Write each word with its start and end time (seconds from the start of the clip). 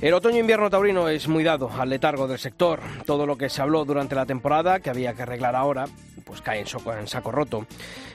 El 0.00 0.14
otoño-invierno 0.14 0.70
taurino 0.70 1.08
es 1.08 1.26
muy 1.26 1.42
dado 1.42 1.72
al 1.76 1.90
letargo 1.90 2.28
del 2.28 2.38
sector. 2.38 2.78
Todo 3.04 3.26
lo 3.26 3.36
que 3.36 3.48
se 3.48 3.60
habló 3.60 3.84
durante 3.84 4.14
la 4.14 4.26
temporada, 4.26 4.78
que 4.78 4.90
había 4.90 5.12
que 5.12 5.22
arreglar 5.22 5.56
ahora, 5.56 5.86
pues 6.24 6.40
cae 6.40 6.60
en, 6.60 6.66
en 7.00 7.08
saco 7.08 7.32
roto. 7.32 7.66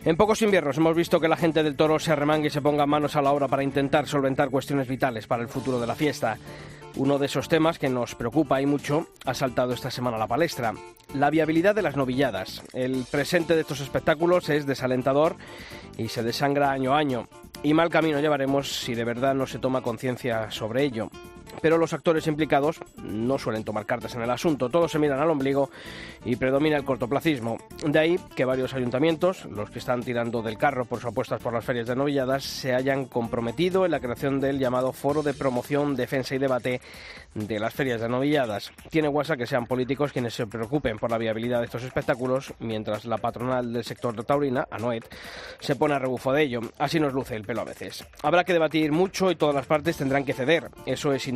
En 0.06 0.16
pocos 0.16 0.42
inviernos 0.42 0.78
hemos 0.78 0.96
visto 0.96 1.20
que 1.20 1.28
la 1.28 1.36
gente 1.36 1.62
del 1.62 1.76
toro 1.76 2.00
se 2.00 2.14
arremangue 2.14 2.48
y 2.48 2.52
se 2.52 2.62
ponga 2.62 2.86
manos 2.86 3.18
a 3.18 3.22
la 3.22 3.34
obra 3.34 3.50
para 3.50 3.64
intentar 3.64 4.08
solventar 4.08 4.50
cuestiones 4.50 4.88
vitales 4.88 5.28
para 5.28 5.44
el 5.44 5.50
futuro 5.50 5.78
de 5.78 5.88
la 5.88 5.96
fiesta. 5.96 6.38
Uno 6.96 7.20
de 7.20 7.26
esos 7.26 7.50
temas 7.50 7.80
que 7.80 7.90
nos 7.90 8.16
preocupa 8.16 8.62
y 8.62 8.66
mucho 8.66 9.08
ha 9.26 9.34
saltado 9.34 9.74
esta 9.74 9.92
semana 9.92 10.16
a 10.16 10.20
la 10.22 10.28
palestra. 10.28 10.74
La 11.16 11.32
viabilidad 11.32 11.76
de 11.76 11.82
las 11.82 11.98
novilladas. 11.98 12.64
El 12.72 13.04
presente 13.12 13.56
de 13.56 13.62
estos 13.62 13.82
espectáculos 13.82 14.48
es 14.48 14.66
desalentador 14.66 15.36
y 15.98 16.08
se 16.08 16.24
desangra 16.24 16.72
año 16.72 16.94
a 16.94 17.00
año. 17.00 17.28
Y 17.62 17.74
mal 17.74 17.90
camino 17.90 18.22
llevaremos 18.22 18.72
si 18.72 18.96
de 18.96 19.04
verdad 19.04 19.36
no 19.36 19.48
se 19.48 19.60
toma 19.60 19.82
conciencia 19.82 20.50
sobre 20.50 20.84
ello 20.84 21.10
pero 21.62 21.78
los 21.78 21.94
actores 21.94 22.28
implicados 22.28 22.80
no 23.04 23.38
suelen 23.38 23.64
tomar 23.64 23.86
cartas 23.86 24.16
en 24.16 24.22
el 24.22 24.30
asunto, 24.30 24.70
todos 24.70 24.92
se 24.92 25.00
miran 25.00 25.20
al 25.20 25.30
ombligo 25.30 25.70
y 26.26 26.36
predomina 26.36 26.78
el 26.78 26.86
cortoplacismo. 26.86 27.58
De 27.86 28.00
ahí 28.00 28.20
que 28.36 28.46
varios 28.46 28.74
ayuntamientos, 28.74 29.46
los 29.46 29.70
que 29.70 29.80
están 29.80 30.04
tirando 30.04 30.42
del 30.42 30.58
carro 30.58 30.86
por 30.86 31.00
sus 31.00 31.12
apuestas 31.12 31.42
por 31.42 31.54
las 31.54 31.66
ferias 31.66 31.88
de 31.88 31.96
novilladas, 31.96 32.44
se 32.44 32.74
hayan 32.74 33.06
comprometido 33.06 33.86
en 33.86 33.92
la 33.92 34.00
creación 34.00 34.40
del 34.40 34.60
llamado 34.60 34.94
Foro 34.94 35.24
de 35.24 35.34
Promoción, 35.34 35.96
Defensa 35.96 36.36
y 36.36 36.40
Debate 36.40 36.82
de 37.34 37.60
las 37.60 37.74
ferias 37.74 38.02
de 38.02 38.10
novilladas. 38.10 38.72
Tiene 38.90 39.08
guasa 39.08 39.36
que 39.36 39.48
sean 39.48 39.66
políticos 39.66 40.12
quienes 40.12 40.34
se 40.34 40.48
preocupen 40.48 40.98
por 40.98 41.12
la 41.12 41.18
viabilidad 41.18 41.60
de 41.60 41.66
estos 41.66 41.84
espectáculos, 41.84 42.54
mientras 42.60 43.06
la 43.06 43.18
patronal 43.18 43.74
del 43.74 43.84
sector 43.84 44.16
de 44.16 44.24
taurina, 44.24 44.68
Anoet, 44.70 45.04
se 45.60 45.76
pone 45.76 45.96
a 45.96 46.00
rebufo 46.00 46.32
de 46.32 46.44
ello. 46.44 46.62
Así 46.78 47.00
nos 47.00 47.14
luce 47.14 47.36
el 47.36 47.44
pelo 47.44 47.62
a 47.62 47.66
veces. 47.66 48.06
Habrá 48.22 48.44
que 48.44 48.54
debatir 48.54 48.92
mucho 48.92 49.32
y 49.32 49.36
todas 49.36 49.56
las 49.56 49.66
partes 49.66 49.98
tendrán 49.98 50.26
que 50.26 50.34
ceder. 50.34 50.70
Eso 50.86 51.14
es 51.14 51.28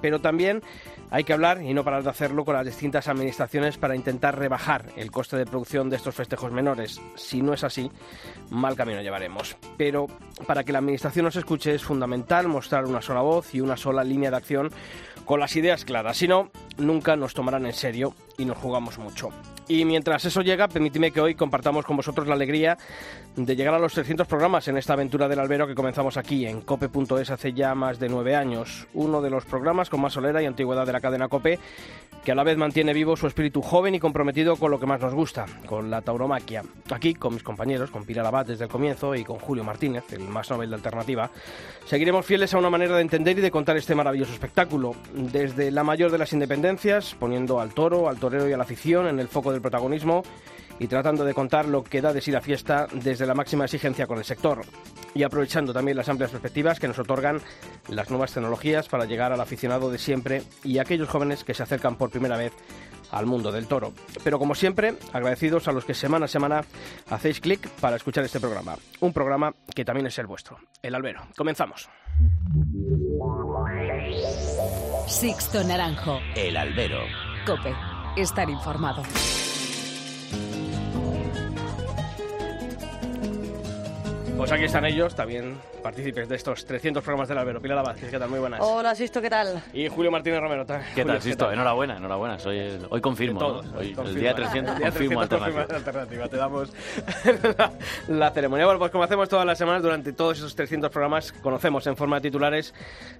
pero 0.00 0.20
también 0.20 0.62
hay 1.10 1.24
que 1.24 1.32
hablar 1.32 1.62
y 1.62 1.74
no 1.74 1.84
parar 1.84 2.02
de 2.02 2.10
hacerlo 2.10 2.44
con 2.44 2.54
las 2.54 2.66
distintas 2.66 3.08
administraciones 3.08 3.78
para 3.78 3.96
intentar 3.96 4.38
rebajar 4.38 4.86
el 4.96 5.10
coste 5.10 5.36
de 5.36 5.46
producción 5.46 5.90
de 5.90 5.96
estos 5.96 6.14
festejos 6.14 6.52
menores. 6.52 7.00
Si 7.14 7.42
no 7.42 7.52
es 7.52 7.64
así, 7.64 7.90
mal 8.50 8.76
camino 8.76 9.02
llevaremos. 9.02 9.56
Pero 9.76 10.06
para 10.46 10.64
que 10.64 10.72
la 10.72 10.78
administración 10.78 11.24
nos 11.24 11.36
escuche 11.36 11.74
es 11.74 11.84
fundamental 11.84 12.48
mostrar 12.48 12.84
una 12.84 13.02
sola 13.02 13.20
voz 13.20 13.54
y 13.54 13.60
una 13.60 13.76
sola 13.76 14.04
línea 14.04 14.30
de 14.30 14.36
acción 14.36 14.70
con 15.24 15.40
las 15.40 15.56
ideas 15.56 15.84
claras. 15.84 16.16
Si 16.16 16.28
no, 16.28 16.50
nunca 16.78 17.16
nos 17.16 17.34
tomarán 17.34 17.66
en 17.66 17.72
serio 17.72 18.14
y 18.38 18.44
nos 18.44 18.58
jugamos 18.58 18.98
mucho. 18.98 19.30
Y 19.68 19.84
mientras 19.84 20.24
eso 20.24 20.42
llega, 20.42 20.68
permíteme 20.68 21.10
que 21.10 21.20
hoy 21.20 21.34
compartamos 21.34 21.84
con 21.84 21.96
vosotros 21.96 22.28
la 22.28 22.34
alegría 22.34 22.78
de 23.34 23.56
llegar 23.56 23.74
a 23.74 23.78
los 23.78 23.92
300 23.94 24.26
programas 24.26 24.68
en 24.68 24.76
esta 24.76 24.92
aventura 24.92 25.26
del 25.28 25.40
albero 25.40 25.66
que 25.66 25.74
comenzamos 25.74 26.16
aquí 26.16 26.46
en 26.46 26.60
cope.es 26.60 27.30
hace 27.30 27.52
ya 27.52 27.74
más 27.74 27.98
de 27.98 28.08
nueve 28.08 28.36
años. 28.36 28.86
Uno 28.94 29.20
de 29.20 29.30
los 29.30 29.44
programas 29.44 29.90
con 29.90 30.00
más 30.00 30.12
solera 30.12 30.40
y 30.40 30.46
antigüedad 30.46 30.86
de 30.86 30.92
la 30.92 31.00
cadena 31.00 31.28
Cope, 31.28 31.58
que 32.24 32.32
a 32.32 32.34
la 32.34 32.44
vez 32.44 32.56
mantiene 32.56 32.92
vivo 32.92 33.16
su 33.16 33.26
espíritu 33.26 33.60
joven 33.60 33.94
y 33.94 34.00
comprometido 34.00 34.56
con 34.56 34.70
lo 34.70 34.80
que 34.80 34.86
más 34.86 35.00
nos 35.00 35.14
gusta, 35.14 35.46
con 35.66 35.90
la 35.90 36.02
tauromaquia. 36.02 36.62
Aquí, 36.90 37.14
con 37.14 37.34
mis 37.34 37.42
compañeros, 37.42 37.90
con 37.90 38.04
Pilar 38.04 38.26
Abad 38.26 38.46
desde 38.46 38.64
el 38.64 38.70
comienzo 38.70 39.14
y 39.14 39.24
con 39.24 39.38
Julio 39.38 39.64
Martínez, 39.64 40.04
el 40.12 40.20
más 40.20 40.50
novel 40.50 40.70
de 40.70 40.76
alternativa, 40.76 41.30
seguiremos 41.84 42.24
fieles 42.24 42.54
a 42.54 42.58
una 42.58 42.70
manera 42.70 42.96
de 42.96 43.02
entender 43.02 43.38
y 43.38 43.42
de 43.42 43.50
contar 43.50 43.76
este 43.76 43.94
maravilloso 43.94 44.32
espectáculo. 44.32 44.94
Desde 45.12 45.70
la 45.70 45.84
mayor 45.84 46.10
de 46.10 46.18
las 46.18 46.32
independencias, 46.32 47.14
poniendo 47.18 47.60
al 47.60 47.74
toro, 47.74 48.08
al 48.08 48.18
torero 48.18 48.48
y 48.48 48.52
a 48.52 48.56
la 48.56 48.64
afición 48.64 49.06
en 49.06 49.20
el 49.20 49.28
foco 49.28 49.52
del 49.56 49.62
protagonismo 49.62 50.22
y 50.78 50.86
tratando 50.86 51.24
de 51.24 51.34
contar 51.34 51.66
lo 51.66 51.82
que 51.82 52.00
da 52.00 52.12
de 52.12 52.20
sí 52.20 52.30
la 52.30 52.40
fiesta 52.40 52.86
desde 52.92 53.26
la 53.26 53.34
máxima 53.34 53.64
exigencia 53.64 54.06
con 54.06 54.18
el 54.18 54.24
sector 54.24 54.62
y 55.14 55.22
aprovechando 55.22 55.72
también 55.72 55.96
las 55.96 56.08
amplias 56.08 56.30
perspectivas 56.30 56.78
que 56.78 56.88
nos 56.88 56.98
otorgan 56.98 57.40
las 57.88 58.10
nuevas 58.10 58.32
tecnologías 58.32 58.88
para 58.88 59.06
llegar 59.06 59.32
al 59.32 59.40
aficionado 59.40 59.90
de 59.90 59.98
siempre 59.98 60.42
y 60.62 60.78
a 60.78 60.82
aquellos 60.82 61.08
jóvenes 61.08 61.42
que 61.42 61.54
se 61.54 61.62
acercan 61.62 61.96
por 61.96 62.10
primera 62.10 62.36
vez 62.36 62.52
al 63.12 63.24
mundo 63.24 63.52
del 63.52 63.66
toro. 63.66 63.92
Pero 64.22 64.38
como 64.38 64.54
siempre, 64.54 64.94
agradecidos 65.12 65.68
a 65.68 65.72
los 65.72 65.84
que 65.84 65.94
semana 65.94 66.26
a 66.26 66.28
semana 66.28 66.64
hacéis 67.08 67.40
clic 67.40 67.68
para 67.80 67.96
escuchar 67.96 68.24
este 68.24 68.40
programa. 68.40 68.76
Un 69.00 69.12
programa 69.12 69.54
que 69.74 69.84
también 69.84 70.06
es 70.06 70.18
el 70.18 70.26
vuestro, 70.26 70.58
El 70.82 70.94
Albero. 70.94 71.22
Comenzamos. 71.36 71.88
Sixto 75.06 75.62
Naranjo. 75.64 76.18
El 76.34 76.56
albero. 76.56 77.00
Cope. 77.46 77.72
Estar 78.16 78.50
informado. 78.50 79.02
Pues 84.36 84.52
aquí 84.52 84.64
están 84.64 84.84
ellos, 84.84 85.14
también 85.14 85.58
partícipes 85.82 86.28
de 86.28 86.36
estos 86.36 86.66
300 86.66 87.02
programas 87.02 87.26
del 87.28 87.38
Albero. 87.38 87.60
Pilar 87.60 87.82
Vázquez, 87.84 88.10
¿qué 88.10 88.18
tal? 88.18 88.28
Muy 88.28 88.38
buenas. 88.38 88.60
Hola, 88.62 88.94
Sisto, 88.94 89.22
¿qué 89.22 89.30
tal? 89.30 89.62
Y 89.72 89.88
Julio 89.88 90.10
Martínez 90.10 90.40
Romero. 90.40 90.66
¿Qué 90.66 90.74
Julio, 91.02 91.06
tal, 91.06 91.22
Sisto? 91.22 91.50
Enhorabuena, 91.50 91.96
enhorabuena. 91.96 92.38
Soy 92.38 92.58
el- 92.58 92.86
hoy 92.90 93.00
confirmo. 93.00 93.38
Todos, 93.40 93.64
¿no? 93.66 93.78
Hoy, 93.78 93.94
confirma. 93.94 94.10
el 94.10 94.20
día 94.20 94.34
300 94.34 94.72
El 94.74 94.78
día 94.78 94.90
confirmo 94.90 95.26
300 95.26 95.56
alternativa. 95.56 95.76
alternativa. 95.76 96.28
Te 96.28 96.36
damos 96.36 96.72
la, 97.58 97.72
la 98.08 98.30
ceremonia. 98.30 98.66
Bueno, 98.66 98.78
pues 98.78 98.90
como 98.92 99.04
hacemos 99.04 99.28
todas 99.28 99.46
las 99.46 99.56
semanas, 99.56 99.82
durante 99.82 100.12
todos 100.12 100.36
esos 100.38 100.54
300 100.54 100.90
programas, 100.90 101.32
conocemos 101.32 101.86
en 101.86 101.96
forma 101.96 102.16
de 102.16 102.22
titulares 102.28 102.74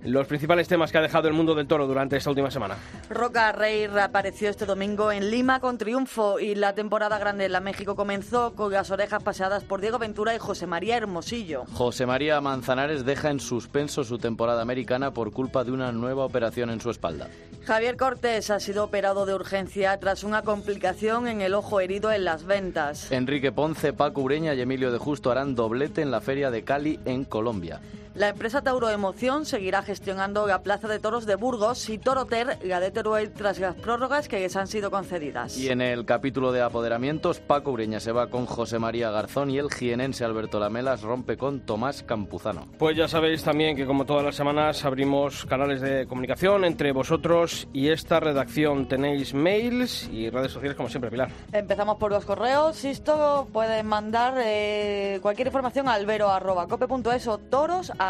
los 0.04 0.26
principales 0.26 0.68
temas 0.68 0.92
que 0.92 0.98
ha 0.98 1.02
dejado 1.02 1.28
el 1.28 1.34
mundo 1.34 1.54
del 1.54 1.66
toro 1.66 1.86
durante 1.86 2.16
esta 2.18 2.28
última 2.28 2.50
semana. 2.50 2.76
Roca 3.08 3.52
Rey 3.52 3.86
reapareció 3.86 4.50
este 4.50 4.66
domingo 4.66 5.10
en 5.10 5.30
Lima 5.30 5.60
con 5.60 5.78
triunfo 5.78 6.38
y 6.40 6.54
la 6.56 6.74
temporada 6.74 7.18
grande 7.18 7.46
en 7.46 7.52
la 7.52 7.60
México 7.60 7.96
comenzó 7.96 8.54
con 8.54 8.70
las 8.70 8.90
orejas 8.90 9.22
paseadas 9.22 9.64
por 9.64 9.80
Diego 9.80 9.98
Ventura 9.98 10.34
y 10.34 10.38
José 10.38 10.66
María 10.66 10.96
Hermosillo. 11.06 11.64
José 11.72 12.04
María 12.04 12.40
Manzanares 12.40 13.04
deja 13.04 13.30
en 13.30 13.38
suspenso 13.40 14.02
su 14.04 14.18
temporada 14.18 14.60
americana 14.60 15.12
por 15.12 15.30
culpa 15.30 15.62
de 15.62 15.70
una 15.70 15.92
nueva 15.92 16.24
operación 16.24 16.68
en 16.70 16.80
su 16.80 16.90
espalda. 16.90 17.28
Javier 17.64 17.96
Cortés 17.96 18.50
ha 18.50 18.60
sido 18.60 18.84
operado 18.84 19.24
de 19.24 19.34
urgencia 19.34 19.98
tras 19.98 20.24
una 20.24 20.42
complicación 20.42 21.28
en 21.28 21.40
el 21.40 21.54
ojo 21.54 21.80
herido 21.80 22.12
en 22.12 22.24
las 22.24 22.44
ventas. 22.44 23.10
Enrique 23.12 23.52
Ponce, 23.52 23.92
Paco 23.92 24.20
Ureña 24.20 24.54
y 24.54 24.60
Emilio 24.60 24.92
de 24.92 24.98
Justo 24.98 25.30
harán 25.30 25.54
doblete 25.54 26.02
en 26.02 26.10
la 26.10 26.20
Feria 26.20 26.50
de 26.50 26.64
Cali, 26.64 26.98
en 27.04 27.24
Colombia. 27.24 27.80
La 28.16 28.30
empresa 28.30 28.62
Tauro 28.62 28.88
Emoción 28.88 29.44
seguirá 29.44 29.82
gestionando 29.82 30.46
la 30.46 30.62
Plaza 30.62 30.88
de 30.88 30.98
Toros 30.98 31.26
de 31.26 31.34
Burgos 31.34 31.90
y 31.90 31.98
Toroter 31.98 32.58
la 32.62 32.80
de 32.80 32.90
Teruel 32.90 33.30
tras 33.30 33.58
las 33.58 33.74
prórrogas 33.74 34.26
que 34.26 34.40
les 34.40 34.56
han 34.56 34.68
sido 34.68 34.90
concedidas. 34.90 35.58
Y 35.58 35.68
en 35.68 35.82
el 35.82 36.06
capítulo 36.06 36.50
de 36.50 36.62
apoderamientos, 36.62 37.40
Paco 37.40 37.72
Ureña 37.72 38.00
se 38.00 38.12
va 38.12 38.30
con 38.30 38.46
José 38.46 38.78
María 38.78 39.10
Garzón 39.10 39.50
y 39.50 39.58
el 39.58 39.70
jienense 39.70 40.24
Alberto 40.24 40.58
Lamelas 40.58 41.02
rompe 41.02 41.36
con 41.36 41.60
Tomás 41.60 42.04
Campuzano. 42.04 42.66
Pues 42.78 42.96
ya 42.96 43.06
sabéis 43.06 43.42
también 43.44 43.76
que 43.76 43.84
como 43.84 44.06
todas 44.06 44.24
las 44.24 44.34
semanas 44.34 44.82
abrimos 44.86 45.44
canales 45.44 45.82
de 45.82 46.06
comunicación 46.06 46.64
entre 46.64 46.92
vosotros 46.92 47.68
y 47.74 47.88
esta 47.88 48.18
redacción. 48.18 48.88
Tenéis 48.88 49.34
mails 49.34 50.08
y 50.10 50.30
redes 50.30 50.52
sociales 50.52 50.74
como 50.74 50.88
siempre, 50.88 51.10
Pilar. 51.10 51.28
Empezamos 51.52 51.98
por 51.98 52.12
los 52.12 52.24
correos. 52.24 52.76
Sisto 52.76 53.46
pueden 53.52 53.84
mandar 53.84 54.38
eh, 54.38 55.18
cualquier 55.20 55.48
información 55.48 55.86
a 55.86 55.92
albero.cope.es 55.92 57.28
o 57.28 57.36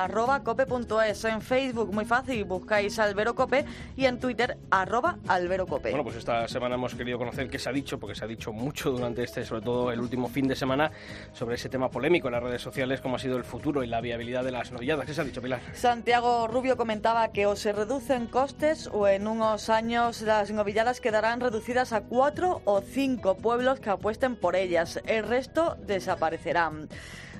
toros.cope.es. 0.04 1.24
En 1.24 1.40
Facebook, 1.40 1.92
muy 1.92 2.04
fácil, 2.04 2.44
buscáis 2.44 2.98
alberocope 2.98 3.64
y 3.96 4.04
en 4.04 4.18
Twitter, 4.18 4.58
arroba 4.70 5.18
alberocope. 5.26 5.90
Bueno, 5.90 6.04
pues 6.04 6.16
esta 6.16 6.46
semana 6.48 6.74
hemos 6.74 6.94
querido 6.94 7.18
conocer 7.18 7.48
qué 7.48 7.58
se 7.58 7.68
ha 7.68 7.72
dicho, 7.72 7.98
porque 7.98 8.14
se 8.14 8.24
ha 8.24 8.28
dicho 8.28 8.52
mucho 8.52 8.90
durante 8.90 9.22
este, 9.22 9.44
sobre 9.44 9.62
todo 9.62 9.90
el 9.90 10.00
último 10.00 10.28
fin 10.28 10.46
de 10.46 10.54
semana, 10.54 10.90
sobre 11.32 11.54
ese 11.54 11.68
tema 11.68 11.88
polémico 11.90 12.28
en 12.28 12.34
las 12.34 12.42
redes 12.42 12.62
sociales, 12.62 13.00
como 13.00 13.16
ha 13.16 13.18
sido 13.18 13.36
el 13.36 13.44
futuro 13.44 13.82
y 13.82 13.86
la 13.86 14.00
viabilidad 14.00 14.44
de 14.44 14.50
las 14.50 14.70
novilladas. 14.72 15.06
¿Qué 15.06 15.14
se 15.14 15.20
ha 15.20 15.24
dicho, 15.24 15.40
Pilar? 15.40 15.60
Santiago 15.72 16.46
Rubio 16.46 16.76
comentaba 16.76 17.28
que 17.28 17.46
o 17.46 17.56
se 17.56 17.72
reducen 17.72 18.26
costes 18.26 18.88
o 18.92 19.08
en 19.08 19.26
unos 19.26 19.70
años 19.70 20.22
las 20.22 20.50
novilladas 20.50 21.00
quedarán 21.00 21.40
reducidas 21.40 21.92
a 21.92 22.02
cuatro 22.02 22.60
o 22.64 22.80
cinco 22.80 23.36
pueblos 23.36 23.80
que 23.80 23.90
apuesten 23.90 24.36
por 24.36 24.56
ellas. 24.56 25.00
El 25.06 25.26
resto 25.26 25.76
desaparecerán. 25.86 26.88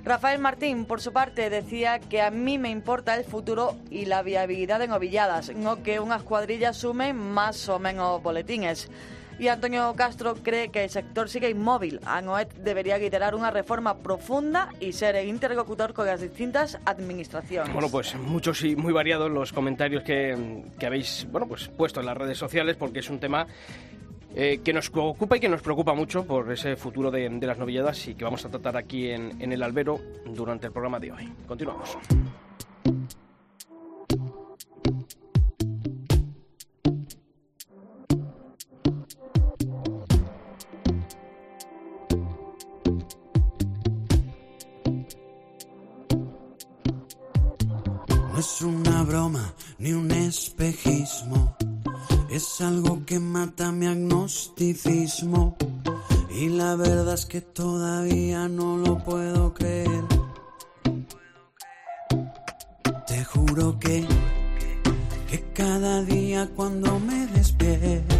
Rafael 0.07 0.39
Martín, 0.39 0.85
por 0.85 1.01
su 1.01 1.13
parte, 1.13 1.51
decía 1.51 1.99
que 1.99 2.23
a 2.23 2.31
mí 2.31 2.59
me 2.59 2.71
importa 2.71 3.17
el 3.17 3.25
futuro 3.25 3.75
y 3.91 4.05
la 4.05 4.23
viabilidad 4.23 4.79
de 4.79 4.87
novilladas, 4.87 5.53
no 5.57 5.83
que 5.83 5.99
unas 5.99 6.23
cuadrillas 6.23 6.77
sumen 6.77 7.17
más 7.17 7.69
o 7.69 7.81
menos 7.81 8.23
boletines. 8.23 8.89
Y 9.41 9.49
Antonio 9.49 9.93
Castro 9.97 10.37
cree 10.37 10.69
que 10.71 10.85
el 10.85 10.91
sector 10.91 11.29
sigue 11.29 11.51
inmóvil. 11.51 11.99
ANOET 12.07 12.55
debería 12.55 12.99
liderar 12.99 13.35
una 13.35 13.51
reforma 13.51 13.99
profunda 13.99 14.69
y 14.79 14.93
ser 14.93 15.17
el 15.17 15.27
interlocutor 15.27 15.93
con 15.93 16.07
las 16.07 16.21
distintas 16.21 16.79
administraciones. 16.85 17.73
Bueno, 17.73 17.91
pues 17.91 18.15
muchos 18.15 18.63
y 18.63 18.77
muy 18.77 18.93
variados 18.93 19.29
los 19.29 19.53
comentarios 19.53 20.05
que, 20.05 20.63
que 20.79 20.87
habéis 20.87 21.27
bueno, 21.33 21.49
pues 21.49 21.67
puesto 21.67 21.99
en 21.99 22.07
las 22.07 22.17
redes 22.17 22.39
sociales 22.39 22.77
porque 22.77 23.01
es 23.01 23.11
un 23.11 23.19
tema 23.19 23.49
eh, 24.37 24.61
que 24.63 24.73
nos 24.73 24.91
ocupa 24.95 25.39
y 25.39 25.41
que 25.41 25.49
nos 25.49 25.63
preocupa 25.63 25.95
mucho 25.95 26.27
por 26.27 26.53
ese 26.53 26.77
futuro 26.77 27.11
de, 27.11 27.31
las 27.31 27.59
novilladas 27.59 28.07
y 28.07 28.15
que 28.15 28.25
vamos 28.25 28.45
a 28.45 28.51
tratar 28.51 28.77
aquí 28.77 29.09
en, 29.09 29.41
en 29.41 29.53
el 29.53 29.63
albero 29.63 29.99
durante 30.27 30.67
el 30.67 30.73
programa 30.73 31.01
de 31.01 31.11
hoy. 31.11 31.33
Continuamos. 31.49 31.97
No 48.37 48.41
es 48.41 48.61
una 48.61 49.03
broma 49.05 49.55
ni 49.79 49.93
un 49.93 50.11
espejismo, 50.11 51.57
es 52.37 52.61
algo 52.61 53.03
que 53.07 53.19
mata 53.19 53.73
mi 53.73 53.87
agnosticismo. 53.87 55.57
Y 56.31 56.51
la 56.51 56.77
verdad 56.77 57.15
es 57.15 57.25
que 57.25 57.41
todavía 57.41 58.47
no 58.47 58.77
lo 58.77 58.99
puedo 58.99 59.55
creer. 59.55 60.05
Te 63.07 63.25
juro 63.25 63.79
que, 63.79 64.07
que 65.31 65.53
cada 65.55 66.03
día 66.03 66.51
cuando 66.55 67.01
me 67.01 67.27
despierto, 67.29 68.15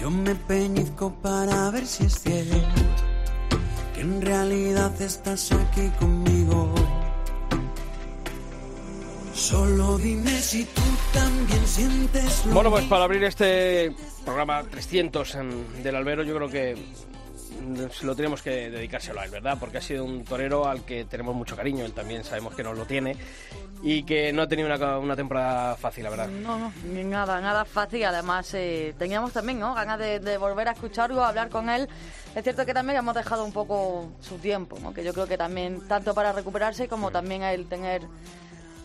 yo 0.00 0.08
me 0.08 0.36
peñizco 0.36 1.12
para 1.20 1.70
ver 1.70 1.86
si 1.86 2.04
es 2.04 2.20
cierto 2.20 2.82
que 3.94 4.02
en 4.02 4.22
realidad 4.22 4.92
estás 5.02 5.50
aquí 5.50 5.90
conmigo. 5.98 6.41
Solo 9.42 9.98
dime 9.98 10.30
si 10.40 10.64
tú 10.66 10.80
también 11.12 11.66
sientes 11.66 12.46
lo 12.46 12.54
Bueno, 12.54 12.70
pues 12.70 12.84
para 12.84 13.02
abrir 13.02 13.24
este 13.24 13.92
programa 14.24 14.62
300 14.62 15.34
en- 15.34 15.82
del 15.82 15.96
albero, 15.96 16.22
yo 16.22 16.36
creo 16.36 16.48
que 16.48 16.76
mm, 17.60 18.06
lo 18.06 18.14
tenemos 18.14 18.40
que 18.40 18.70
dedicárselo 18.70 19.18
a 19.20 19.24
él, 19.24 19.32
¿verdad? 19.32 19.56
Porque 19.58 19.78
ha 19.78 19.80
sido 19.80 20.04
un 20.04 20.24
torero 20.24 20.68
al 20.68 20.84
que 20.84 21.06
tenemos 21.06 21.34
mucho 21.34 21.56
cariño, 21.56 21.84
él 21.84 21.92
también 21.92 22.22
sabemos 22.22 22.54
que 22.54 22.62
nos 22.62 22.78
lo 22.78 22.84
tiene 22.86 23.16
y 23.82 24.04
que 24.04 24.32
no 24.32 24.42
ha 24.42 24.46
tenido 24.46 24.72
una, 24.72 24.98
una 25.00 25.16
temporada 25.16 25.74
fácil, 25.74 26.04
la 26.04 26.10
verdad. 26.10 26.28
No, 26.28 26.56
no, 26.56 26.72
ni 26.92 27.02
nada, 27.02 27.40
nada 27.40 27.64
fácil. 27.64 28.04
Además, 28.04 28.54
eh, 28.54 28.94
teníamos 28.96 29.32
también 29.32 29.58
¿no? 29.58 29.74
ganas 29.74 29.98
de, 29.98 30.20
de 30.20 30.38
volver 30.38 30.68
a 30.68 30.72
escucharlo, 30.72 31.24
hablar 31.24 31.48
con 31.48 31.68
él. 31.68 31.88
Es 32.36 32.44
cierto 32.44 32.64
que 32.64 32.72
también 32.74 32.96
hemos 33.00 33.16
dejado 33.16 33.44
un 33.44 33.52
poco 33.52 34.08
su 34.20 34.36
tiempo, 34.38 34.78
¿no? 34.80 34.94
que 34.94 35.02
yo 35.02 35.12
creo 35.12 35.26
que 35.26 35.36
también, 35.36 35.80
tanto 35.88 36.14
para 36.14 36.30
recuperarse 36.32 36.86
como 36.86 37.10
también 37.10 37.42
a 37.42 37.52
él 37.52 37.66
tener 37.66 38.02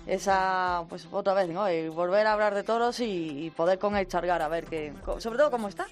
esa, 0.08 0.84
pues 0.88 1.08
otra 1.12 1.34
vez, 1.34 1.50
¿no? 1.50 1.70
Y 1.70 1.90
volver 1.90 2.26
a 2.28 2.34
hablar 2.34 2.56
de 2.56 2.64
toros 2.64 3.00
y, 3.02 3.46
y 3.46 3.50
poder 3.50 3.78
con 3.78 3.96
él 3.98 4.08
chargar, 4.08 4.42
a 4.42 4.48
ver 4.48 4.66
que, 4.66 4.94
sobre 5.20 5.38
todo 5.38 5.52
cómo 5.52 5.68
está. 5.68 5.86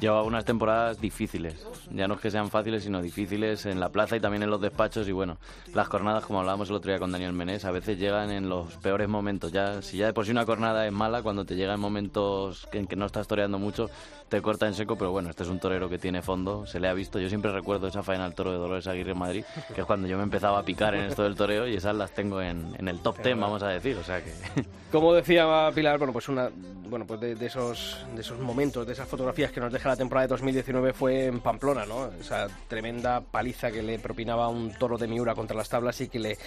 Lleva 0.00 0.22
unas 0.22 0.44
temporadas 0.44 1.00
difíciles. 1.00 1.64
Ya 1.92 2.08
no 2.08 2.14
es 2.14 2.20
que 2.20 2.30
sean 2.30 2.50
fáciles, 2.50 2.82
sino 2.82 3.00
difíciles 3.00 3.66
en 3.66 3.78
la 3.78 3.88
plaza 3.88 4.16
y 4.16 4.20
también 4.20 4.42
en 4.42 4.50
los 4.50 4.60
despachos. 4.60 5.06
Y 5.08 5.12
bueno, 5.12 5.38
las 5.72 5.86
jornadas, 5.88 6.24
como 6.26 6.40
hablábamos 6.40 6.68
el 6.70 6.76
otro 6.76 6.90
día 6.90 6.98
con 6.98 7.12
Daniel 7.12 7.32
Menés, 7.32 7.64
a 7.64 7.70
veces 7.70 7.98
llegan 7.98 8.30
en 8.30 8.48
los 8.48 8.76
peores 8.78 9.08
momentos. 9.08 9.52
Ya, 9.52 9.80
si 9.80 9.98
ya 9.98 10.06
de 10.06 10.12
por 10.12 10.24
sí 10.24 10.32
una 10.32 10.44
jornada 10.44 10.86
es 10.86 10.92
mala, 10.92 11.22
cuando 11.22 11.44
te 11.44 11.54
llega 11.54 11.74
en 11.74 11.80
momentos 11.80 12.68
en 12.72 12.86
que 12.86 12.96
no 12.96 13.06
estás 13.06 13.28
toreando 13.28 13.58
mucho, 13.58 13.88
te 14.28 14.42
corta 14.42 14.66
en 14.66 14.74
seco. 14.74 14.96
Pero 14.96 15.12
bueno, 15.12 15.30
este 15.30 15.44
es 15.44 15.48
un 15.48 15.60
torero 15.60 15.88
que 15.88 15.98
tiene 15.98 16.20
fondo, 16.20 16.66
se 16.66 16.80
le 16.80 16.88
ha 16.88 16.94
visto. 16.94 17.20
Yo 17.20 17.28
siempre 17.28 17.52
recuerdo 17.52 17.86
esa 17.86 18.02
faena 18.02 18.24
al 18.24 18.34
toro 18.34 18.50
de 18.50 18.58
Dolores 18.58 18.86
Aguirre 18.88 19.12
en 19.12 19.18
Madrid, 19.18 19.44
que 19.72 19.80
es 19.82 19.86
cuando 19.86 20.08
yo 20.08 20.16
me 20.16 20.24
empezaba 20.24 20.58
a 20.58 20.62
picar 20.64 20.94
en 20.94 21.04
esto 21.04 21.22
del 21.22 21.36
toreo 21.36 21.68
y 21.68 21.76
esas 21.76 21.94
las 21.94 22.12
tengo 22.12 22.40
en, 22.40 22.74
en 22.78 22.88
el 22.88 22.98
top 23.04 23.22
ten, 23.22 23.40
vamos 23.40 23.62
a 23.62 23.68
decir. 23.68 23.96
O 23.96 24.02
sea 24.02 24.20
que. 24.22 24.32
Como 24.90 25.12
decía 25.12 25.70
Pilar, 25.74 25.98
bueno, 25.98 26.12
pues 26.12 26.28
una, 26.28 26.48
bueno, 26.88 27.04
pues 27.04 27.20
de, 27.20 27.34
de 27.34 27.46
esos, 27.46 28.04
de 28.14 28.20
esos 28.20 28.38
momentos, 28.38 28.86
de 28.86 28.92
esas 28.92 29.08
fotografías 29.08 29.50
que 29.50 29.60
nos 29.60 29.72
deja 29.72 29.88
la 29.88 29.96
temporada 29.96 30.26
de 30.26 30.30
2019 30.30 30.92
fue 30.92 31.26
en 31.26 31.40
Pamplona, 31.40 31.84
¿no? 31.84 32.12
Esa 32.20 32.46
tremenda 32.68 33.20
paliza 33.20 33.70
que 33.70 33.82
le 33.82 33.98
propinaba 33.98 34.48
un 34.48 34.72
toro 34.74 34.96
de 34.96 35.08
Miura 35.08 35.34
contra 35.34 35.56
las 35.56 35.68
tablas 35.68 36.00
y 36.00 36.08
que 36.08 36.18
le 36.18 36.38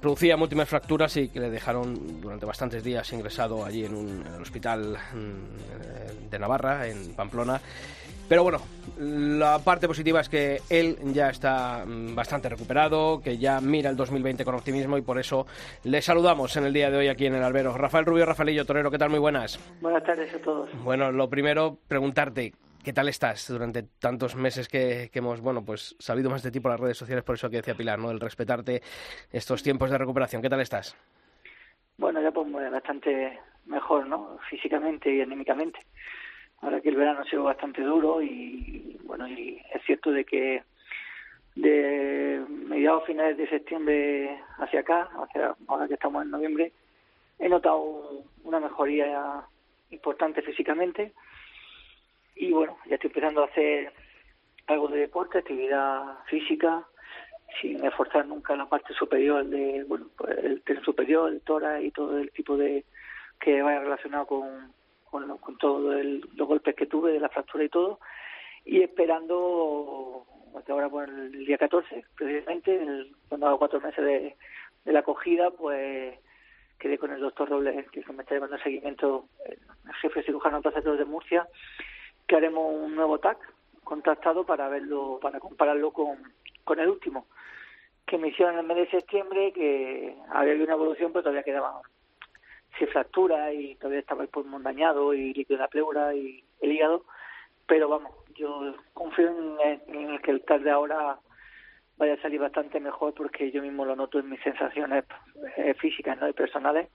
producía 0.00 0.36
múltiples 0.36 0.68
fracturas 0.68 1.16
y 1.16 1.28
que 1.28 1.40
le 1.40 1.50
dejaron 1.50 2.20
durante 2.20 2.44
bastantes 2.44 2.84
días 2.84 3.10
ingresado 3.12 3.64
allí 3.64 3.84
en, 3.84 3.94
un, 3.94 4.24
en 4.26 4.34
el 4.34 4.42
hospital 4.42 4.98
mm, 5.14 6.30
de 6.30 6.38
Navarra, 6.38 6.86
en 6.86 7.14
Pamplona. 7.14 7.60
Pero 8.28 8.42
bueno, 8.42 8.58
la 8.98 9.58
parte 9.58 9.86
positiva 9.86 10.20
es 10.20 10.30
que 10.30 10.58
él 10.70 10.96
ya 11.12 11.28
está 11.28 11.84
mm, 11.86 12.14
bastante 12.14 12.48
recuperado, 12.48 13.20
que 13.20 13.36
ya 13.36 13.60
mira 13.60 13.90
el 13.90 13.96
2020 13.96 14.44
con 14.44 14.54
optimismo 14.54 14.96
y 14.96 15.02
por 15.02 15.18
eso 15.18 15.46
le 15.84 16.00
saludamos 16.00 16.56
en 16.56 16.64
el 16.64 16.72
día 16.72 16.90
de 16.90 16.96
hoy 16.96 17.08
aquí 17.08 17.26
en 17.26 17.34
el 17.34 17.42
albero. 17.42 17.76
Rafael 17.76 18.06
Rubio, 18.06 18.24
Rafaelillo 18.24 18.64
Torero, 18.64 18.90
¿qué 18.90 18.96
tal? 18.96 19.10
Muy 19.10 19.18
buenas. 19.18 19.58
Buenas 19.82 20.02
tardes 20.04 20.34
a 20.34 20.38
todos. 20.38 20.70
Bueno, 20.82 21.12
lo 21.12 21.28
primero, 21.28 21.76
preguntarte, 21.86 22.54
¿qué 22.82 22.94
tal 22.94 23.08
estás 23.08 23.46
durante 23.48 23.82
tantos 23.82 24.36
meses 24.36 24.68
que, 24.68 25.10
que 25.12 25.18
hemos, 25.18 25.42
bueno, 25.42 25.62
pues 25.62 25.94
sabido 25.98 26.30
más 26.30 26.42
de 26.42 26.50
ti 26.50 26.60
por 26.60 26.70
las 26.70 26.80
redes 26.80 26.96
sociales, 26.96 27.24
por 27.24 27.34
eso 27.34 27.50
que 27.50 27.58
decía 27.58 27.74
Pilar, 27.74 27.98
¿no? 27.98 28.10
El 28.10 28.20
respetarte 28.20 28.80
estos 29.30 29.62
tiempos 29.62 29.90
de 29.90 29.98
recuperación. 29.98 30.40
¿Qué 30.40 30.48
tal 30.48 30.60
estás? 30.60 30.96
Bueno, 31.98 32.22
ya 32.22 32.32
pues 32.32 32.50
bastante 32.72 33.38
mejor, 33.66 34.06
¿no? 34.06 34.38
Físicamente 34.48 35.14
y 35.14 35.20
anímicamente. 35.20 35.78
Ahora 36.64 36.80
que 36.80 36.88
el 36.88 36.96
verano 36.96 37.20
ha 37.20 37.24
sido 37.24 37.44
bastante 37.44 37.82
duro 37.82 38.22
y 38.22 38.98
bueno, 39.04 39.28
y 39.28 39.60
es 39.74 39.82
cierto 39.84 40.10
de 40.10 40.24
que 40.24 40.62
de 41.56 42.42
mediados 42.48 43.04
finales 43.04 43.36
de 43.36 43.46
septiembre 43.50 44.40
hacia 44.56 44.80
acá, 44.80 45.10
hacia 45.22 45.54
ahora 45.68 45.86
que 45.86 45.94
estamos 45.94 46.24
en 46.24 46.30
noviembre, 46.30 46.72
he 47.38 47.50
notado 47.50 48.24
una 48.44 48.60
mejoría 48.60 49.42
importante 49.90 50.40
físicamente. 50.40 51.12
Y 52.34 52.50
bueno, 52.50 52.78
ya 52.86 52.94
estoy 52.94 53.08
empezando 53.08 53.42
a 53.42 53.46
hacer 53.46 53.92
algo 54.66 54.88
de 54.88 55.00
deporte, 55.00 55.38
actividad 55.38 56.18
física, 56.30 56.82
sin 57.60 57.84
esforzar 57.84 58.26
nunca 58.26 58.56
la 58.56 58.70
parte 58.70 58.94
superior 58.94 59.44
de, 59.44 59.84
bueno, 59.84 60.06
pues 60.16 60.38
el 60.38 60.62
tren 60.62 60.82
superior, 60.82 61.30
el 61.30 61.42
tórax 61.42 61.84
y 61.84 61.90
todo 61.90 62.16
el 62.16 62.30
tipo 62.30 62.56
de 62.56 62.86
que 63.38 63.60
vaya 63.60 63.80
relacionado 63.80 64.26
con, 64.26 64.72
con, 65.14 65.38
con 65.38 65.56
todos 65.58 65.94
los 66.04 66.48
golpes 66.48 66.74
que 66.74 66.86
tuve, 66.86 67.12
de 67.12 67.20
la 67.20 67.28
fractura 67.28 67.62
y 67.62 67.68
todo, 67.68 68.00
y 68.64 68.82
esperando 68.82 70.26
hasta 70.56 70.72
ahora 70.72 70.88
por 70.88 71.08
el 71.08 71.46
día 71.46 71.56
14, 71.56 72.04
precisamente, 72.16 72.82
el, 72.82 73.14
cuando 73.28 73.46
hago 73.46 73.58
cuatro 73.58 73.80
meses 73.80 74.04
de, 74.04 74.36
la 74.92 74.98
acogida, 74.98 75.52
pues 75.52 76.18
quedé 76.80 76.98
con 76.98 77.12
el 77.12 77.20
doctor 77.20 77.48
Robles, 77.48 77.88
que 77.90 78.04
me 78.12 78.24
está 78.24 78.34
llevando 78.34 78.58
seguimiento, 78.58 79.28
el 79.46 79.94
jefe 80.02 80.24
cirujano 80.24 80.60
de 80.60 80.80
de 80.80 81.04
Murcia, 81.04 81.46
que 82.26 82.34
haremos 82.34 82.74
un 82.74 82.96
nuevo 82.96 83.20
TAC 83.20 83.38
contrastado 83.84 84.44
para 84.44 84.68
verlo, 84.68 85.20
para 85.22 85.38
compararlo 85.38 85.92
con, 85.92 86.18
el 86.76 86.88
último 86.88 87.26
que 88.04 88.18
me 88.18 88.28
hicieron 88.28 88.54
en 88.54 88.60
el 88.62 88.66
mes 88.66 88.78
de 88.78 88.90
septiembre, 88.90 89.52
que 89.52 90.16
había 90.30 90.50
habido 90.50 90.64
una 90.64 90.74
evolución, 90.74 91.12
pero 91.12 91.22
todavía 91.22 91.44
quedaban 91.44 91.82
sí, 92.78 92.86
fracturas 92.86 93.52
y 93.54 93.74
todavía 93.76 94.00
estaba 94.00 94.22
el 94.22 94.28
pulmón 94.28 94.62
dañado 94.62 95.14
y 95.14 95.32
líquido 95.32 95.58
de 95.58 95.62
la 95.62 95.68
pleura 95.68 96.14
y 96.14 96.44
el 96.60 96.72
hígado, 96.72 97.04
pero 97.66 97.88
vamos, 97.88 98.12
yo 98.34 98.74
confío 98.92 99.28
en, 99.62 99.80
en 99.88 100.18
que 100.18 100.30
el 100.30 100.42
TAC 100.42 100.62
de 100.62 100.70
ahora 100.70 101.18
vaya 101.96 102.14
a 102.14 102.22
salir 102.22 102.40
bastante 102.40 102.80
mejor 102.80 103.14
porque 103.14 103.50
yo 103.50 103.62
mismo 103.62 103.84
lo 103.84 103.96
noto 103.96 104.18
en 104.18 104.28
mis 104.28 104.40
sensaciones 104.42 105.04
eh, 105.56 105.74
físicas 105.74 106.18
¿no? 106.18 106.28
y 106.28 106.32
personales 106.32 106.88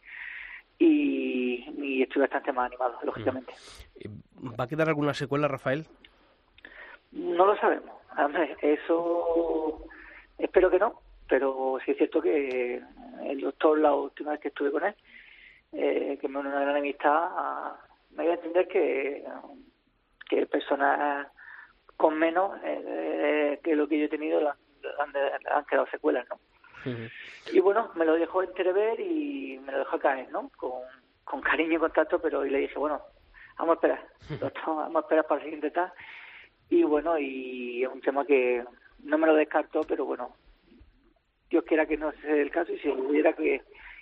y, 0.77 1.65
y 1.77 2.01
estoy 2.03 2.21
bastante 2.21 2.53
más 2.53 2.67
animado, 2.67 2.97
lógicamente. 3.03 3.53
¿Va 4.59 4.63
a 4.63 4.67
quedar 4.67 4.87
alguna 4.87 5.13
secuela, 5.13 5.47
Rafael? 5.47 5.85
No 7.11 7.45
lo 7.45 7.57
sabemos. 7.57 7.95
Eso 8.61 9.85
espero 10.37 10.69
que 10.69 10.79
no, 10.79 11.01
pero 11.27 11.77
sí 11.83 11.91
es 11.91 11.97
cierto 11.97 12.21
que 12.21 12.81
el 13.25 13.41
doctor, 13.41 13.79
la 13.79 13.93
última 13.93 14.31
vez 14.31 14.39
que 14.39 14.47
estuve 14.49 14.71
con 14.71 14.85
él, 14.85 14.95
eh, 15.71 16.17
que 16.19 16.27
me 16.27 16.39
unió 16.39 16.51
una 16.51 16.61
gran 16.61 16.77
amistad, 16.77 17.13
ah, 17.13 17.79
me 18.11 18.23
dio 18.23 18.31
a 18.31 18.35
entender 18.35 18.67
que, 18.67 19.23
que 20.29 20.45
personas 20.47 21.27
con 21.95 22.17
menos 22.17 22.57
eh, 22.63 23.59
que 23.63 23.75
lo 23.75 23.87
que 23.87 23.99
yo 23.99 24.05
he 24.05 24.09
tenido 24.09 24.39
han, 24.99 25.65
quedado 25.65 25.87
secuelas, 25.87 26.27
¿no? 26.29 26.39
Y 27.51 27.59
bueno, 27.59 27.91
me 27.95 28.05
lo 28.05 28.13
dejó 28.13 28.41
entrever 28.41 28.99
y 29.01 29.59
me 29.59 29.73
lo 29.73 29.79
dejó 29.79 29.99
caer, 29.99 30.31
¿no? 30.31 30.49
Con, 30.55 30.81
con 31.25 31.41
cariño 31.41 31.73
y 31.73 31.79
contacto, 31.79 32.19
pero 32.19 32.45
y 32.45 32.49
le 32.49 32.59
dije, 32.59 32.79
bueno, 32.79 33.01
vamos 33.57 33.73
a 33.73 33.75
esperar, 33.75 34.07
doctor, 34.39 34.63
vamos 34.65 34.95
a 34.95 34.99
esperar 35.01 35.27
para 35.27 35.41
el 35.41 35.45
siguiente 35.45 35.71
TAC. 35.71 35.93
Y 36.69 36.83
bueno, 36.83 37.19
y 37.19 37.83
es 37.83 37.89
un 37.89 38.01
tema 38.01 38.25
que 38.25 38.63
no 39.03 39.17
me 39.17 39.27
lo 39.27 39.35
descarto, 39.35 39.81
pero 39.87 40.05
bueno, 40.05 40.35
Dios 41.49 41.63
quiera 41.65 41.85
que 41.85 41.97
no 41.97 42.11
sea 42.13 42.35
el 42.35 42.51
caso 42.51 42.71
y 42.71 42.79
si 42.79 42.89
hubiera 42.89 43.33
que, 43.33 43.61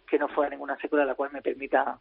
que 0.09 0.17
no 0.17 0.27
fuera 0.29 0.49
ninguna 0.49 0.77
secuela 0.77 1.05
la 1.05 1.15
cual 1.15 1.31
me 1.31 1.41
permita 1.41 1.99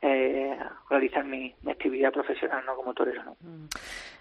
eh, 0.00 0.56
realizar 0.90 1.24
mi, 1.24 1.54
actividad 1.68 2.12
profesional 2.12 2.64
no 2.66 2.76
como 2.76 2.92
torero 2.92 3.22
no 3.24 3.36
mm. 3.40 3.68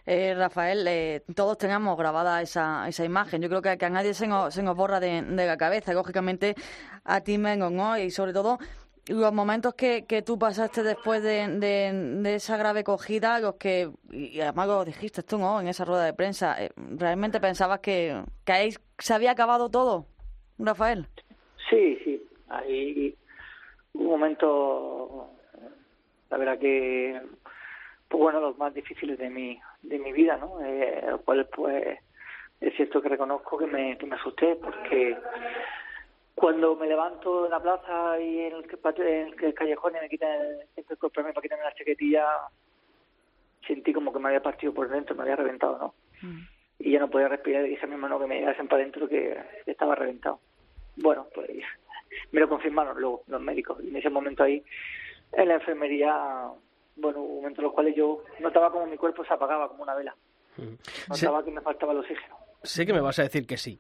eh, 0.06 0.36
Rafael 0.36 0.88
eh, 0.88 1.24
todos 1.36 1.58
tenemos 1.58 1.98
grabada 1.98 2.42
esa, 2.42 2.88
esa 2.88 3.04
imagen 3.04 3.42
yo 3.42 3.50
creo 3.50 3.62
que, 3.62 3.86
a 3.86 3.90
nadie 3.90 4.14
se 4.14 4.28
nos, 4.28 4.54
se 4.54 4.64
nos 4.64 4.76
borra 4.76 5.00
de, 5.00 5.22
la 5.22 5.58
cabeza 5.58 5.94
lógicamente 5.94 6.56
a 7.04 7.22
ti 7.22 7.38
Mengo 7.38 7.70
¿no? 7.70 7.98
y 7.98 8.12
sobre 8.12 8.34
todo 8.34 8.60
los 9.08 9.34
momentos 9.34 9.74
que, 9.74 10.06
que 10.06 10.22
tú 10.22 10.38
pasaste 10.38 10.84
después 10.84 11.24
de, 11.24 11.48
de, 11.48 12.36
esa 12.36 12.56
grave 12.56 12.84
cogida, 12.84 13.40
los 13.40 13.56
que, 13.56 13.90
y 14.12 14.40
además 14.40 14.68
lo 14.68 14.86
dijiste 14.86 15.24
tú, 15.24 15.40
¿no? 15.40 15.60
En 15.60 15.68
esa 15.68 15.86
rueda 15.86 16.06
de 16.06 16.14
prensa, 16.14 16.56
¿realmente 16.76 17.40
pensabas 17.40 17.80
que, 17.80 18.22
que 18.46 18.52
ahí 18.52 18.70
se 19.00 19.14
había 19.14 19.32
acabado 19.32 19.70
todo, 19.70 20.06
Rafael? 20.60 21.08
Sí, 21.70 21.98
sí. 22.04 22.24
Ahí 22.52 23.16
un 23.94 24.06
momento, 24.06 25.30
la 26.30 26.38
verdad 26.38 26.60
que, 26.60 27.22
pues 28.08 28.22
bueno, 28.22 28.40
los 28.40 28.58
más 28.58 28.74
difíciles 28.74 29.18
de 29.18 29.30
mi, 29.30 29.60
de 29.82 30.00
mi 30.00 30.12
vida, 30.12 30.38
¿no? 30.38 30.60
Eh, 30.64 31.04
cuales, 31.26 31.48
pues, 31.54 32.00
es 32.60 32.76
cierto 32.76 33.02
que 33.02 33.10
reconozco 33.10 33.58
que 33.58 33.68
me, 33.68 33.98
que 33.98 34.06
me 34.06 34.16
asusté 34.16 34.56
porque 34.56 35.18
cuando 36.36 36.76
me 36.76 36.88
levanto 36.88 37.46
en 37.46 37.52
la 37.52 37.60
plaza 37.60 38.20
y 38.20 38.40
en 38.40 38.54
el, 38.54 38.66
en 38.98 39.44
el 39.44 39.54
callejón 39.54 39.96
y 39.96 40.00
me 40.00 40.10
quitan 40.10 40.30
el, 40.32 40.60
el 40.76 40.98
para 40.98 41.42
quitarme 41.42 41.64
la 41.64 41.74
chaquetilla, 41.74 42.26
sentí 43.68 43.94
como 43.94 44.14
que 44.14 44.20
me 44.20 44.30
había 44.30 44.42
partido 44.42 44.74
por 44.74 44.90
dentro, 44.90 45.16
me 45.16 45.24
había 45.24 45.36
reventado, 45.36 45.78
¿no? 45.78 45.94
Mm. 46.22 46.42
Y 46.80 46.92
ya 46.92 47.00
no 47.00 47.10
podía 47.10 47.28
respirar 47.28 47.66
y 47.66 47.70
dije 47.70 47.86
a 47.86 47.88
mi 47.88 47.94
hermano 47.94 48.20
que 48.20 48.28
me 48.28 48.40
llegasen 48.40 48.68
para 48.68 48.82
adentro 48.82 49.08
que 49.08 49.38
estaba 49.66 49.96
reventado. 49.96 50.40
Bueno, 50.96 51.28
pues 51.34 51.50
me 52.32 52.40
lo 52.40 52.50
confirmaron 52.50 53.00
luego 53.00 53.24
los 53.28 53.42
médicos. 53.42 53.78
Y 53.84 53.90
en 53.90 53.98
ese 53.98 54.10
momento 54.10 54.44
ahí, 54.44 54.64
en 55.34 55.48
la 55.48 55.56
enfermería, 55.56 56.50
bueno, 56.96 57.20
hubo 57.20 57.36
momentos 57.36 57.60
en 57.60 57.66
los 57.66 57.74
cuales 57.74 57.96
yo 57.96 58.24
notaba 58.40 58.72
como 58.72 58.86
mi 58.86 58.98
cuerpo 58.98 59.24
se 59.26 59.34
apagaba 59.34 59.68
como 59.68 59.84
una 59.84 59.96
vela. 59.96 60.16
Notaba 61.10 61.44
que 61.44 61.52
me 61.52 61.62
faltaba 61.62 61.94
el 61.94 62.00
oxígeno. 62.00 62.36
Sé 62.64 62.86
que 62.86 62.94
me 62.94 63.02
vas 63.02 63.18
a 63.20 63.24
decir 63.24 63.48
que 63.48 63.58
sí, 63.58 63.80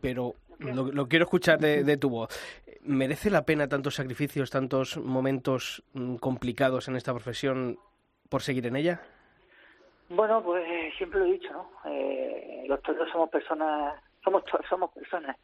pero 0.00 0.34
lo, 0.58 1.08
quiero 1.08 1.24
escuchar 1.24 1.58
de, 1.58 1.96
tu 1.96 2.10
voz. 2.10 2.28
¿Merece 2.82 3.30
la 3.30 3.44
pena 3.44 3.68
tantos 3.68 3.94
sacrificios, 3.94 4.50
tantos 4.50 4.96
momentos 4.96 5.84
mm, 5.94 6.16
complicados 6.16 6.88
en 6.88 6.96
esta 6.96 7.12
profesión 7.12 7.78
por 8.28 8.42
seguir 8.42 8.66
en 8.66 8.76
ella? 8.76 9.00
Bueno, 10.08 10.42
pues 10.42 10.64
siempre 10.96 11.20
lo 11.20 11.26
he 11.26 11.32
dicho, 11.32 11.52
¿no? 11.52 11.70
Eh, 11.86 12.64
los 12.66 12.82
toreros 12.82 13.08
somos 13.10 13.30
personas, 13.30 14.02
somos 14.22 14.42
somos 14.68 14.90
personas 14.92 15.36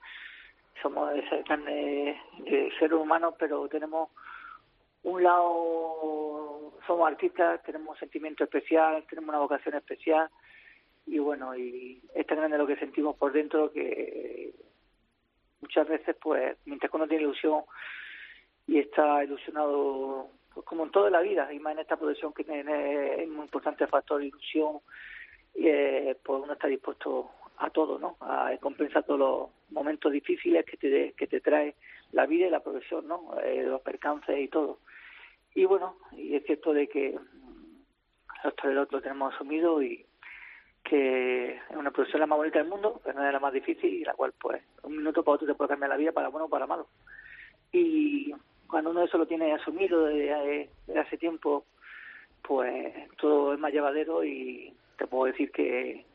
somos 0.83 1.13
ser 1.29 1.45
carne 1.45 2.21
de 2.39 2.73
ser 2.79 2.95
humanos, 2.95 3.35
pero 3.39 3.69
tenemos 3.69 4.11
un 5.03 5.23
lado, 5.23 6.73
somos 6.87 7.09
artistas, 7.09 7.63
tenemos 7.63 7.91
un 7.91 7.99
sentimiento 7.99 8.45
especial, 8.45 9.05
tenemos 9.09 9.29
una 9.29 9.39
vocación 9.39 9.75
especial 9.75 10.29
y 11.07 11.19
bueno, 11.19 11.57
y 11.57 12.03
es 12.15 12.27
tan 12.27 12.39
grande 12.39 12.59
lo 12.59 12.67
que 12.67 12.77
sentimos 12.77 13.17
por 13.17 13.33
dentro 13.33 13.73
que 13.73 14.53
muchas 15.61 15.89
veces, 15.89 16.17
pues, 16.21 16.57
mientras 16.67 16.93
uno 16.93 17.09
tiene 17.09 17.25
ilusión 17.25 17.63
y 18.67 18.79
está 18.79 19.25
ilusionado, 19.25 20.29
pues 20.53 20.67
como 20.67 20.85
en 20.85 20.91
toda 20.91 21.11
la 21.11 21.21
vida, 21.21 21.53
y 21.53 21.59
más 21.59 21.73
en 21.73 21.81
esta 21.81 21.97
profesión 21.97 22.33
que 22.35 22.45
tiene, 22.45 23.23
es 23.23 23.29
muy 23.29 23.45
importante 23.45 23.87
factor 23.87 24.23
ilusión, 24.23 24.81
y, 25.55 25.67
eh, 25.69 26.17
pues 26.23 26.43
uno 26.43 26.53
está 26.53 26.69
dispuesto 26.69 27.31
a 27.59 27.71
todo, 27.71 27.99
¿no? 27.99 28.17
A 28.21 28.51
compensar 28.61 29.05
todos 29.05 29.19
los 29.19 29.49
momentos 29.71 30.13
difíciles 30.13 30.65
que 30.65 30.77
te, 30.77 31.13
que 31.13 31.27
te 31.27 31.41
trae 31.41 31.75
la 32.13 32.27
vida 32.27 32.47
y 32.47 32.51
la 32.51 32.61
profesión, 32.61 33.07
¿no? 33.07 33.39
Eh, 33.43 33.65
los 33.65 33.81
percances 33.83 34.39
y 34.39 34.49
todo. 34.49 34.79
Y 35.55 35.65
bueno, 35.65 35.97
y 36.13 36.37
es 36.37 36.45
cierto 36.45 36.73
de 36.73 36.89
que 36.89 37.19
mm, 37.19 38.45
los 38.45 38.57
toreros 38.57 38.89
lo 38.91 39.01
tenemos 39.01 39.35
asumido 39.35 39.83
y 39.83 40.05
que 40.85 41.57
es 41.57 41.77
una 41.77 41.91
profesión 41.91 42.21
la 42.21 42.27
más 42.27 42.39
bonita 42.39 42.61
del 42.61 42.69
mundo, 42.69 43.01
pero 43.05 43.19
no 43.19 43.27
es 43.27 43.33
la 43.33 43.41
más 43.41 43.53
difícil 43.53 43.93
y 43.93 44.05
la 44.05 44.15
cual, 44.15 44.33
pues, 44.41 44.63
un 44.85 44.97
minuto 44.97 45.23
para 45.23 45.35
otro 45.35 45.47
te 45.47 45.55
puede 45.55 45.69
cambiar 45.69 45.91
la 45.91 45.97
vida 45.97 46.13
para 46.13 46.29
bueno 46.29 46.47
o 46.47 46.49
para 46.51 46.67
malo. 46.67 46.87
Y 47.73 48.33
cuando 48.69 48.91
uno 48.91 49.03
eso 49.03 49.19
lo 49.19 49.27
tiene 49.27 49.53
asumido 49.53 50.05
desde, 50.05 50.71
desde 50.87 51.01
hace 51.01 51.19
tiempo, 51.19 51.65
pues 52.41 52.95
todo 53.17 53.53
es 53.53 53.59
más 53.59 53.73
llevadero 53.73 54.25
y 54.25 54.73
te 54.97 55.07
puedo 55.07 55.31
decir 55.31 55.51
que 55.51 56.07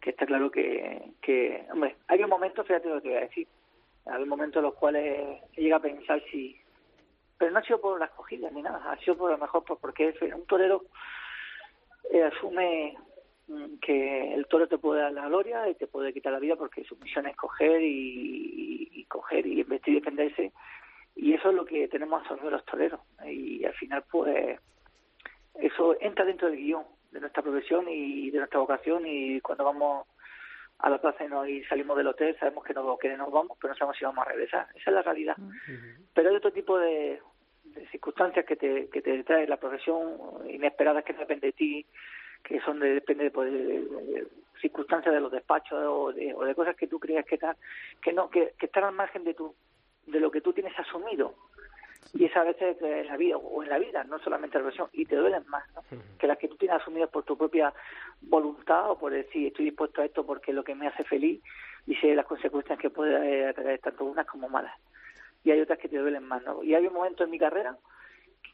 que 0.00 0.10
está 0.10 0.26
claro 0.26 0.50
que, 0.50 1.12
que 1.20 1.66
hombre, 1.72 1.96
hay 2.08 2.24
momentos, 2.24 2.66
fíjate 2.66 2.88
lo 2.88 3.02
que 3.02 3.08
voy 3.08 3.18
a 3.18 3.22
decir, 3.22 3.46
hay 4.06 4.24
momentos 4.24 4.60
en 4.60 4.64
los 4.64 4.74
cuales 4.74 5.40
llega 5.56 5.76
a 5.76 5.80
pensar 5.80 6.22
si, 6.30 6.56
pero 7.38 7.52
no 7.52 7.58
ha 7.58 7.62
sido 7.62 7.80
por 7.80 7.98
las 7.98 8.10
cogidas 8.10 8.52
ni 8.52 8.62
nada, 8.62 8.82
ha 8.90 8.96
sido 8.98 9.16
por 9.16 9.30
lo 9.30 9.38
mejor 9.38 9.64
por, 9.64 9.78
porque 9.78 10.14
un 10.34 10.46
torero 10.46 10.84
eh, 12.10 12.22
asume 12.22 12.96
mm, 13.48 13.76
que 13.80 14.34
el 14.34 14.46
toro 14.46 14.68
te 14.68 14.78
puede 14.78 15.02
dar 15.02 15.12
la 15.12 15.28
gloria 15.28 15.68
y 15.68 15.74
te 15.74 15.86
puede 15.86 16.12
quitar 16.12 16.32
la 16.32 16.38
vida 16.38 16.56
porque 16.56 16.84
su 16.84 16.96
misión 16.96 17.26
es 17.26 17.36
coger 17.36 17.82
y, 17.82 18.88
y 18.92 19.04
coger 19.04 19.46
y 19.46 19.60
investir 19.60 19.94
y 19.94 20.00
defenderse. 20.00 20.52
Y 21.16 21.34
eso 21.34 21.50
es 21.50 21.54
lo 21.54 21.64
que 21.64 21.88
tenemos 21.88 22.22
a 22.30 22.34
los 22.34 22.64
toreros. 22.64 23.00
Y 23.26 23.64
al 23.64 23.74
final 23.74 24.04
pues 24.10 24.58
eso 25.54 25.96
entra 26.00 26.24
dentro 26.24 26.48
del 26.48 26.56
guion 26.56 26.84
de 27.10 27.20
nuestra 27.20 27.42
profesión 27.42 27.86
y 27.88 28.30
de 28.30 28.38
nuestra 28.38 28.60
vocación 28.60 29.04
y 29.06 29.40
cuando 29.40 29.64
vamos 29.64 30.06
a 30.82 30.90
la 30.90 30.98
plaza 30.98 31.24
y, 31.48 31.62
salimos 31.64 31.96
del 31.96 32.06
hotel 32.06 32.36
sabemos 32.38 32.64
que 32.64 32.74
no, 32.74 32.96
que 32.96 33.16
nos 33.16 33.30
vamos, 33.30 33.56
pero 33.60 33.72
no 33.72 33.78
sabemos 33.78 33.96
si 33.98 34.04
vamos 34.04 34.26
a 34.26 34.30
regresar. 34.30 34.66
Esa 34.74 34.90
es 34.90 34.94
la 34.94 35.02
realidad. 35.02 35.36
Pero 36.14 36.30
hay 36.30 36.36
otro 36.36 36.52
tipo 36.52 36.78
de, 36.78 37.20
circunstancias 37.90 38.44
que 38.44 38.56
te, 38.56 38.88
que 38.88 39.02
te 39.02 39.22
trae 39.24 39.46
la 39.46 39.58
profesión 39.58 39.98
inesperadas 40.48 41.04
que 41.04 41.12
no 41.12 41.20
depende 41.20 41.48
de 41.48 41.52
ti, 41.52 41.86
que 42.42 42.60
son 42.60 42.80
de, 42.80 42.94
depende 42.94 43.30
pues, 43.30 43.52
de, 43.52 44.26
circunstancias 44.60 45.14
de 45.14 45.20
los 45.20 45.32
despachos 45.32 45.78
o 45.86 46.12
de, 46.12 46.34
o 46.34 46.44
de 46.44 46.54
cosas 46.54 46.76
que 46.76 46.86
tú 46.86 46.98
creías 46.98 47.24
que, 47.26 47.36
están 47.36 47.56
que 48.02 48.12
no 48.12 48.28
que, 48.28 48.54
que 48.58 48.66
están 48.66 48.84
al 48.84 48.94
margen 48.94 49.24
de 49.24 49.34
tu 49.34 49.54
de 50.06 50.20
lo 50.20 50.30
que 50.30 50.40
tú 50.40 50.52
tienes 50.52 50.76
asumido 50.78 51.34
y 52.14 52.24
esa 52.24 52.40
a 52.40 52.44
veces 52.44 52.76
en 52.82 53.06
la 53.06 53.16
vida 53.16 53.36
o 53.36 53.62
en 53.62 53.68
la 53.68 53.78
vida 53.78 54.04
no 54.04 54.18
solamente 54.18 54.58
la 54.58 54.64
profesión 54.64 54.88
y 54.92 55.04
te 55.04 55.16
duelen 55.16 55.44
más 55.48 55.64
que 56.18 56.26
las 56.26 56.38
que 56.38 56.48
tú 56.48 56.56
tienes 56.56 56.80
asumidas 56.80 57.08
por 57.08 57.24
tu 57.24 57.36
propia 57.36 57.72
voluntad 58.22 58.90
o 58.90 58.98
por 58.98 59.12
decir 59.12 59.48
estoy 59.48 59.66
dispuesto 59.66 60.02
a 60.02 60.06
esto 60.06 60.26
porque 60.26 60.50
es 60.50 60.54
lo 60.56 60.64
que 60.64 60.74
me 60.74 60.88
hace 60.88 61.04
feliz 61.04 61.42
y 61.86 61.94
sé 61.96 62.14
las 62.14 62.26
consecuencias 62.26 62.78
que 62.78 62.90
puede 62.90 63.52
traer 63.54 63.78
tanto 63.80 64.04
unas 64.04 64.26
como 64.26 64.48
malas 64.48 64.76
y 65.44 65.50
hay 65.50 65.60
otras 65.60 65.78
que 65.78 65.88
te 65.88 65.98
duelen 65.98 66.24
más 66.24 66.42
¿no? 66.42 66.62
y 66.62 66.74
hay 66.74 66.86
un 66.86 66.94
momento 66.94 67.24
en 67.24 67.30
mi 67.30 67.38
carrera 67.38 67.76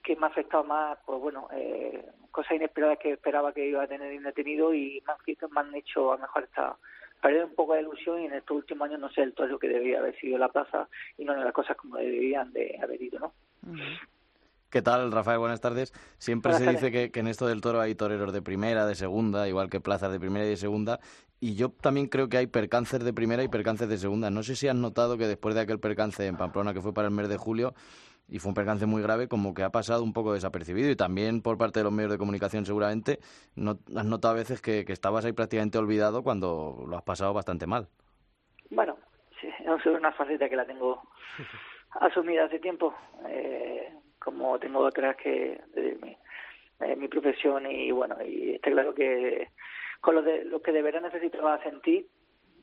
que 0.03 0.17
me 0.17 0.27
ha 0.27 0.29
afectado 0.31 0.65
más 0.65 0.99
pues 1.07 1.19
bueno 1.21 1.49
eh, 1.53 2.05
cosas 2.31 2.57
inesperadas 2.57 2.99
que 2.99 3.13
esperaba 3.13 3.53
que 3.53 3.67
iba 3.67 3.83
a 3.83 3.89
tener 3.89 4.13
y 4.13 4.19
no 4.19 4.29
he 4.29 4.33
tenido 4.33 4.75
y 4.75 5.03
más 5.07 5.21
que 5.23 5.37
me 5.51 5.61
han 5.61 5.75
hecho 5.75 6.13
a 6.13 6.17
lo 6.17 6.23
mejor 6.23 6.45
esta 6.45 6.77
perder 7.21 7.45
un 7.45 7.55
poco 7.55 7.75
de 7.75 7.81
ilusión 7.81 8.21
y 8.21 8.27
en 8.27 8.35
estos 8.35 8.57
últimos 8.57 8.89
años 8.89 9.01
no 9.01 9.09
sé 9.11 9.23
el 9.23 9.33
todo 9.33 9.59
que 9.59 9.69
debía 9.69 9.99
haber 9.99 10.17
sido 10.21 10.39
la 10.39 10.49
plaza 10.49 10.89
y 11.19 11.25
no 11.25 11.35
las 11.35 11.53
cosas 11.53 11.77
como 11.77 11.97
debían 11.97 12.53
de 12.53 12.79
haber 12.83 13.03
ido, 13.03 13.19
¿no? 13.19 13.33
¿Qué 14.71 14.83
tal, 14.83 15.11
Rafael? 15.13 15.39
Buenas 15.39 15.61
tardes. 15.61 15.93
Siempre 16.19 16.53
se 16.55 16.71
dice 16.71 16.91
que, 16.91 17.11
en 17.19 17.29
esto 17.29 17.47
del 17.47 17.61
toro 17.61 17.81
hay 17.81 17.95
toreros 17.95 18.33
de 18.33 18.43
primera, 18.43 18.87
de 18.87 18.95
segunda, 18.95 19.49
igual 19.49 19.71
que 19.71 19.81
plazas 19.81 20.13
de 20.13 20.21
primera 20.21 20.45
y 20.45 20.51
de 20.51 20.57
segunda. 20.57 21.01
Y 21.41 21.55
yo 21.55 21.71
también 21.71 22.09
creo 22.09 22.29
que 22.29 22.37
hay 22.37 22.47
percances 22.47 23.05
de 23.05 23.13
primera 23.13 23.43
y 23.43 23.49
percances 23.49 23.89
de 23.89 23.97
segunda. 23.97 24.31
No 24.31 24.43
sé 24.43 24.57
si 24.57 24.69
has 24.69 24.75
notado 24.75 25.17
que 25.17 25.27
después 25.27 25.55
de 25.55 25.61
aquel 25.63 25.81
percance 25.81 26.27
en 26.27 26.37
Pamplona, 26.37 26.75
que 26.75 26.81
fue 26.81 26.93
para 26.93 27.09
el 27.09 27.15
mes 27.15 27.29
de 27.29 27.37
julio, 27.37 27.75
y 28.29 28.39
fue 28.39 28.51
un 28.51 28.55
percance 28.55 28.87
muy 28.87 29.03
grave, 29.03 29.29
como 29.29 29.55
que 29.55 29.63
ha 29.63 29.71
pasado 29.71 30.03
un 30.03 30.13
poco 30.13 30.33
desapercibido. 30.35 30.91
Y 30.91 30.97
también 30.97 31.43
por 31.43 31.59
parte 31.59 31.81
de 31.81 31.85
los 31.85 31.93
medios 31.93 32.11
de 32.11 32.19
comunicación, 32.19 32.67
seguramente, 32.67 33.21
no, 33.55 33.79
has 33.95 34.05
notado 34.05 34.35
a 34.35 34.37
veces 34.37 34.61
que, 34.61 34.85
estabas 34.89 35.25
ahí 35.25 35.33
prácticamente 35.33 35.79
olvidado 35.79 36.23
cuando 36.23 36.85
lo 36.89 36.97
has 36.97 37.03
pasado 37.03 37.33
bastante 37.33 37.67
mal. 37.67 37.89
Bueno, 38.71 38.99
sí, 39.41 39.49
es 39.61 39.87
una 39.87 40.13
faceta 40.13 40.49
que 40.49 40.57
la 40.57 40.67
tengo 40.67 41.01
asumida 42.00 42.45
hace 42.45 42.59
tiempo, 42.59 42.95
eh, 43.29 43.93
como 44.19 44.59
tengo 44.59 44.81
otras 44.81 45.17
que 45.17 45.61
mi, 46.03 46.17
eh, 46.81 46.97
mi 46.97 47.09
profesión 47.09 47.71
y 47.71 47.91
bueno, 47.91 48.17
y 48.25 48.55
está 48.55 48.71
claro 48.71 48.95
que 48.95 49.49
con 50.00 50.15
lo, 50.15 50.23
de, 50.23 50.45
lo 50.45 50.61
que 50.61 50.73
de 50.73 50.83
verdad 50.83 51.00
necesitaba 51.00 51.62
sentir, 51.62 52.07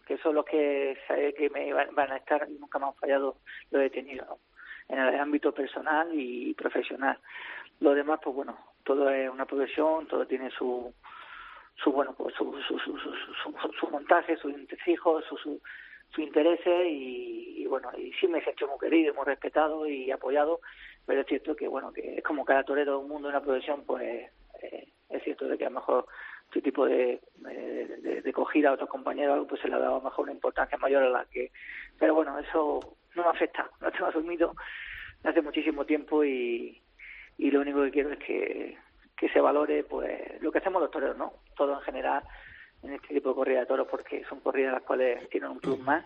que 0.05 0.17
son 0.17 0.35
los 0.35 0.45
que 0.45 0.97
sabe 1.07 1.33
que 1.33 1.49
me 1.49 1.73
van, 1.73 2.11
a 2.11 2.17
estar 2.17 2.47
y 2.49 2.53
nunca 2.53 2.79
me 2.79 2.85
han 2.85 2.95
fallado, 2.95 3.37
lo 3.71 3.81
he 3.81 3.89
tenido 3.89 4.39
en 4.89 4.99
el 4.99 5.19
ámbito 5.19 5.53
personal 5.53 6.09
y 6.13 6.53
profesional. 6.53 7.17
Lo 7.79 7.93
demás, 7.93 8.19
pues 8.23 8.35
bueno, 8.35 8.57
todo 8.83 9.09
es 9.09 9.29
una 9.29 9.45
profesión, 9.45 10.07
todo 10.07 10.25
tiene 10.27 10.51
su 10.51 10.93
su 11.75 11.91
bueno 11.91 12.13
pues 12.15 12.35
su 12.35 12.45
su, 12.67 12.77
su, 12.77 12.97
su, 13.79 13.87
montaje, 13.89 14.37
sus 14.37 14.53
hijos, 14.85 15.25
su, 15.25 15.59
su, 16.13 16.21
su 16.21 16.21
intereses 16.21 16.87
y, 16.87 17.65
bueno, 17.67 17.89
y 17.97 18.11
sí 18.13 18.27
me 18.27 18.39
he 18.39 18.65
muy 18.67 18.79
querido, 18.79 19.13
muy 19.13 19.25
respetado 19.25 19.87
y 19.87 20.11
apoyado, 20.11 20.61
pero 21.05 21.21
es 21.21 21.27
cierto 21.27 21.55
que 21.55 21.67
bueno, 21.67 21.91
que 21.91 22.17
es 22.17 22.23
como 22.23 22.45
cada 22.45 22.63
torero 22.63 22.99
un 22.99 23.09
mundo, 23.09 23.29
una 23.29 23.41
profesión, 23.41 23.83
pues 23.85 24.29
eh, 24.61 24.87
es 25.09 25.23
cierto 25.23 25.47
de 25.47 25.57
que 25.57 25.65
a 25.65 25.69
lo 25.69 25.75
mejor 25.75 26.05
este 26.47 26.61
tipo 26.61 26.85
de, 26.85 27.19
de, 27.37 28.21
de, 28.21 28.33
cogida 28.33 28.69
a 28.69 28.73
otros 28.73 28.89
compañeros 28.89 29.47
pues 29.49 29.59
se 29.59 29.67
le 29.67 29.75
ha 29.75 29.79
dado 29.79 29.95
a 29.95 29.97
lo 29.97 30.03
mejor 30.03 30.25
una 30.25 30.33
importancia 30.33 30.77
mayor 30.77 31.01
a 31.01 31.09
la 31.09 31.25
que 31.25 31.51
pero 31.97 32.13
bueno 32.13 32.37
eso 32.37 32.79
no 33.15 33.23
me 33.23 33.29
afecta 33.29 33.67
lo 33.81 33.91
tengo 33.91 34.05
asumido 34.05 34.53
hace 35.23 35.41
muchísimo 35.41 35.83
tiempo 35.83 36.23
y 36.23 36.83
y 37.37 37.51
lo 37.51 37.61
único 37.61 37.83
que 37.83 37.91
quiero 37.91 38.11
es 38.11 38.19
que, 38.19 38.77
que 39.17 39.29
se 39.29 39.41
valore 39.41 39.83
pues 39.83 40.41
lo 40.41 40.51
que 40.51 40.59
hacemos 40.59 40.81
los 40.81 40.91
toreros, 40.91 41.17
¿no? 41.17 41.33
Todo 41.55 41.73
en 41.73 41.81
general 41.81 42.23
en 42.83 42.93
este 42.93 43.13
tipo 43.13 43.29
de 43.29 43.35
corrida 43.35 43.59
de 43.61 43.65
toros 43.65 43.87
porque 43.89 44.23
son 44.25 44.39
corridas 44.39 44.73
las 44.73 44.83
cuales 44.83 45.29
tienen 45.29 45.51
un 45.51 45.59
plus 45.59 45.79
más 45.79 46.05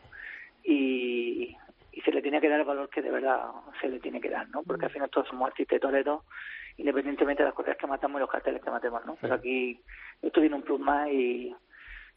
y, 0.64 1.56
y 1.92 2.02
se 2.02 2.12
le 2.12 2.22
tiene 2.22 2.40
que 2.40 2.50
dar 2.50 2.60
el 2.60 2.66
valor 2.66 2.90
que 2.90 3.02
de 3.02 3.12
verdad 3.12 3.50
se 3.82 3.90
le 3.90 4.00
tiene 4.00 4.22
que 4.22 4.30
dar, 4.30 4.48
¿no? 4.50 4.64
Porque 4.64 4.86
al 4.86 4.92
final 4.92 5.10
todos 5.10 5.28
somos 5.28 5.48
artistas 5.48 5.80
toreros, 5.80 6.24
independientemente 6.78 7.44
de 7.44 7.48
las 7.48 7.56
corridas 7.56 7.78
que 7.78 7.88
matamos 7.88 8.20
y 8.20 8.22
los 8.22 8.30
carteles 8.30 8.62
que 8.62 8.70
matemos, 8.70 9.06
¿no? 9.06 9.18
Pero 9.20 9.34
aquí 9.34 9.80
esto 10.22 10.40
tiene 10.40 10.56
un 10.56 10.62
plus 10.62 10.80
más 10.80 11.10
y, 11.10 11.56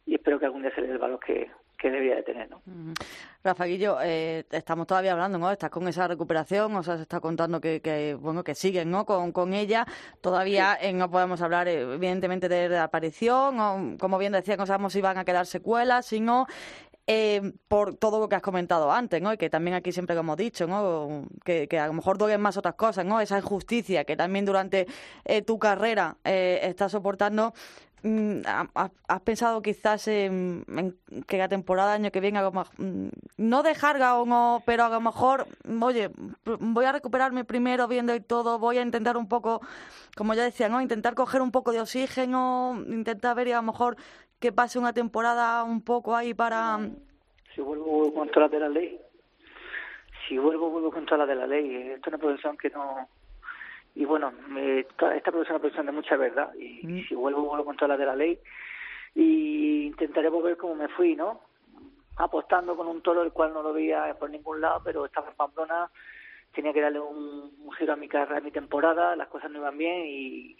y 0.07 0.15
espero 0.15 0.39
que 0.39 0.47
algún 0.47 0.63
día 0.63 0.75
se 0.75 0.83
le 0.83 0.89
dé 0.89 0.93
el 0.95 0.99
valor 0.99 1.21
que, 1.21 1.51
que 1.81 1.91
debía 1.91 2.17
de 2.17 2.23
tener, 2.23 2.51
¿no? 2.51 2.61
Rafa 3.43 3.65
Guillo, 3.65 3.99
eh, 4.03 4.45
estamos 4.51 4.87
todavía 4.87 5.13
hablando, 5.13 5.39
¿no? 5.39 5.51
Estás 5.51 5.71
con 5.71 5.89
esa 5.89 6.07
recuperación, 6.07 6.77
o 6.77 6.83
sea, 6.83 6.97
se 6.97 7.03
está 7.03 7.21
contando 7.21 7.59
que, 7.59 7.81
que 7.81 8.15
bueno, 8.15 8.45
que 8.45 8.55
siguen, 8.55 8.91
¿no? 8.91 9.07
Con, 9.07 9.33
con 9.33 9.55
ella. 9.55 9.87
Todavía 10.21 10.77
eh, 10.81 10.93
no 10.93 11.11
podemos 11.11 11.41
hablar, 11.41 11.69
eh, 11.69 11.81
evidentemente, 11.81 12.51
de, 12.51 12.69
la 12.69 12.85
aparición, 12.85 13.59
o, 13.59 13.97
como 13.99 14.19
bien 14.19 14.33
decía, 14.33 14.59
no 14.59 14.67
sabemos 14.67 14.93
si 14.93 15.01
van 15.01 15.17
a 15.17 15.25
quedar 15.25 15.47
secuelas, 15.47 16.05
sino 16.05 16.47
eh, 17.13 17.55
por 17.67 17.97
todo 17.97 18.21
lo 18.21 18.29
que 18.29 18.37
has 18.37 18.43
comentado 18.43 18.93
antes, 18.93 19.21
¿no? 19.21 19.33
Y 19.33 19.37
que 19.37 19.51
también 19.51 19.75
aquí 19.75 19.91
siempre 19.91 20.15
lo 20.15 20.21
hemos 20.21 20.37
dicho, 20.37 20.69
¿no? 20.69 21.27
Que, 21.45 21.67
que 21.67 21.77
a 21.77 21.89
lo 21.89 21.93
mejor 21.93 22.19
duelen 22.19 22.41
más 22.41 22.57
otras 22.57 22.75
cosas, 22.75 23.05
¿no? 23.05 23.21
Esa 23.21 23.37
injusticia 23.39 24.05
que 24.05 24.17
también 24.17 24.45
durante 24.45 24.87
eh, 25.25 25.43
tu 25.43 25.59
carrera 25.59 26.19
eh, 26.23 26.61
estás 26.63 26.93
soportando. 26.93 27.53
Mm, 28.03 28.41
¿Has 28.75 29.21
pensado 29.23 29.61
quizás 29.61 30.09
en, 30.09 30.65
que 31.27 31.37
la 31.37 31.49
temporada 31.49 31.93
año 31.93 32.11
que 32.11 32.21
viene 32.21 32.39
a 32.39 32.43
lo 32.43 32.51
mejor, 32.51 32.73
mm, 32.79 33.09
no 33.37 33.63
dejarga 33.63 34.19
o 34.19 34.25
no, 34.25 34.63
pero 34.65 34.85
a 34.85 34.89
lo 34.89 35.01
mejor, 35.01 35.47
oye, 35.83 36.11
voy 36.61 36.85
a 36.87 36.93
recuperarme 36.93 37.45
primero 37.45 37.89
viendo 37.89 38.15
y 38.15 38.21
todo, 38.21 38.59
voy 38.59 38.79
a 38.79 38.83
intentar 38.83 39.19
un 39.19 39.29
poco, 39.29 39.61
como 40.17 40.33
ya 40.33 40.45
decía, 40.45 40.69
¿no? 40.71 40.81
Intentar 40.81 41.15
coger 41.15 41.43
un 41.43 41.51
poco 41.51 41.73
de 41.73 41.81
oxígeno, 41.81 42.83
intentar 42.89 43.37
ver 43.37 43.49
y 43.49 43.53
a 43.53 43.57
lo 43.57 43.65
mejor 43.65 43.97
que 44.39 44.53
pase 44.53 44.79
una 44.79 44.95
temporada 44.95 45.63
un 45.65 45.83
poco 45.83 46.17
ahí 46.17 46.33
para... 46.33 46.79
Si 47.55 47.61
vuelvo, 47.61 48.15
contra 48.15 48.43
la 48.43 48.49
de 48.49 48.61
la 48.61 48.69
ley. 48.71 48.99
Si 50.27 50.39
vuelvo, 50.39 50.71
vuelvo 50.71 50.91
contra 50.91 51.19
la 51.19 51.27
de 51.27 51.35
la 51.35 51.47
ley. 51.47 51.77
Esto 51.77 52.09
es 52.09 52.15
una 52.15 52.19
profesión 52.19 52.57
que 52.57 52.71
no... 52.71 53.09
Y 53.95 54.05
bueno, 54.05 54.33
me, 54.49 54.81
esta 54.81 55.33
profesión 55.33 55.61
es 55.65 55.75
una 55.75 55.83
de 55.85 55.93
mucha 55.93 56.17
verdad. 56.17 56.53
Y, 56.55 56.87
Mm. 56.87 57.09
si 57.09 57.15
vuelvo, 57.15 57.43
vuelvo 57.43 57.65
contra 57.65 57.89
la 57.89 57.97
de 57.97 58.07
la 58.07 58.15
ley. 58.17 58.39
Y 59.15 59.87
intentaré 59.87 60.29
volver 60.29 60.57
como 60.57 60.75
me 60.77 60.89
fui, 60.89 61.17
¿no? 61.17 61.41
Apostando 62.17 62.77
con 62.77 62.87
un 62.87 63.03
toro 63.03 63.23
el 63.23 63.33
cual 63.33 63.53
no 63.53 63.63
lo 63.63 63.73
veía 63.73 64.15
por 64.19 64.31
ningún 64.31 64.61
lado, 64.61 64.81
pero 64.85 65.07
estaba 65.07 65.31
en 65.31 65.35
Pamplona, 65.37 65.91
tenía 66.55 66.73
que 66.73 66.81
darle 66.81 67.01
un, 67.01 67.53
un 67.65 67.73
giro 67.73 67.93
a 67.95 67.97
mi 67.97 68.09
carrera, 68.09 68.39
a 68.39 68.43
mi 68.43 68.51
temporada, 68.51 69.17
las 69.17 69.29
cosas 69.29 69.51
no 69.51 69.59
iban 69.59 69.79
bien 69.79 70.05
y, 70.07 70.57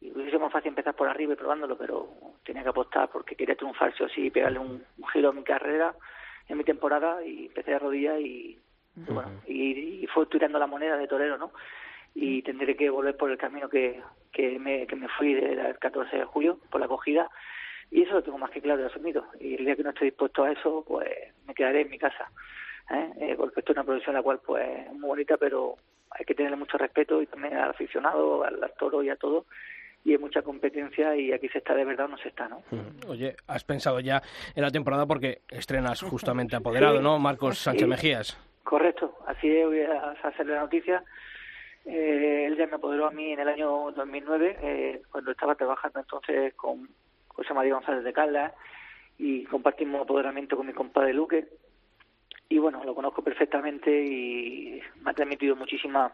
y 0.00 0.10
hubiese 0.10 0.38
más 0.38 0.52
fácil 0.52 0.70
empezar 0.70 0.94
por 0.94 1.08
arriba 1.08 1.32
y 1.32 1.36
probándolo, 1.36 1.78
pero 1.78 2.08
tenía 2.44 2.62
que 2.62 2.70
apostar 2.70 3.08
porque 3.08 3.36
quería 3.36 3.54
triunfar 3.56 3.94
sí 3.96 4.02
o 4.02 4.08
sí, 4.08 4.30
pegarle 4.30 4.58
un, 4.58 4.84
un 4.98 5.06
giro 5.08 5.28
a 5.30 5.32
mi 5.32 5.44
carrera, 5.44 5.94
en 6.48 6.58
mi 6.58 6.64
temporada, 6.64 7.24
y 7.24 7.46
empecé 7.46 7.70
de 7.72 7.78
rodillas 7.78 8.20
y, 8.20 8.58
y 8.96 9.12
bueno, 9.12 9.30
y, 9.46 10.02
y 10.02 10.06
fue 10.08 10.26
tirando 10.26 10.58
la 10.58 10.66
moneda 10.66 10.96
de 10.96 11.06
torero, 11.08 11.38
¿no? 11.38 11.52
Y 12.14 12.42
tendré 12.42 12.76
que 12.76 12.90
volver 12.90 13.16
por 13.16 13.30
el 13.30 13.38
camino 13.38 13.68
que, 13.68 14.00
que, 14.32 14.58
me, 14.58 14.86
que 14.86 14.96
me 14.96 15.08
fui 15.08 15.34
del 15.34 15.78
14 15.78 16.16
de 16.16 16.24
julio, 16.24 16.58
por 16.70 16.80
la 16.80 16.86
acogida, 16.86 17.28
y 17.90 18.02
eso 18.02 18.14
lo 18.14 18.22
tengo 18.22 18.38
más 18.38 18.50
que 18.50 18.60
claro 18.62 18.82
y 18.82 18.86
asumido. 18.86 19.26
Y 19.40 19.54
el 19.54 19.64
día 19.64 19.76
que 19.76 19.82
no 19.82 19.90
esté 19.90 20.04
dispuesto 20.06 20.44
a 20.44 20.52
eso, 20.52 20.84
pues 20.86 21.08
me 21.46 21.54
quedaré 21.54 21.82
en 21.82 21.90
mi 21.90 21.98
casa, 21.98 22.30
¿eh? 22.90 23.10
Eh, 23.20 23.34
porque 23.36 23.60
esto 23.60 23.72
es 23.72 23.76
una 23.78 23.84
profesión 23.84 24.14
la 24.14 24.22
cual 24.22 24.40
pues 24.44 24.64
es 24.86 24.92
muy 24.92 25.08
bonita, 25.08 25.36
pero 25.36 25.76
hay 26.10 26.24
que 26.24 26.34
tenerle 26.34 26.56
mucho 26.56 26.78
respeto 26.78 27.20
y 27.20 27.26
también 27.26 27.56
al 27.56 27.70
aficionado, 27.70 28.44
al, 28.44 28.62
al 28.62 28.72
toro 28.78 29.02
y 29.02 29.08
a 29.10 29.16
todo, 29.16 29.46
y 30.04 30.12
hay 30.12 30.18
mucha 30.18 30.42
competencia 30.42 31.16
y 31.16 31.32
aquí 31.32 31.48
se 31.48 31.58
está 31.58 31.74
de 31.74 31.84
verdad 31.84 32.06
o 32.06 32.10
no 32.10 32.18
se 32.18 32.28
está, 32.28 32.48
¿no? 32.48 32.62
Oye, 33.08 33.34
has 33.48 33.64
pensado 33.64 33.98
ya 34.00 34.22
en 34.54 34.62
la 34.62 34.70
temporada 34.70 35.06
porque 35.06 35.40
estrenas 35.48 36.00
justamente 36.10 36.54
apoderado, 36.56 36.98
Sí. 36.98 37.02
¿no? 37.02 37.18
Marcos 37.18 37.58
Sí. 37.58 37.64
Sánchez 37.64 37.88
Mejías. 37.88 38.38
Correcto, 38.62 39.16
así 39.26 39.48
es, 39.48 39.66
voy 39.66 39.80
a 39.80 40.10
hacerle 40.22 40.54
la 40.54 40.60
noticia. 40.60 41.02
Eh, 41.86 42.46
él 42.46 42.56
ya 42.56 42.66
me 42.66 42.76
apoderó 42.76 43.06
a 43.06 43.10
mí 43.10 43.32
en 43.32 43.40
el 43.40 43.48
año 43.48 43.90
2009, 43.92 44.58
eh, 44.62 45.02
cuando 45.10 45.32
estaba 45.32 45.54
trabajando 45.54 46.00
entonces 46.00 46.54
con 46.54 46.88
José 47.28 47.52
María 47.52 47.74
González 47.74 48.04
de 48.04 48.12
Caldas 48.12 48.52
y 49.18 49.44
compartimos 49.44 50.02
apoderamiento 50.02 50.56
con 50.56 50.66
mi 50.66 50.72
compadre 50.72 51.12
Luque. 51.12 51.46
Y 52.48 52.58
bueno, 52.58 52.82
lo 52.84 52.94
conozco 52.94 53.22
perfectamente 53.22 53.90
y 53.90 54.80
me 55.02 55.10
ha 55.10 55.14
transmitido 55.14 55.56
muchísima 55.56 56.12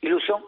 ilusión 0.00 0.42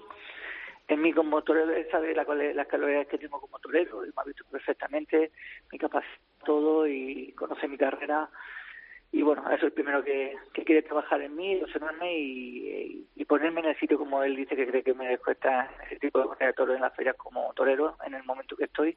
en 0.91 1.01
mí 1.01 1.13
como 1.13 1.43
torero, 1.43 1.73
él 1.73 1.87
sabe 1.91 2.15
la 2.15 2.25
las 2.25 2.67
calidades 2.67 3.07
que 3.07 3.19
tengo 3.19 3.41
como 3.41 3.61
torero, 3.61 4.03
él 4.03 4.13
me 4.17 4.23
ha 4.23 4.25
visto 4.25 4.45
perfectamente, 4.51 5.31
mi 5.71 5.79
capacidad, 5.79 6.19
todo 6.45 6.87
y 6.87 7.33
conoce 7.33 7.69
mi 7.69 7.79
carrera 7.79 8.29
y 9.12 9.23
bueno, 9.23 9.42
eso 9.46 9.57
es 9.57 9.62
el 9.64 9.73
primero 9.73 10.05
que, 10.05 10.37
que 10.53 10.64
quiere 10.64 10.83
trabajar 10.83 11.20
en 11.20 11.35
mí, 11.35 11.61
observarme 11.62 12.16
y, 12.16 13.07
y 13.16 13.25
ponerme 13.25 13.61
en 13.61 13.66
el 13.66 13.79
sitio 13.79 13.99
como 13.99 14.23
él 14.23 14.37
dice 14.37 14.55
que 14.55 14.66
cree 14.68 14.85
que 14.85 14.94
me 14.94 15.12
estar 15.14 15.68
ese 15.87 15.99
tipo 15.99 16.20
de 16.20 16.27
corrida 16.27 16.53
de 16.53 16.75
en 16.75 16.81
las 16.81 16.94
ferias 16.94 17.16
como 17.16 17.53
torero 17.55 17.96
en 18.07 18.14
el 18.14 18.23
momento 18.25 18.57
que 18.57 18.64
estoy. 18.64 18.96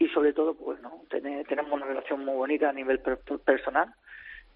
Y 0.00 0.08
sobre 0.08 0.32
todo 0.32 0.54
pues 0.54 0.80
no 0.80 1.02
tenemos 1.10 1.72
una 1.72 1.86
relación 1.86 2.24
muy 2.24 2.34
bonita 2.34 2.68
a 2.68 2.72
nivel 2.72 2.98
per- 3.00 3.18
per- 3.18 3.38
personal. 3.40 3.92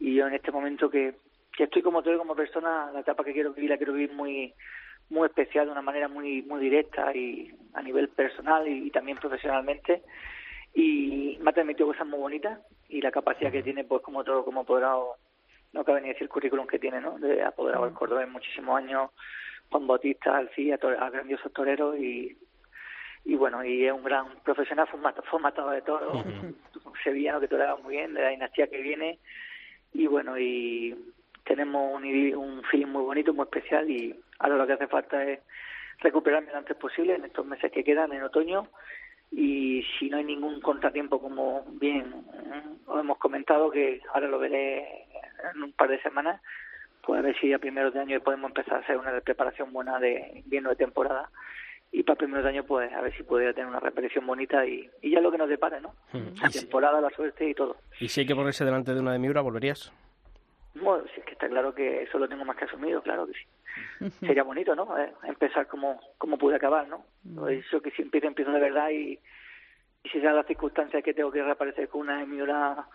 Y 0.01 0.15
yo 0.17 0.27
en 0.27 0.35
este 0.35 0.51
momento 0.51 0.91
que, 0.91 1.15
que 1.57 1.65
estoy 1.65 1.83
como 1.83 2.03
torero 2.03 2.19
como 2.19 2.35
persona 2.35 2.91
la 2.93 3.01
etapa 3.01 3.23
que 3.25 3.33
quiero 3.33 3.53
vivir 3.53 3.71
la 3.71 3.77
quiero 3.77 3.93
vivir 3.93 4.13
muy 4.13 4.53
muy 5.11 5.27
especial 5.27 5.67
de 5.67 5.73
una 5.73 5.83
manera 5.83 6.09
muy 6.09 6.43
muy 6.43 6.61
directa 6.61 7.15
y 7.15 7.53
a 7.75 7.83
nivel 7.83 8.09
personal 8.09 8.67
y, 8.67 8.91
también 8.91 9.19
profesionalmente. 9.19 10.03
Y 10.75 11.39
me 11.41 11.51
ha 11.51 11.53
transmitido 11.53 11.89
cosas 11.89 12.07
muy 12.07 12.19
bonitas 12.19 12.59
y 12.93 13.01
la 13.01 13.11
capacidad 13.11 13.51
que 13.51 13.63
tiene 13.63 13.85
pues 13.85 14.03
como 14.03 14.23
todo 14.23 14.45
como 14.45 14.61
apoderado 14.61 15.17
no 15.73 15.85
cabe 15.85 16.01
ni 16.03 16.09
decir 16.09 16.25
el 16.25 16.29
currículum 16.29 16.67
que 16.67 16.79
tiene 16.79 17.01
no 17.01 17.19
de 17.19 17.43
apoderado 17.43 17.85
del 17.87 17.95
Córdoba 17.95 18.23
en 18.23 18.31
muchísimos 18.31 18.77
años 18.77 19.11
Juan 19.71 19.87
Bautista 19.87 20.37
Alcía 20.37 20.79
a 21.01 21.11
grandiosos 21.11 21.53
toreros 21.53 21.97
y 21.99 22.37
y 23.25 23.35
bueno 23.37 23.65
y 23.65 23.87
es 23.87 23.93
un 23.93 24.03
gran 24.05 24.27
profesional 24.45 24.87
format- 24.89 25.23
formatado 25.25 25.71
de 25.71 25.83
toros 25.83 26.25
un 26.25 26.57
sevillano 27.05 27.41
que 27.41 27.49
toreaba 27.49 27.77
muy 27.77 27.97
bien 27.97 28.13
de 28.15 28.21
la 28.23 28.29
dinastía 28.29 28.67
que 28.67 28.83
viene 28.83 29.19
y 29.95 30.07
bueno 30.07 30.39
y 30.39 30.95
tenemos 31.45 31.95
un, 31.95 32.05
un 32.37 32.63
feeling 32.65 32.89
muy 32.89 33.03
bonito 33.03 33.33
muy 33.33 33.45
especial 33.45 33.89
y 33.91 34.15
ahora 34.39 34.57
lo 34.57 34.67
que 34.67 34.73
hace 34.75 34.87
falta 34.89 35.25
es 35.25 35.41
recuperarme 36.01 36.51
lo 36.53 36.59
antes 36.59 36.77
posible 36.77 37.15
en 37.15 37.25
estos 37.25 37.47
meses 37.47 37.71
que 37.73 37.85
quedan 37.85 38.13
en 38.13 38.23
otoño 38.25 38.69
y 39.35 39.83
si 39.99 40.11
no 40.11 40.19
hay 40.19 40.25
ningún 40.25 40.61
contratiempo 40.61 41.21
como 41.21 41.65
bien 41.81 42.07
mm, 42.11 42.91
os 42.91 43.01
hemos 43.01 43.19
comentado 43.19 43.71
que 43.71 44.01
ahora 44.13 44.29
lo 44.29 44.39
veré 44.39 45.07
en 45.55 45.63
un 45.63 45.73
par 45.73 45.89
de 45.89 46.01
semanas 46.03 46.41
pues 47.05 47.19
a 47.19 47.23
ver 47.23 47.37
si 47.41 47.53
a 47.53 47.59
primeros 47.59 47.95
de 47.95 48.01
año 48.01 48.21
podemos 48.21 48.51
empezar 48.51 48.75
a 48.75 48.81
hacer 48.81 48.97
una 48.97 49.19
preparación 49.21 49.73
buena 49.73 49.99
de 49.99 50.43
invierno 50.45 50.69
de 50.71 50.77
temporada 50.77 51.31
y 51.91 52.03
para 52.05 52.17
primeros 52.19 52.45
de 52.45 52.51
año 52.51 52.65
pues 52.65 52.93
a 52.93 53.01
ver 53.01 53.15
si 53.17 53.23
pudiera 53.23 53.53
tener 53.55 53.69
una 53.69 53.81
repetición 53.81 54.27
bonita 54.27 54.67
y, 54.67 54.89
y 55.01 55.11
ya 55.11 55.21
lo 55.21 55.33
que 55.33 55.39
nos 55.39 55.49
depare 55.49 55.81
no 55.81 55.95
la 56.43 56.51
temporada 56.51 57.01
la 57.01 57.11
suerte 57.11 57.49
y 57.49 57.55
todo 57.55 57.77
Y 58.01 58.09
si 58.09 58.21
hay 58.21 58.27
que 58.27 58.35
ponerse 58.35 58.65
delante 58.65 58.93
de 58.95 59.01
una 59.01 59.13
de 59.13 59.19
Miura, 59.19 59.41
¿volverías? 59.41 59.93
bueno, 60.75 61.05
sí, 61.15 61.21
es 61.21 61.25
que 61.27 61.33
está 61.33 61.49
claro 61.49 61.75
que 61.75 62.03
eso 62.03 62.19
lo 62.19 62.29
tengo 62.29 62.45
más 62.45 62.57
que 62.57 62.65
asumido, 62.65 63.03
claro 63.03 63.27
que 63.27 63.35
sí. 63.35 63.45
Sería 64.21 64.43
bonito, 64.43 64.75
¿no? 64.75 64.99
Eh, 64.99 65.13
empezar 65.25 65.67
como, 65.67 66.01
como 66.19 66.39
pude 66.39 66.57
acabar, 66.57 66.89
¿no? 66.89 67.05
Lo 67.35 67.49
he 67.49 67.57
dicho 67.57 67.81
que 67.81 67.91
si 67.93 68.03
empiezo, 68.03 68.27
empiezo 68.27 68.53
de 68.53 68.61
verdad 68.61 68.91
y, 68.91 69.19
y 70.03 70.09
si 70.09 70.21
se 70.21 70.27
dan 70.27 70.37
las 70.37 70.47
circunstancias 70.47 71.03
que 71.03 71.15
tengo 71.15 71.31
que 71.31 71.43
reaparecer 71.43 71.89
con 71.89 72.03
una 72.03 72.23
emiora, 72.23 72.87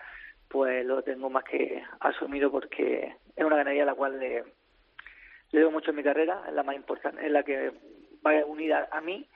pues 0.47 0.85
lo 0.85 1.01
tengo 1.01 1.29
más 1.29 1.43
que 1.43 1.83
asumido 1.99 2.51
porque 2.51 3.15
es 3.35 3.45
una 3.45 3.57
ganadería 3.57 3.83
a 3.83 3.87
la 3.87 3.95
cual 3.95 4.19
le, 4.19 4.43
le 5.51 5.61
doy 5.61 5.71
mucho 5.71 5.91
en 5.91 5.97
mi 5.97 6.03
carrera, 6.03 6.43
es 6.47 6.53
la 6.53 6.63
más 6.63 6.75
importante, 6.75 7.25
es 7.25 7.31
la 7.31 7.43
que 7.43 7.71
va 8.25 8.45
unida 8.45 8.87
a 8.91 9.01
mí, 9.01 9.27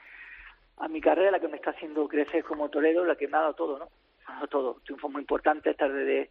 a 0.77 0.87
mi 0.87 1.01
carrera, 1.01 1.31
la 1.31 1.39
que 1.39 1.47
me 1.47 1.57
está 1.57 1.71
haciendo 1.71 2.07
crecer 2.07 2.43
como 2.43 2.69
torero, 2.69 3.05
la 3.05 3.15
que 3.15 3.27
me 3.27 3.37
ha 3.37 3.41
dado 3.41 3.53
todo, 3.53 3.79
¿no? 3.79 3.85
Me 3.85 4.25
ha 4.27 4.33
dado 4.35 4.47
todo, 4.47 4.81
triunfos 4.83 5.11
muy 5.11 5.21
importantes, 5.21 5.71
estar 5.71 5.91
de, 5.91 6.29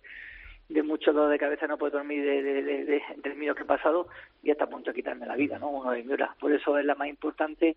de 0.71 0.83
mucho 0.83 1.13
dolor 1.13 1.31
de 1.31 1.39
cabeza, 1.39 1.67
no 1.67 1.77
puedo 1.79 1.99
dormir 1.99 2.25
de, 2.25 2.43
de, 2.43 2.63
de- 2.63 2.85
de- 2.85 3.03
del 3.17 3.35
miedo 3.37 3.55
que 3.55 3.63
he 3.63 3.67
pasado 3.67 4.09
y 4.43 4.51
hasta 4.51 4.65
a 4.65 4.69
punto 4.71 4.91
de 4.91 4.95
quitarme 4.97 5.27
la 5.27 5.37
vida, 5.37 5.59
¿no? 5.59 5.69
Uno 5.69 5.91
de 5.91 6.03
Miura. 6.05 6.35
Por 6.41 6.53
eso 6.53 6.79
es 6.79 6.85
la 6.85 6.95
más 6.95 7.09
importante 7.09 7.77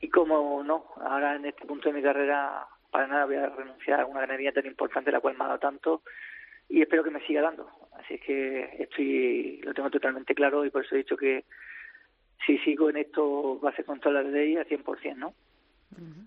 y 0.00 0.08
como 0.08 0.62
no, 0.64 0.86
ahora 1.00 1.36
en 1.36 1.44
este 1.44 1.66
punto 1.66 1.88
de 1.88 1.94
mi 1.94 2.02
carrera 2.02 2.66
para 2.90 3.06
nada 3.06 3.26
voy 3.26 3.36
a 3.36 3.48
renunciar 3.50 4.00
a 4.00 4.06
una 4.06 4.20
ganadería 4.20 4.52
tan 4.52 4.66
importante, 4.66 5.12
la 5.12 5.20
cual 5.20 5.36
me 5.36 5.44
ha 5.44 5.48
dado 5.48 5.58
tanto 5.60 6.02
y 6.68 6.80
espero 6.80 7.04
que 7.04 7.10
me 7.10 7.20
siga 7.26 7.42
dando. 7.42 7.68
Así 7.98 8.14
es 8.14 8.20
que 8.22 8.76
estoy, 8.78 9.60
lo 9.62 9.74
tengo 9.74 9.90
totalmente 9.90 10.34
claro 10.34 10.64
y 10.64 10.70
por 10.70 10.84
eso 10.84 10.94
he 10.94 10.98
dicho 10.98 11.16
que 11.16 11.44
si 12.46 12.58
sigo 12.58 12.88
en 12.90 12.96
esto 12.96 13.60
va 13.60 13.70
a 13.70 13.76
ser 13.76 13.84
contra 13.84 14.10
la 14.10 14.22
ley 14.22 14.56
al 14.56 14.66
100%, 14.66 15.16
¿no? 15.16 15.34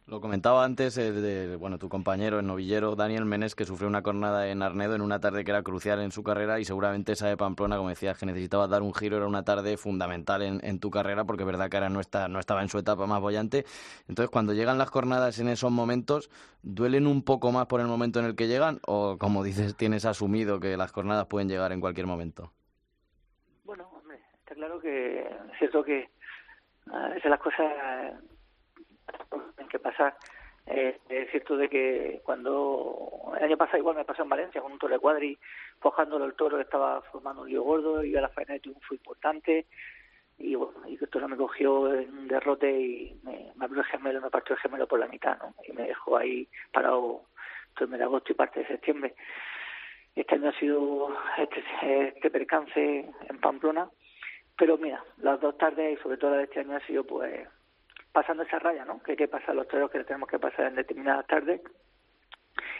Lo 0.06 0.22
comentaba 0.22 0.63
antes 0.63 0.98
eh, 0.98 1.12
de, 1.12 1.58
bueno, 1.58 1.78
tu 1.78 1.89
compañero, 1.89 2.39
el 2.39 2.48
novillero 2.48 2.96
Daniel 2.96 3.26
Menes, 3.26 3.56
que 3.56 3.65
sufrió 3.65 3.89
una 3.89 4.02
cornada 4.02 4.48
en 4.48 4.62
Arnedo 4.62 4.96
en 4.96 5.02
una 5.02 5.20
tarde 5.20 5.43
que 5.43 5.52
era 5.52 5.63
crucial 5.63 6.00
en 6.00 6.12
su 6.12 6.24
carrera 6.24 6.60
y 6.60 6.65
seguramente 6.65 7.12
esa 7.12 7.28
de 7.28 7.36
Pamplona, 7.36 7.76
como 7.76 7.89
decías, 7.89 8.17
que 8.17 8.26
necesitaba 8.26 8.67
dar 8.67 8.82
un 8.82 8.93
giro, 8.93 9.17
era 9.17 9.28
una 9.28 9.43
tarde 9.43 9.76
fundamental 9.76 10.41
en, 10.41 10.80
tu 10.80 10.89
carrera 10.89 11.26
porque 11.26 11.43
es 11.43 11.48
verdad 11.48 11.70
que 11.70 11.78
ahora 11.78 11.89
no, 11.89 12.00
está, 12.00 12.30
no 12.30 12.39
estaba 12.39 12.62
en 12.62 12.70
su 12.70 12.78
etapa 12.78 13.06
más 13.06 13.20
bollante. 13.20 13.65
Entonces, 14.08 14.30
cuando 14.30 14.54
llegan 14.54 14.78
las 14.78 14.89
jornadas 14.89 15.39
en 15.39 15.50
esos 15.50 15.72
momentos, 15.72 16.30
¿duelen 16.63 17.06
un 17.06 17.24
poco 17.24 17.52
más 17.52 17.65
por 17.65 17.82
el 17.82 17.88
momento 17.88 18.20
en 18.20 18.28
el 18.28 18.36
que 18.36 18.48
llegan 18.48 18.80
o, 18.88 19.17
como 19.17 19.43
dices, 19.43 19.76
tienes 19.76 20.06
asumido 20.06 20.62
que 20.62 20.78
las 20.78 20.93
jornadas 20.93 21.26
pueden 21.26 21.50
llegar 21.50 21.74
en 21.74 21.82
cualquier 21.82 22.08
momento? 22.08 22.54
Bueno, 23.65 23.89
hombre, 23.93 24.22
está 24.39 24.56
claro 24.56 24.80
que 24.80 25.20
es 25.22 25.60
cierto 25.60 25.84
que 25.84 26.10
a 26.89 27.10
veces 27.10 27.30
las 27.30 27.39
cosas 27.41 27.67
que 29.70 29.80
pasar. 29.80 30.15
Eh, 30.65 31.00
es 31.08 31.32
cierto 31.32 31.56
de 31.56 31.70
que 31.70 32.22
cuando 32.24 33.32
el 33.38 33.43
año 33.43 33.58
pasado 33.58 33.78
igual 33.78 33.96
me 33.96 34.06
pasó 34.06 34.24
en 34.24 34.30
Valencia 34.30 34.62
con 34.62 34.72
un 34.72 34.80
toro 34.80 34.93
de 34.93 35.00
cuadri, 35.00 35.38
cojándolo 35.80 36.26
el 36.26 36.34
toro 36.34 36.60
estaba 36.60 37.02
formando 37.04 37.43
un 37.43 37.50
lío 37.50 37.63
gordo, 37.63 38.04
y 38.04 38.15
a 38.15 38.22
la 38.22 38.30
faena 38.30 38.54
de 38.54 38.60
triunfo 38.60 38.93
importante 38.93 39.65
y 40.39 40.56
bueno, 40.56 40.88
y 40.88 40.98
el 41.02 41.10
toro 41.10 41.28
me 41.28 41.36
cogió 41.36 41.93
en 41.93 42.15
un 42.15 42.28
derrote 42.28 42.70
y 42.70 43.20
me, 43.24 43.52
abrió 43.60 43.82
el 43.82 43.88
gemelo, 43.88 44.22
me 44.22 44.30
partió 44.30 44.56
el 44.56 44.62
gemelo 44.62 44.88
por 44.88 45.00
la 45.00 45.08
mitad, 45.08 45.38
¿no? 45.39 45.56
Y 45.67 45.72
me 45.72 45.88
dejó 45.88 46.17
ahí 46.17 46.48
parado 46.72 47.24
todo 47.74 47.86
el 47.86 47.89
mes 47.89 48.00
de 48.00 48.06
agosto 48.06 48.32
y 48.32 48.36
parte 48.36 48.60
de 48.60 48.67
septiembre. 48.67 49.15
Este 50.15 50.36
año 50.36 50.50
ha 50.50 50.60
sido 50.60 51.15
este, 51.38 51.63
este 52.08 52.30
percance 52.30 53.10
en 53.30 53.39
Pamplona, 53.39 53.89
pero 54.58 54.78
mira, 54.78 55.04
las 55.17 55.39
dos 55.39 55.58
tardes 55.58 55.98
y 55.98 56.04
sobre 56.04 56.17
todo 56.17 56.32
la 56.32 56.38
de 56.38 56.43
este 56.43 56.60
año 56.60 56.76
ha 56.76 56.86
sido 56.86 57.04
pues 57.04 57.48
pasando 58.12 58.43
esa 58.43 58.60
raya, 58.60 58.86
¿no? 58.86 59.02
Que 59.04 59.12
hay 59.12 59.17
que 59.17 59.28
pasar 59.28 59.56
los 59.56 59.67
toros 59.67 59.91
que 59.91 60.04
tenemos 60.04 60.30
que 60.30 60.39
pasar 60.39 60.67
en 60.67 60.76
determinadas 60.76 61.28
tardes 61.28 61.62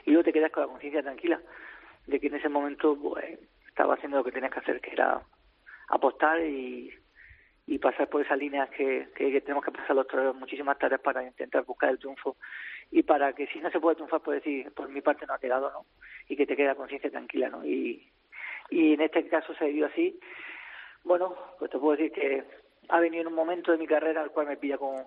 y 0.06 0.12
luego 0.12 0.24
te 0.24 0.34
quedas 0.34 0.52
con 0.52 0.64
la 0.64 0.70
conciencia 0.70 1.02
tranquila 1.02 1.40
de 2.08 2.20
que 2.20 2.28
en 2.28 2.36
ese 2.36 2.50
momento 2.50 2.98
pues, 2.98 3.40
estaba 3.68 3.96
haciendo 3.96 4.18
lo 4.18 4.24
que 4.24 4.32
tenías 4.32 4.54
que 4.54 4.60
hacer, 4.60 4.82
que 4.82 4.92
era 4.92 5.22
apostar 5.90 6.40
y, 6.42 6.92
y 7.68 7.80
pasar 7.80 8.08
por 8.08 8.22
esas 8.22 8.38
líneas 8.38 8.70
que, 8.70 9.10
tenemos 9.16 9.64
que 9.64 9.72
pasar 9.72 9.94
los 9.94 10.08
toros 10.08 10.34
muchísimas 10.36 10.80
tardes 10.80 11.02
para 11.02 11.22
intentar 11.22 11.66
buscar 11.66 11.90
el 11.90 12.00
triunfo 12.00 12.38
y 12.92 13.04
para 13.04 13.34
que 13.34 13.46
si 13.48 13.60
no 13.60 13.70
se 13.70 13.82
puede 13.82 13.96
triunfar, 13.96 14.22
pues 14.22 14.42
decir, 14.42 14.72
por 14.72 14.88
mi 14.88 15.02
parte 15.02 15.26
no 15.28 15.34
ha 15.34 15.40
quedado, 15.40 15.70
¿no? 15.72 15.86
Y 16.30 16.38
que 16.38 16.48
te 16.48 16.56
quede 16.56 16.68
la 16.68 16.76
conciencia 16.76 17.12
tranquila, 17.12 17.50
¿no? 17.50 17.66
Y, 17.66 18.10
en 18.70 19.02
este 19.02 19.28
caso 19.28 19.54
se 19.56 19.66
dio 19.66 19.86
así. 19.86 20.18
Bueno, 21.04 21.36
pues 21.60 21.70
te 21.70 21.78
puedo 21.78 21.98
decir 21.98 22.12
que 22.14 22.44
ha 22.90 23.00
venido 23.00 23.22
en 23.22 23.28
un 23.28 23.36
momento 23.36 23.72
de 23.72 23.78
mi 23.78 23.88
carrera 23.88 24.22
al 24.22 24.32
cual 24.32 24.48
me 24.48 24.58
pilla 24.58 24.78
con, 24.78 25.04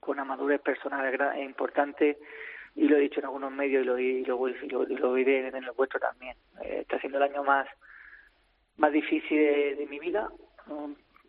con 0.00 0.16
una 0.16 0.24
madurez 0.24 0.60
personal 0.60 1.40
importante 1.40 2.18
y 2.74 2.88
lo 2.88 2.96
he 2.96 3.00
dicho 3.00 3.20
en 3.20 3.26
algunos 3.26 3.52
medios 3.52 3.82
y 3.82 3.86
lo, 3.86 3.98
y 3.98 4.24
lo, 4.24 4.48
y 4.48 4.96
lo, 4.96 5.14
diré 5.14 5.46
en 5.46 5.54
el 5.54 5.70
vuestro 5.72 6.00
también. 6.00 6.36
Eh, 6.62 6.80
está 6.80 6.98
siendo 6.98 7.18
el 7.18 7.24
año 7.24 7.44
más, 7.44 7.68
más 8.76 8.92
difícil 8.92 9.38
de, 9.38 9.86
mi 9.88 9.98
vida, 9.98 10.30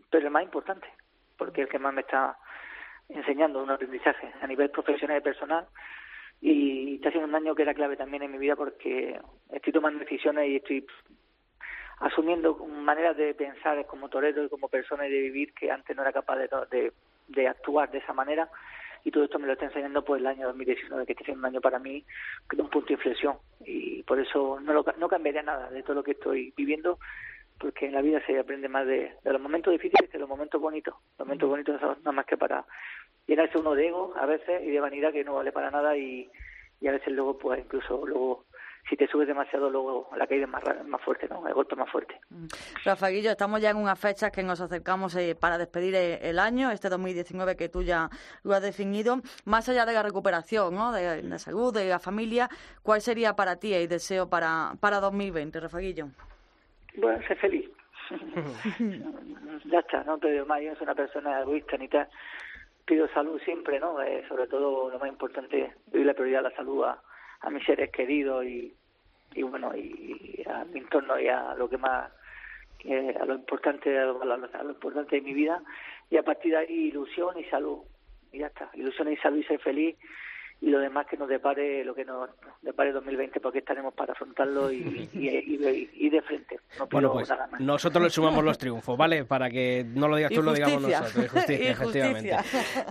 pero 0.10 0.26
el 0.26 0.32
más 0.32 0.44
importante, 0.44 0.88
porque 1.38 1.62
es 1.62 1.68
el 1.68 1.72
que 1.72 1.80
más 1.80 1.94
me 1.94 2.02
está 2.02 2.38
enseñando 3.10 3.62
un 3.62 3.70
aprendizaje 3.70 4.34
a 4.42 4.48
nivel 4.48 4.72
profesional 4.72 5.20
y 5.20 5.22
personal 5.22 5.68
y 6.42 6.96
está 6.96 7.12
siendo 7.12 7.30
un 7.30 7.36
año 7.36 7.54
que 7.54 7.62
era 7.62 7.76
clave 7.76 7.96
también 7.96 8.24
en 8.24 8.32
mi 8.32 8.40
vida 8.40 8.56
porque 8.56 9.20
estoy 9.52 9.72
tomando 9.72 10.00
decisiones 10.00 10.50
y 10.50 10.56
estoy 10.56 10.88
asumiendo 12.00 12.56
maneras 12.56 13.16
de 13.18 13.34
pensar 13.34 13.86
como 13.86 14.10
torero 14.10 14.44
y 14.44 14.50
como 14.50 14.68
persona 14.68 15.08
y 15.08 15.12
de 15.12 15.22
vivir 15.22 15.54
que 15.54 15.72
antes 15.72 15.96
no 15.96 16.02
era 16.02 16.12
capaz 16.12 16.38
de, 16.38 16.92
de 17.28 17.48
actuar 17.48 17.92
de 17.92 18.00
esa 18.00 18.14
manera. 18.14 18.50
Y 19.04 19.12
todo 19.12 19.26
esto 19.26 19.38
me 19.38 19.46
lo 19.46 19.54
está 19.54 19.66
enseñando 19.66 20.04
pues 20.04 20.20
el 20.20 20.28
año 20.28 20.48
2019 20.48 21.06
que 21.06 21.14
está 21.14 21.24
siendo 21.24 21.42
un 21.42 21.46
año 21.46 21.62
para 21.62 21.78
mí 21.78 22.04
de 22.52 22.62
un 22.62 22.70
punto 22.70 22.88
de 22.88 22.94
inflexión. 22.94 23.38
Y 23.64 24.02
por 24.04 24.20
eso 24.20 24.60
no, 24.60 24.74
lo, 24.74 24.84
no 24.98 25.08
cambiaría 25.08 25.44
nada 25.44 25.70
de 25.70 25.84
todo 25.84 25.96
lo 25.98 26.04
que 26.04 26.12
estoy 26.12 26.54
viviendo 26.58 26.98
porque 27.60 27.86
en 27.86 27.94
la 27.94 28.02
vida 28.02 28.22
se 28.26 28.38
aprende 28.38 28.68
más 28.68 28.86
de, 28.86 29.14
los 29.24 29.42
momentos 29.42 29.72
difíciles 29.72 30.10
que 30.10 30.18
de 30.18 30.22
los 30.22 30.30
momentos 30.30 30.60
bonitos. 30.60 30.96
Los 31.18 31.28
momentos 31.28 31.50
bonitos 31.50 31.80
son 31.80 31.98
nada 32.00 32.12
más 32.12 32.26
que 32.26 32.36
para 32.36 32.66
llenarse 33.28 33.58
uno 33.58 33.76
de 33.76 33.88
ego 33.88 34.14
a 34.18 34.26
veces 34.26 34.64
y 34.64 34.72
de 34.72 34.80
vanidad 34.80 35.14
que 35.14 35.24
no 35.24 35.36
vale 35.36 35.52
para 35.52 35.72
nada 35.72 35.96
y, 35.96 36.30
y 36.82 36.88
a 36.88 36.92
veces 36.92 37.14
luego 37.14 37.38
pues 37.38 37.60
incluso 37.60 38.06
luego 38.06 38.46
si 38.90 38.96
te 38.96 39.08
subes 39.08 39.28
demasiado 39.28 39.70
luego 39.70 40.10
la 40.16 40.28
caída 40.28 40.46
es 40.46 40.50
más, 40.50 40.64
más 40.86 41.02
fuerte, 41.02 41.28
¿no? 41.28 41.48
El 41.48 41.54
golpe 41.54 41.76
más 41.76 41.90
fuerte. 41.90 42.20
Mm. 42.30 42.46
Rafa 42.84 43.08
Guillo, 43.10 43.32
estamos 43.32 43.62
ya 43.62 43.72
en 43.72 43.78
unas 43.78 44.00
fechas 44.00 44.32
que 44.32 44.44
nos 44.44 44.62
acercamos 44.62 45.16
eh, 45.16 45.36
para 45.40 45.58
despedir 45.58 45.96
eh, 45.96 46.20
el 46.30 46.38
año, 46.38 46.72
este 46.72 46.90
2019 46.90 47.56
que 47.56 47.70
tú 47.70 47.82
ya 47.82 48.10
lo 48.44 48.54
has 48.54 48.62
definido. 48.62 49.22
Más 49.46 49.68
allá 49.70 49.86
de 49.86 49.94
la 49.94 50.04
recuperación, 50.04 50.76
¿no? 50.76 50.92
De, 50.92 51.24
la 51.24 51.40
salud, 51.40 51.74
de 51.74 51.90
la 51.90 52.00
familia, 52.00 52.48
¿cuál 52.84 53.02
sería 53.02 53.36
para 53.36 53.56
ti 53.58 53.74
el 53.74 53.88
deseo 53.88 54.30
para, 54.30 54.74
para 54.80 55.00
2020, 55.00 55.60
Rafa 55.60 55.80
Guillo? 55.80 56.08
Bueno, 56.98 57.26
ser 57.28 57.38
feliz. 57.38 57.70
ya 59.66 59.80
está, 59.80 60.04
no 60.04 60.20
te 60.20 60.32
digo 60.32 60.46
más, 60.46 60.62
yo 60.62 60.70
no 60.70 60.76
soy 60.76 60.84
una 60.84 60.96
persona 60.96 61.42
egoísta 61.42 61.76
ni 61.78 61.88
tal. 61.88 62.08
Pido 62.86 63.08
salud 63.16 63.42
siempre, 63.44 63.80
¿no? 63.80 64.00
Eh, 64.00 64.24
sobre 64.30 64.46
todo 64.46 64.92
lo 64.92 65.00
más 65.00 65.10
importante, 65.10 65.74
doy 65.88 66.04
la 66.04 66.14
prioridad 66.14 66.46
a 66.46 66.50
la 66.50 66.56
salud 66.56 66.84
a 66.84 67.02
a 67.46 67.50
mis 67.50 67.64
seres 67.64 67.92
queridos 67.92 68.44
y, 68.46 68.74
y 69.34 69.44
bueno 69.44 69.76
y 69.76 70.44
a 70.48 70.66
mi 70.66 70.80
entorno 70.80 71.20
y 71.20 71.28
a 71.28 71.56
lo 71.56 71.70
que 71.70 71.78
más 71.78 72.12
a 73.20 73.26
lo 73.26 73.36
importante 73.36 73.98
a 73.98 74.06
lo, 74.06 74.70
importante 74.70 75.16
de 75.16 75.22
mi 75.22 75.34
vida. 75.34 75.62
Y 76.10 76.18
a 76.18 76.24
partir 76.24 76.52
de 76.52 76.58
ahí 76.58 76.88
ilusión 76.88 77.38
y 77.40 77.44
salud. 77.46 77.80
Y 78.32 78.40
ya 78.40 78.48
está. 78.48 78.70
Ilusión 78.74 79.12
y 79.12 79.18
salud 79.18 79.38
y 79.38 79.44
ser 79.44 79.60
feliz 79.60 79.96
y 80.66 80.72
lo 80.72 80.80
demás 80.80 81.06
que 81.06 81.16
nos 81.16 81.30
depare 81.30 81.86
lo 81.86 81.94
que 81.94 82.04
nos 82.04 82.28
depare 82.64 82.92
2020 82.92 83.40
porque 83.40 83.60
estaremos 83.60 83.94
para 83.94 84.14
afrontarlo 84.14 84.72
y, 84.72 85.08
y, 85.14 86.10
de 86.10 86.22
frente. 86.24 86.60
Bueno 86.90 87.12
pues 87.14 87.32
nosotros 87.60 88.04
le 88.04 88.10
sumamos 88.10 88.44
los 88.44 88.58
triunfos 88.58 88.98
vale 88.98 89.26
para 89.26 89.48
que 89.52 89.86
no 89.88 90.08
lo 90.08 90.16
digas 90.16 90.32
tú 90.32 90.42
lo 90.42 90.54
digamos 90.54 90.82
nosotros. 90.82 91.30
Justicia, 91.30 91.72
efectivamente. 91.72 92.36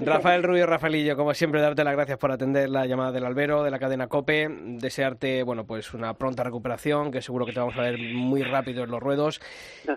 Rafael 0.00 0.44
Rubio 0.44 0.66
Rafaelillo 0.66 1.16
como 1.16 1.34
siempre 1.34 1.60
darte 1.60 1.82
las 1.82 1.94
gracias 1.94 2.16
por 2.16 2.30
atender 2.30 2.70
la 2.70 2.86
llamada 2.86 3.10
del 3.10 3.24
albero 3.24 3.64
de 3.64 3.72
la 3.72 3.80
cadena 3.80 4.06
COPE. 4.06 4.48
Desearte 4.78 5.42
bueno 5.42 5.66
pues 5.66 5.92
una 5.94 6.14
pronta 6.14 6.44
recuperación 6.44 7.10
que 7.10 7.22
seguro 7.22 7.44
que 7.44 7.52
te 7.52 7.58
vamos 7.58 7.76
a 7.76 7.82
ver 7.82 7.98
muy 7.98 8.44
rápido 8.44 8.84
en 8.84 8.92
los 8.92 9.00
ruedos. 9.00 9.40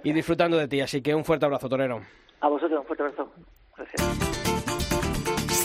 Y 0.03 0.13
disfrutando 0.13 0.57
de 0.57 0.67
ti 0.67 0.81
así 0.81 1.03
que 1.03 1.13
un 1.13 1.23
fuerte 1.23 1.45
abrazo 1.45 1.69
torero. 1.69 2.01
A 2.41 2.49
vosotros 2.49 2.79
un 2.79 2.87
fuerte 2.87 3.03
abrazo. 3.03 3.31
Gracias 3.77 4.66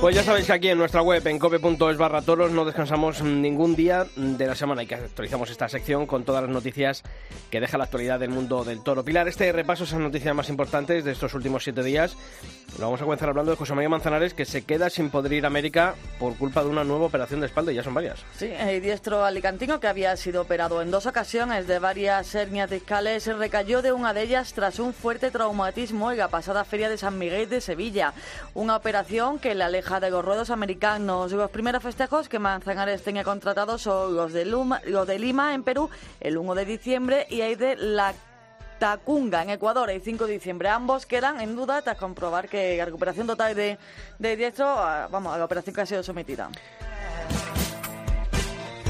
Pues 0.00 0.16
ya 0.16 0.22
sabéis 0.22 0.46
que 0.46 0.54
aquí 0.54 0.68
en 0.70 0.78
nuestra 0.78 1.02
web, 1.02 1.26
en 1.26 1.38
cope.es 1.38 1.98
barra 1.98 2.22
toros, 2.22 2.50
no 2.52 2.64
descansamos 2.64 3.20
ningún 3.20 3.76
día 3.76 4.06
de 4.16 4.46
la 4.46 4.54
semana 4.54 4.82
y 4.82 4.86
que 4.86 4.94
actualizamos 4.94 5.50
esta 5.50 5.68
sección 5.68 6.06
con 6.06 6.24
todas 6.24 6.42
las 6.42 6.50
noticias 6.50 7.02
que 7.50 7.60
deja 7.60 7.76
la 7.76 7.84
actualidad 7.84 8.18
del 8.18 8.30
mundo 8.30 8.64
del 8.64 8.82
toro. 8.82 9.04
Pilar, 9.04 9.28
este 9.28 9.52
repaso 9.52 9.84
esas 9.84 10.00
noticias 10.00 10.34
más 10.34 10.48
importantes 10.48 11.04
de 11.04 11.12
estos 11.12 11.34
últimos 11.34 11.64
siete 11.64 11.82
días. 11.82 12.16
Lo 12.78 12.86
vamos 12.86 13.02
a 13.02 13.04
comenzar 13.04 13.28
hablando 13.28 13.50
de 13.50 13.58
José 13.58 13.74
María 13.74 13.90
Manzanares, 13.90 14.32
que 14.32 14.46
se 14.46 14.62
queda 14.62 14.88
sin 14.88 15.10
poder 15.10 15.34
ir 15.34 15.44
a 15.44 15.48
América 15.48 15.94
por 16.18 16.34
culpa 16.38 16.62
de 16.64 16.70
una 16.70 16.82
nueva 16.82 17.04
operación 17.04 17.40
de 17.40 17.46
espalda, 17.46 17.70
y 17.70 17.74
ya 17.74 17.82
son 17.82 17.92
varias. 17.92 18.20
Sí, 18.38 18.50
el 18.58 18.80
diestro 18.80 19.22
alicantino, 19.26 19.80
que 19.80 19.86
había 19.86 20.16
sido 20.16 20.42
operado 20.42 20.80
en 20.80 20.90
dos 20.90 21.04
ocasiones 21.04 21.66
de 21.66 21.78
varias 21.78 22.34
hernias 22.34 22.70
discales, 22.70 23.26
recayó 23.26 23.82
de 23.82 23.92
una 23.92 24.14
de 24.14 24.22
ellas 24.22 24.54
tras 24.54 24.78
un 24.78 24.94
fuerte 24.94 25.30
traumatismo 25.30 26.10
en 26.10 26.16
la 26.16 26.28
pasada 26.28 26.64
feria 26.64 26.88
de 26.88 26.96
San 26.96 27.18
Miguel 27.18 27.50
de 27.50 27.60
Sevilla. 27.60 28.14
Una 28.54 28.76
operación 28.76 29.38
que 29.38 29.54
le 29.54 29.64
aleja 29.64 29.89
de 29.98 30.10
los 30.10 30.24
ruedos 30.24 30.50
americanos. 30.50 31.32
Los 31.32 31.50
primeros 31.50 31.82
festejos 31.82 32.28
que 32.28 32.38
Manzanares 32.38 33.02
tenía 33.02 33.24
contratados 33.24 33.82
son 33.82 34.14
los 34.14 34.32
de, 34.32 34.44
Luma, 34.44 34.80
los 34.84 35.06
de 35.06 35.18
Lima, 35.18 35.54
en 35.54 35.64
Perú, 35.64 35.90
el 36.20 36.38
1 36.38 36.54
de 36.54 36.64
diciembre, 36.64 37.26
y 37.28 37.40
hay 37.40 37.56
de 37.56 37.74
la 37.76 38.14
Tacunga, 38.78 39.42
en 39.42 39.50
Ecuador, 39.50 39.90
el 39.90 40.00
5 40.00 40.26
de 40.26 40.34
diciembre. 40.34 40.68
Ambos 40.68 41.06
quedan 41.06 41.40
en 41.40 41.56
duda 41.56 41.82
tras 41.82 41.98
comprobar 41.98 42.48
que 42.48 42.76
la 42.76 42.84
recuperación 42.84 43.26
total 43.26 43.56
de, 43.56 43.78
de 44.18 44.36
diestro, 44.36 44.66
vamos, 45.10 45.34
a 45.34 45.38
la 45.38 45.44
operación 45.44 45.74
que 45.74 45.80
ha 45.80 45.86
sido 45.86 46.02
sometida. 46.02 46.48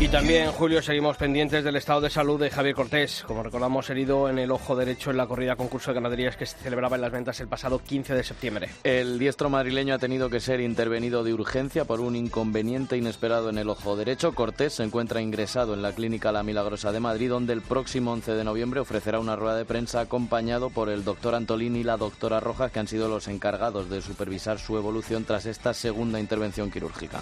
Y 0.00 0.08
también, 0.08 0.50
Julio, 0.52 0.80
seguimos 0.80 1.18
pendientes 1.18 1.62
del 1.62 1.76
estado 1.76 2.00
de 2.00 2.08
salud 2.08 2.40
de 2.40 2.48
Javier 2.48 2.74
Cortés, 2.74 3.22
como 3.26 3.42
recordamos, 3.42 3.90
herido 3.90 4.30
en 4.30 4.38
el 4.38 4.50
ojo 4.50 4.74
derecho 4.74 5.10
en 5.10 5.18
la 5.18 5.26
corrida 5.26 5.56
concurso 5.56 5.90
de 5.90 5.96
ganaderías 5.96 6.38
que 6.38 6.46
se 6.46 6.56
celebraba 6.56 6.96
en 6.96 7.02
las 7.02 7.12
ventas 7.12 7.38
el 7.40 7.48
pasado 7.48 7.80
15 7.80 8.14
de 8.14 8.24
septiembre. 8.24 8.70
El 8.82 9.18
diestro 9.18 9.50
madrileño 9.50 9.94
ha 9.94 9.98
tenido 9.98 10.30
que 10.30 10.40
ser 10.40 10.62
intervenido 10.62 11.22
de 11.22 11.34
urgencia 11.34 11.84
por 11.84 12.00
un 12.00 12.16
inconveniente 12.16 12.96
inesperado 12.96 13.50
en 13.50 13.58
el 13.58 13.68
ojo 13.68 13.94
derecho. 13.94 14.32
Cortés 14.32 14.72
se 14.72 14.84
encuentra 14.84 15.20
ingresado 15.20 15.74
en 15.74 15.82
la 15.82 15.92
clínica 15.92 16.32
La 16.32 16.42
Milagrosa 16.42 16.92
de 16.92 17.00
Madrid, 17.00 17.28
donde 17.28 17.52
el 17.52 17.60
próximo 17.60 18.12
11 18.12 18.32
de 18.32 18.44
noviembre 18.44 18.80
ofrecerá 18.80 19.20
una 19.20 19.36
rueda 19.36 19.58
de 19.58 19.66
prensa 19.66 20.00
acompañado 20.00 20.70
por 20.70 20.88
el 20.88 21.04
doctor 21.04 21.34
Antolini 21.34 21.80
y 21.80 21.84
la 21.84 21.98
doctora 21.98 22.40
Rojas, 22.40 22.72
que 22.72 22.78
han 22.78 22.88
sido 22.88 23.06
los 23.10 23.28
encargados 23.28 23.90
de 23.90 24.00
supervisar 24.00 24.60
su 24.60 24.78
evolución 24.78 25.26
tras 25.26 25.44
esta 25.44 25.74
segunda 25.74 26.18
intervención 26.18 26.70
quirúrgica. 26.70 27.20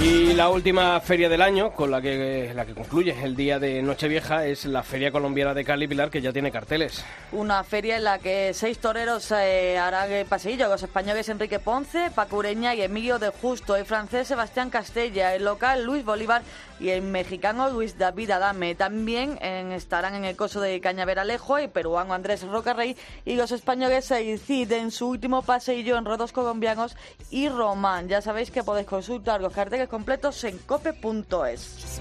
Y 0.00 0.32
la 0.34 0.48
última 0.48 1.00
feria 1.00 1.28
del 1.28 1.42
año, 1.42 1.72
con 1.72 1.90
la 1.90 2.00
que, 2.00 2.52
la 2.54 2.64
que 2.64 2.72
concluye 2.72 3.16
el 3.20 3.34
día 3.34 3.58
de 3.58 3.82
Nochevieja, 3.82 4.46
es 4.46 4.64
la 4.64 4.84
Feria 4.84 5.10
Colombiana 5.10 5.54
de 5.54 5.64
Cali 5.64 5.88
Pilar, 5.88 6.08
que 6.08 6.20
ya 6.20 6.32
tiene 6.32 6.52
carteles. 6.52 7.04
Una 7.32 7.64
feria 7.64 7.96
en 7.96 8.04
la 8.04 8.20
que 8.20 8.54
seis 8.54 8.78
toreros 8.78 9.32
eh, 9.32 9.76
harán 9.76 10.12
el 10.12 10.24
paseillo, 10.24 10.68
los 10.68 10.84
españoles 10.84 11.28
Enrique 11.28 11.58
Ponce, 11.58 12.12
Pacureña 12.14 12.76
y 12.76 12.82
Emilio 12.82 13.18
de 13.18 13.30
Justo, 13.30 13.74
el 13.74 13.86
francés 13.86 14.28
Sebastián 14.28 14.70
Castella, 14.70 15.34
el 15.34 15.44
local 15.44 15.82
Luis 15.82 16.04
Bolívar 16.04 16.42
y 16.80 16.90
el 16.90 17.02
mexicano 17.02 17.70
Luis 17.70 17.98
David 17.98 18.30
Adame. 18.30 18.74
También 18.74 19.38
estarán 19.42 20.14
en 20.14 20.24
el 20.24 20.36
coso 20.36 20.60
de 20.60 20.80
Cañaveralejo 20.80 21.58
el 21.58 21.70
peruano 21.70 22.14
Andrés 22.14 22.42
Rocarrey 22.42 22.96
y 23.24 23.36
los 23.36 23.52
españoles 23.52 24.06
Seicid 24.06 24.72
en 24.72 24.90
su 24.90 25.08
último 25.08 25.42
paseillo 25.42 25.96
en 25.96 26.04
rodos 26.04 26.32
colombianos 26.32 26.96
y 27.30 27.48
Román. 27.48 28.08
Ya 28.08 28.20
sabéis 28.20 28.50
que 28.50 28.62
podéis 28.62 28.86
consultar 28.86 29.40
los 29.40 29.52
carteles 29.52 29.88
completos 29.88 30.42
en 30.44 30.58
cope.es. 30.58 32.00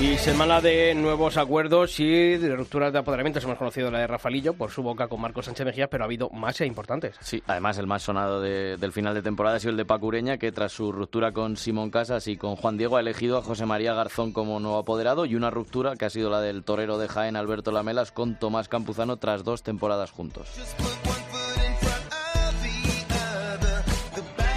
Y 0.00 0.16
semana 0.18 0.60
de 0.60 0.94
nuevos 0.94 1.36
acuerdos 1.36 1.98
y 2.00 2.36
de 2.36 2.54
rupturas 2.54 2.92
de 2.92 2.98
apoderamientos. 2.98 3.44
Hemos 3.44 3.58
conocido 3.58 3.90
la 3.90 3.98
de 3.98 4.06
Rafalillo 4.06 4.54
por 4.54 4.70
su 4.70 4.82
boca 4.82 5.08
con 5.08 5.20
Marcos 5.20 5.46
Sánchez 5.46 5.66
Mejía, 5.66 5.88
pero 5.88 6.04
ha 6.04 6.06
habido 6.06 6.30
más 6.30 6.60
e 6.60 6.66
importantes. 6.66 7.16
Sí, 7.20 7.42
además 7.46 7.78
el 7.78 7.86
más 7.86 8.02
sonado 8.02 8.40
del 8.40 8.92
final 8.92 9.14
de 9.14 9.22
temporada 9.22 9.56
ha 9.56 9.60
sido 9.60 9.72
el 9.72 9.76
de 9.76 9.84
Pacureña, 9.84 10.38
que 10.38 10.52
tras 10.52 10.72
su 10.72 10.92
ruptura 10.92 11.32
con 11.32 11.56
Simón 11.56 11.90
Casas 11.90 12.26
y 12.28 12.33
con 12.36 12.56
Juan 12.56 12.76
Diego 12.76 12.96
ha 12.96 13.00
elegido 13.00 13.38
a 13.38 13.42
José 13.42 13.66
María 13.66 13.94
Garzón 13.94 14.32
como 14.32 14.60
nuevo 14.60 14.78
apoderado 14.78 15.26
y 15.26 15.34
una 15.34 15.50
ruptura 15.50 15.96
que 15.96 16.04
ha 16.04 16.10
sido 16.10 16.30
la 16.30 16.40
del 16.40 16.64
torero 16.64 16.98
de 16.98 17.08
Jaén 17.08 17.36
Alberto 17.36 17.72
Lamelas 17.72 18.12
con 18.12 18.38
Tomás 18.38 18.68
Campuzano 18.68 19.16
tras 19.16 19.44
dos 19.44 19.62
temporadas 19.62 20.10
juntos. 20.10 20.48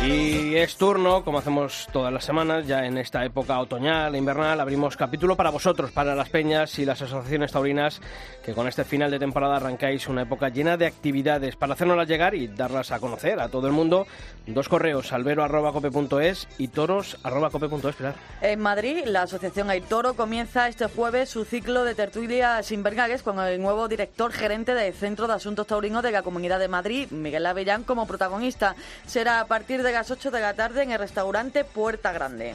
Y 0.08 0.56
es 0.56 0.78
turno, 0.78 1.22
como 1.26 1.40
hacemos 1.40 1.86
todas 1.92 2.14
las 2.14 2.24
semanas, 2.24 2.66
ya 2.66 2.86
en 2.86 2.98
esta 2.98 3.26
época 3.26 3.60
otoñal, 3.60 4.16
e 4.16 4.18
invernal, 4.18 4.62
abrimos 4.62 4.96
capítulo 4.96 5.36
para 5.36 5.50
vosotros, 5.50 5.92
para 5.92 6.16
las 6.16 6.30
peñas 6.30 6.80
y 6.80 6.86
las 6.86 7.02
asociaciones 7.02 7.52
taurinas, 7.52 8.00
que 8.42 8.54
con 8.54 8.70
este 8.70 8.86
final 8.86 9.12
de 9.12 9.20
temporada 9.20 9.58
arrancáis 9.58 10.08
una 10.08 10.22
época 10.22 10.48
llena 10.48 10.78
de 10.78 10.86
actividades 10.86 11.58
para 11.58 11.74
hacernoslas 11.74 12.08
llegar 12.08 12.36
y 12.36 12.48
darlas 12.48 12.94
a 12.94 13.02
conocer 13.02 13.42
a 13.42 13.50
todo 13.50 13.68
el 13.68 13.74
mundo. 13.74 14.08
Dos 14.46 14.70
correos, 14.70 15.12
albero.cope.es 15.12 16.48
y 16.58 16.70
toros.cope.es. 16.70 17.96
En 18.42 18.62
Madrid, 18.62 19.04
la 19.08 19.24
asociación 19.24 19.68
Toro 19.90 20.14
comienza 20.14 20.70
este 20.70 20.86
jueves 20.86 21.30
su 21.30 21.44
ciclo 21.44 21.84
de 21.84 21.96
tertulias 21.96 22.72
invernagues 22.72 23.24
con 23.24 23.42
el 23.42 23.62
nuevo 23.62 23.90
director 23.90 24.32
gerente 24.32 24.74
del 24.74 24.94
Centro 24.94 25.28
de 25.28 25.34
Asuntos 25.34 25.68
Taurinos 25.68 26.02
de 26.02 26.12
la 26.12 26.22
Comunidad 26.22 26.60
de 26.60 26.70
Madrid, 26.70 27.12
Miguel 27.12 27.46
Avellán, 27.46 27.84
como 27.84 28.08
protagonista. 28.08 28.74
Será 29.06 29.42
a 29.42 29.48
partir 29.48 29.84
de 29.84 29.97
las 29.98 30.12
8 30.12 30.30
de 30.30 30.42
la 30.42 30.54
tarde 30.54 30.84
en 30.84 30.92
el 30.92 31.00
restaurante 31.00 31.64
Puerta 31.64 32.12
Grande. 32.12 32.54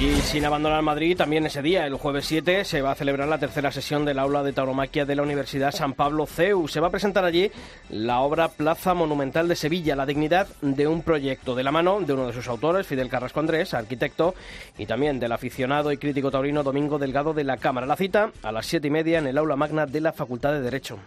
Y 0.00 0.16
sin 0.22 0.44
abandonar 0.44 0.82
Madrid, 0.82 1.16
también 1.16 1.46
ese 1.46 1.62
día, 1.62 1.86
el 1.86 1.94
jueves 1.94 2.26
7, 2.26 2.64
se 2.64 2.82
va 2.82 2.90
a 2.90 2.94
celebrar 2.96 3.28
la 3.28 3.38
tercera 3.38 3.70
sesión 3.70 4.04
del 4.04 4.18
aula 4.18 4.42
de 4.42 4.52
tauromaquia 4.52 5.04
de 5.04 5.14
la 5.14 5.22
Universidad 5.22 5.70
San 5.70 5.92
Pablo 5.92 6.26
CEU. 6.26 6.66
Se 6.66 6.80
va 6.80 6.88
a 6.88 6.90
presentar 6.90 7.24
allí 7.24 7.48
la 7.90 8.18
obra 8.22 8.48
Plaza 8.48 8.92
Monumental 8.92 9.46
de 9.46 9.54
Sevilla, 9.54 9.94
la 9.94 10.04
dignidad 10.04 10.48
de 10.62 10.88
un 10.88 11.02
proyecto, 11.02 11.54
de 11.54 11.62
la 11.62 11.70
mano 11.70 12.00
de 12.00 12.12
uno 12.12 12.26
de 12.26 12.32
sus 12.32 12.48
autores, 12.48 12.88
Fidel 12.88 13.08
Carrasco 13.08 13.38
Andrés, 13.38 13.72
arquitecto, 13.72 14.34
y 14.76 14.86
también 14.86 15.20
del 15.20 15.30
aficionado 15.30 15.92
y 15.92 15.96
crítico 15.96 16.32
taurino 16.32 16.64
Domingo 16.64 16.98
Delgado 16.98 17.34
de 17.34 17.44
la 17.44 17.58
Cámara. 17.58 17.86
La 17.86 17.94
cita 17.94 18.32
a 18.42 18.50
las 18.50 18.66
siete 18.66 18.88
y 18.88 18.90
media 18.90 19.20
en 19.20 19.28
el 19.28 19.38
aula 19.38 19.54
magna 19.54 19.86
de 19.86 20.00
la 20.00 20.12
Facultad 20.12 20.54
de 20.54 20.60
Derecho. 20.60 20.98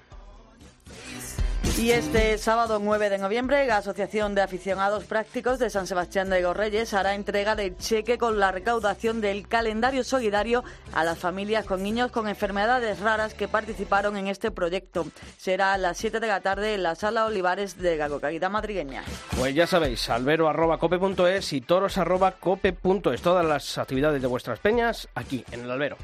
Y 1.75 1.91
este 1.91 2.37
sábado 2.37 2.79
9 2.81 3.09
de 3.09 3.17
noviembre, 3.17 3.65
la 3.65 3.77
Asociación 3.77 4.35
de 4.35 4.41
Aficionados 4.41 5.05
Prácticos 5.05 5.59
de 5.59 5.69
San 5.69 5.87
Sebastián 5.87 6.29
de 6.29 6.41
Gorreyes 6.41 6.93
hará 6.93 7.15
entrega 7.15 7.55
del 7.55 7.77
cheque 7.77 8.17
con 8.17 8.39
la 8.39 8.51
recaudación 8.51 9.21
del 9.21 9.47
calendario 9.47 10.03
solidario 10.03 10.63
a 10.93 11.03
las 11.03 11.17
familias 11.17 11.65
con 11.65 11.83
niños 11.83 12.11
con 12.11 12.27
enfermedades 12.27 12.99
raras 12.99 13.33
que 13.33 13.47
participaron 13.47 14.17
en 14.17 14.27
este 14.27 14.51
proyecto. 14.51 15.07
Será 15.37 15.73
a 15.73 15.77
las 15.77 15.97
7 15.97 16.19
de 16.19 16.27
la 16.27 16.41
tarde 16.41 16.73
en 16.73 16.83
la 16.83 16.95
Sala 16.95 17.25
Olivares 17.25 17.77
de 17.77 17.95
la 17.95 18.07
localidad 18.07 18.49
madrigueña. 18.49 19.03
Pues 19.37 19.55
ya 19.55 19.65
sabéis, 19.67 20.09
albero.cope.es 20.09 21.53
y 21.53 21.61
toros.cope.es. 21.61 23.21
Todas 23.21 23.45
las 23.45 23.77
actividades 23.77 24.21
de 24.21 24.27
vuestras 24.27 24.59
peñas 24.59 25.07
aquí 25.15 25.45
en 25.51 25.61
el 25.61 25.71
albero. 25.71 25.97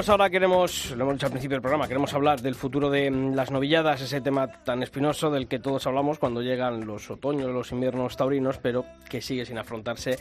Pues 0.00 0.08
ahora 0.08 0.30
queremos, 0.30 0.92
lo 0.92 1.02
hemos 1.02 1.16
dicho 1.16 1.26
al 1.26 1.32
principio 1.32 1.56
del 1.56 1.60
programa, 1.60 1.86
queremos 1.86 2.14
hablar 2.14 2.40
del 2.40 2.54
futuro 2.54 2.88
de 2.88 3.10
mm, 3.10 3.34
las 3.34 3.50
novilladas, 3.50 4.00
ese 4.00 4.22
tema 4.22 4.48
tan 4.48 4.82
espinoso 4.82 5.30
del 5.30 5.46
que 5.46 5.58
todos 5.58 5.86
hablamos 5.86 6.18
cuando 6.18 6.40
llegan 6.40 6.86
los 6.86 7.10
otoños, 7.10 7.50
los 7.50 7.70
inviernos 7.70 8.16
taurinos, 8.16 8.56
pero 8.56 8.86
que 9.10 9.20
sigue 9.20 9.44
sin 9.44 9.58
afrontarse 9.58 10.18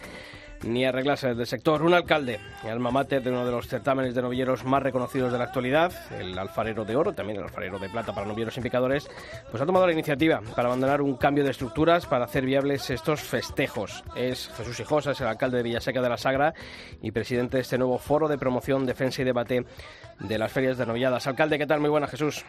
ni 0.64 0.86
arreglarse 0.86 1.30
desde 1.30 1.42
el 1.42 1.48
sector. 1.48 1.82
Un 1.82 1.94
alcalde, 1.94 2.40
el 2.64 2.72
alma 2.72 2.92
mater 2.92 3.22
de 3.22 3.30
uno 3.30 3.46
de 3.46 3.52
los 3.52 3.68
certámenes 3.68 4.14
de 4.16 4.22
novilleros 4.22 4.64
más 4.66 4.84
reconocidos 4.84 5.32
de 5.32 5.38
la 5.38 5.46
actualidad, 5.46 5.92
el 6.20 6.38
alfarero 6.38 6.86
de 6.86 6.96
oro, 6.96 7.14
también 7.14 7.40
el 7.40 7.46
alfarero 7.46 7.80
de 7.80 7.90
plata 7.90 8.14
para 8.14 8.28
novilleros 8.28 8.58
y 8.58 8.62
picadores, 8.62 9.10
pues 9.50 9.62
ha 9.62 9.66
tomado 9.66 9.86
la 9.86 9.94
iniciativa 9.94 10.42
para 10.56 10.68
abandonar 10.68 11.02
un 11.02 11.16
cambio 11.18 11.44
de 11.44 11.52
estructuras 11.52 12.06
para 12.06 12.26
hacer 12.26 12.46
viables 12.46 12.90
estos 12.90 13.22
festejos. 13.22 14.04
Es 14.16 14.50
Jesús 14.58 14.80
Hijosa, 14.80 15.12
es 15.12 15.22
el 15.22 15.28
alcalde 15.28 15.58
de 15.58 15.64
Villaseca 15.64 16.02
de 16.02 16.10
la 16.10 16.18
Sagra 16.18 16.54
y 17.02 17.12
presidente 17.12 17.58
de 17.58 17.62
este 17.62 17.78
nuevo 17.78 17.98
foro 17.98 18.28
de 18.28 18.38
promoción, 18.38 18.86
defensa 18.86 19.22
y 19.22 19.26
debate 19.26 19.66
de 20.20 20.38
las 20.38 20.52
ferias 20.52 20.78
de 20.78 20.86
novilladas. 20.86 21.28
Alcalde, 21.28 21.58
¿qué 21.58 21.66
tal? 21.66 21.80
Muy 21.80 21.90
buenas, 21.90 22.12
Jesús. 22.12 22.46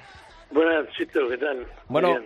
Buenas, 0.50 0.88
Chito, 0.96 1.28
¿qué 1.28 1.38
tal? 1.38 1.66
Bueno, 1.88 2.16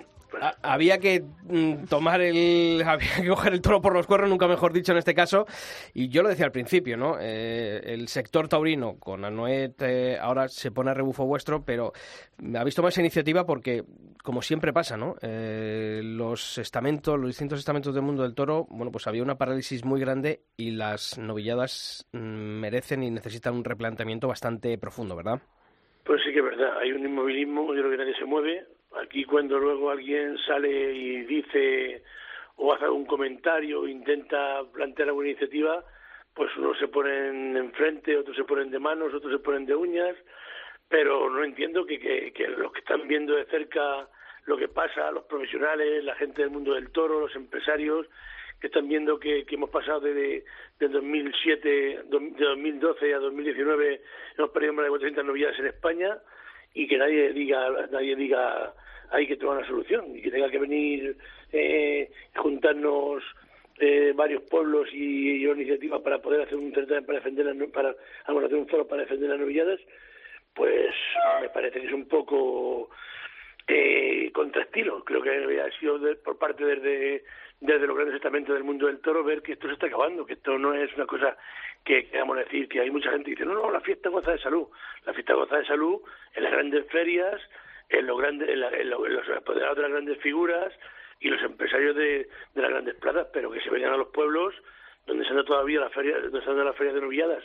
había 0.62 0.98
que 0.98 1.22
mm, 1.44 1.84
tomar 1.88 2.20
el 2.20 2.82
había 2.86 3.16
que 3.16 3.28
coger 3.28 3.52
el 3.52 3.60
toro 3.60 3.80
por 3.80 3.92
los 3.92 4.06
cuernos 4.06 4.30
nunca 4.30 4.48
mejor 4.48 4.72
dicho 4.72 4.92
en 4.92 4.98
este 4.98 5.14
caso. 5.14 5.46
Y 5.92 6.08
yo 6.08 6.22
lo 6.22 6.28
decía 6.28 6.46
al 6.46 6.52
principio 6.52 6.96
no 6.96 7.16
eh, 7.20 7.80
el 7.84 8.08
sector 8.08 8.48
taurino 8.48 8.98
con 8.98 9.24
Anoet 9.24 9.80
eh, 9.82 10.18
ahora 10.20 10.48
se 10.48 10.70
pone 10.70 10.90
a 10.90 10.94
rebufo 10.94 11.24
vuestro 11.24 11.64
pero 11.64 11.92
ha 12.54 12.64
visto 12.64 12.82
más 12.82 12.96
iniciativa 12.98 13.44
porque 13.44 13.84
como 14.22 14.42
siempre 14.42 14.72
pasa 14.72 14.96
no 14.96 15.16
eh, 15.22 16.00
los 16.02 16.58
estamentos 16.58 17.18
los 17.18 17.28
distintos 17.28 17.58
estamentos 17.58 17.94
del 17.94 18.02
mundo 18.02 18.22
del 18.22 18.34
toro 18.34 18.66
bueno 18.70 18.90
pues 18.90 19.06
había 19.06 19.22
una 19.22 19.36
parálisis 19.36 19.84
muy 19.84 20.00
grande 20.00 20.40
y 20.56 20.72
las 20.72 21.18
novilladas 21.18 22.06
mm, 22.12 22.18
merecen 22.18 23.02
y 23.02 23.10
necesitan 23.10 23.54
un 23.54 23.64
replanteamiento 23.64 24.28
bastante 24.28 24.76
profundo 24.78 25.16
verdad 25.16 25.40
pues 26.04 26.22
sí 26.24 26.32
que 26.32 26.38
es 26.38 26.44
verdad 26.44 26.78
hay 26.80 26.92
un 26.92 27.04
inmovilismo 27.04 27.74
yo 27.74 27.80
creo 27.80 27.90
que 27.90 27.98
nadie 27.98 28.14
se 28.16 28.24
mueve 28.24 28.66
Aquí 29.02 29.24
cuando 29.24 29.58
luego 29.58 29.90
alguien 29.90 30.38
sale 30.38 30.92
y 30.92 31.24
dice 31.24 32.02
o 32.56 32.72
hace 32.72 32.88
un 32.88 33.04
comentario 33.04 33.80
o 33.80 33.88
intenta 33.88 34.62
plantear 34.72 35.08
alguna 35.08 35.28
iniciativa, 35.28 35.84
pues 36.34 36.56
unos 36.56 36.78
se 36.78 36.88
ponen 36.88 37.56
enfrente, 37.56 38.16
otros 38.16 38.36
se 38.36 38.44
ponen 38.44 38.70
de 38.70 38.78
manos, 38.78 39.12
otros 39.12 39.32
se 39.32 39.38
ponen 39.38 39.66
de 39.66 39.74
uñas, 39.74 40.16
pero 40.88 41.28
no 41.30 41.42
entiendo 41.42 41.84
que, 41.84 41.98
que, 41.98 42.32
que 42.32 42.48
los 42.48 42.72
que 42.72 42.80
están 42.80 43.08
viendo 43.08 43.34
de 43.34 43.46
cerca 43.46 44.08
lo 44.46 44.56
que 44.56 44.68
pasa, 44.68 45.10
los 45.10 45.24
profesionales, 45.24 46.04
la 46.04 46.14
gente 46.16 46.42
del 46.42 46.50
mundo 46.50 46.74
del 46.74 46.90
toro, 46.90 47.20
los 47.20 47.34
empresarios, 47.34 48.06
que 48.60 48.68
están 48.68 48.88
viendo 48.88 49.18
que, 49.18 49.44
que 49.44 49.56
hemos 49.56 49.70
pasado 49.70 50.00
de, 50.00 50.44
de 50.78 50.88
2007, 50.88 51.68
de 51.68 52.44
2012 52.44 53.14
a 53.14 53.18
2019, 53.18 54.02
hemos 54.38 54.50
perdido 54.50 54.72
más 54.74 54.84
de 54.84 54.90
400 54.90 55.24
novedades 55.24 55.58
en 55.58 55.66
España 55.66 56.18
y 56.74 56.86
que 56.86 56.98
nadie 56.98 57.32
diga, 57.32 57.70
nadie 57.90 58.16
diga 58.16 58.74
hay 59.10 59.26
que 59.26 59.36
tomar 59.36 59.58
una 59.58 59.66
solución 59.66 60.16
y 60.16 60.22
que 60.22 60.30
tenga 60.30 60.50
que 60.50 60.58
venir 60.58 61.16
eh, 61.52 62.10
juntarnos 62.36 63.22
eh, 63.78 64.12
varios 64.14 64.42
pueblos 64.42 64.88
y, 64.92 65.36
y 65.36 65.46
iniciativas 65.46 66.00
para 66.02 66.20
poder 66.20 66.42
hacer 66.42 66.56
un 66.56 66.72
certamen 66.74 67.06
para 67.06 67.18
defender 67.18 67.46
las, 67.46 67.68
para 67.70 67.90
hacer 67.90 68.58
un 68.58 68.68
foro 68.68 68.86
para 68.86 69.02
defender 69.02 69.30
las 69.30 69.38
novilladas 69.38 69.80
pues 70.54 70.94
me 71.40 71.48
parece 71.48 71.80
que 71.80 71.86
es 71.86 71.92
un 71.92 72.06
poco 72.06 72.88
eh, 73.66 74.30
contraestilo. 74.32 75.04
Creo 75.04 75.22
que 75.22 75.60
ha 75.60 75.70
sido 75.78 75.98
por 76.22 76.38
parte 76.38 76.64
desde 76.64 77.24
desde 77.60 77.86
los 77.86 77.96
grandes 77.96 78.16
estamentos 78.16 78.54
del 78.54 78.64
mundo 78.64 78.86
del 78.86 79.00
toro 79.00 79.24
ver 79.24 79.40
que 79.40 79.52
esto 79.52 79.68
se 79.68 79.74
está 79.74 79.86
acabando 79.86 80.26
que 80.26 80.34
esto 80.34 80.58
no 80.58 80.74
es 80.74 80.92
una 80.96 81.06
cosa 81.06 81.36
que 81.84 82.08
queramos 82.08 82.36
decir 82.38 82.68
que 82.68 82.80
hay 82.80 82.90
mucha 82.90 83.10
gente 83.10 83.24
que 83.24 83.30
dice 83.32 83.44
no 83.44 83.54
no 83.54 83.70
la 83.70 83.80
fiesta 83.80 84.08
goza 84.08 84.32
de 84.32 84.38
salud 84.38 84.66
la 85.04 85.12
fiesta 85.12 85.34
goza 85.34 85.58
de 85.58 85.66
salud 85.66 86.00
en 86.34 86.42
las 86.42 86.52
grandes 86.52 86.86
ferias 86.90 87.40
en 87.88 88.06
los 88.06 88.18
grandes 88.18 88.48
en, 88.48 88.60
la, 88.60 88.68
en, 88.68 88.90
los 88.90 89.28
apoderados 89.36 89.76
de 89.76 89.82
las 89.82 89.90
grandes 89.92 90.18
figuras 90.20 90.72
y 91.20 91.28
los 91.28 91.42
empresarios 91.42 91.96
de, 91.96 92.28
las 92.54 92.70
grandes 92.70 92.94
plazas, 92.96 93.28
pero 93.32 93.50
que 93.50 93.60
se 93.60 93.70
vengan 93.70 93.92
a 93.92 93.96
los 93.96 94.08
pueblos 94.08 94.54
donde 95.06 95.24
se 95.24 95.30
anda 95.30 95.44
todavía 95.44 95.80
la 95.80 95.90
feria, 95.90 96.18
donde 96.18 96.42
se 96.42 96.50
anda 96.50 96.64
la 96.64 96.72
feria 96.72 96.92
de 96.92 97.00
novilladas, 97.00 97.44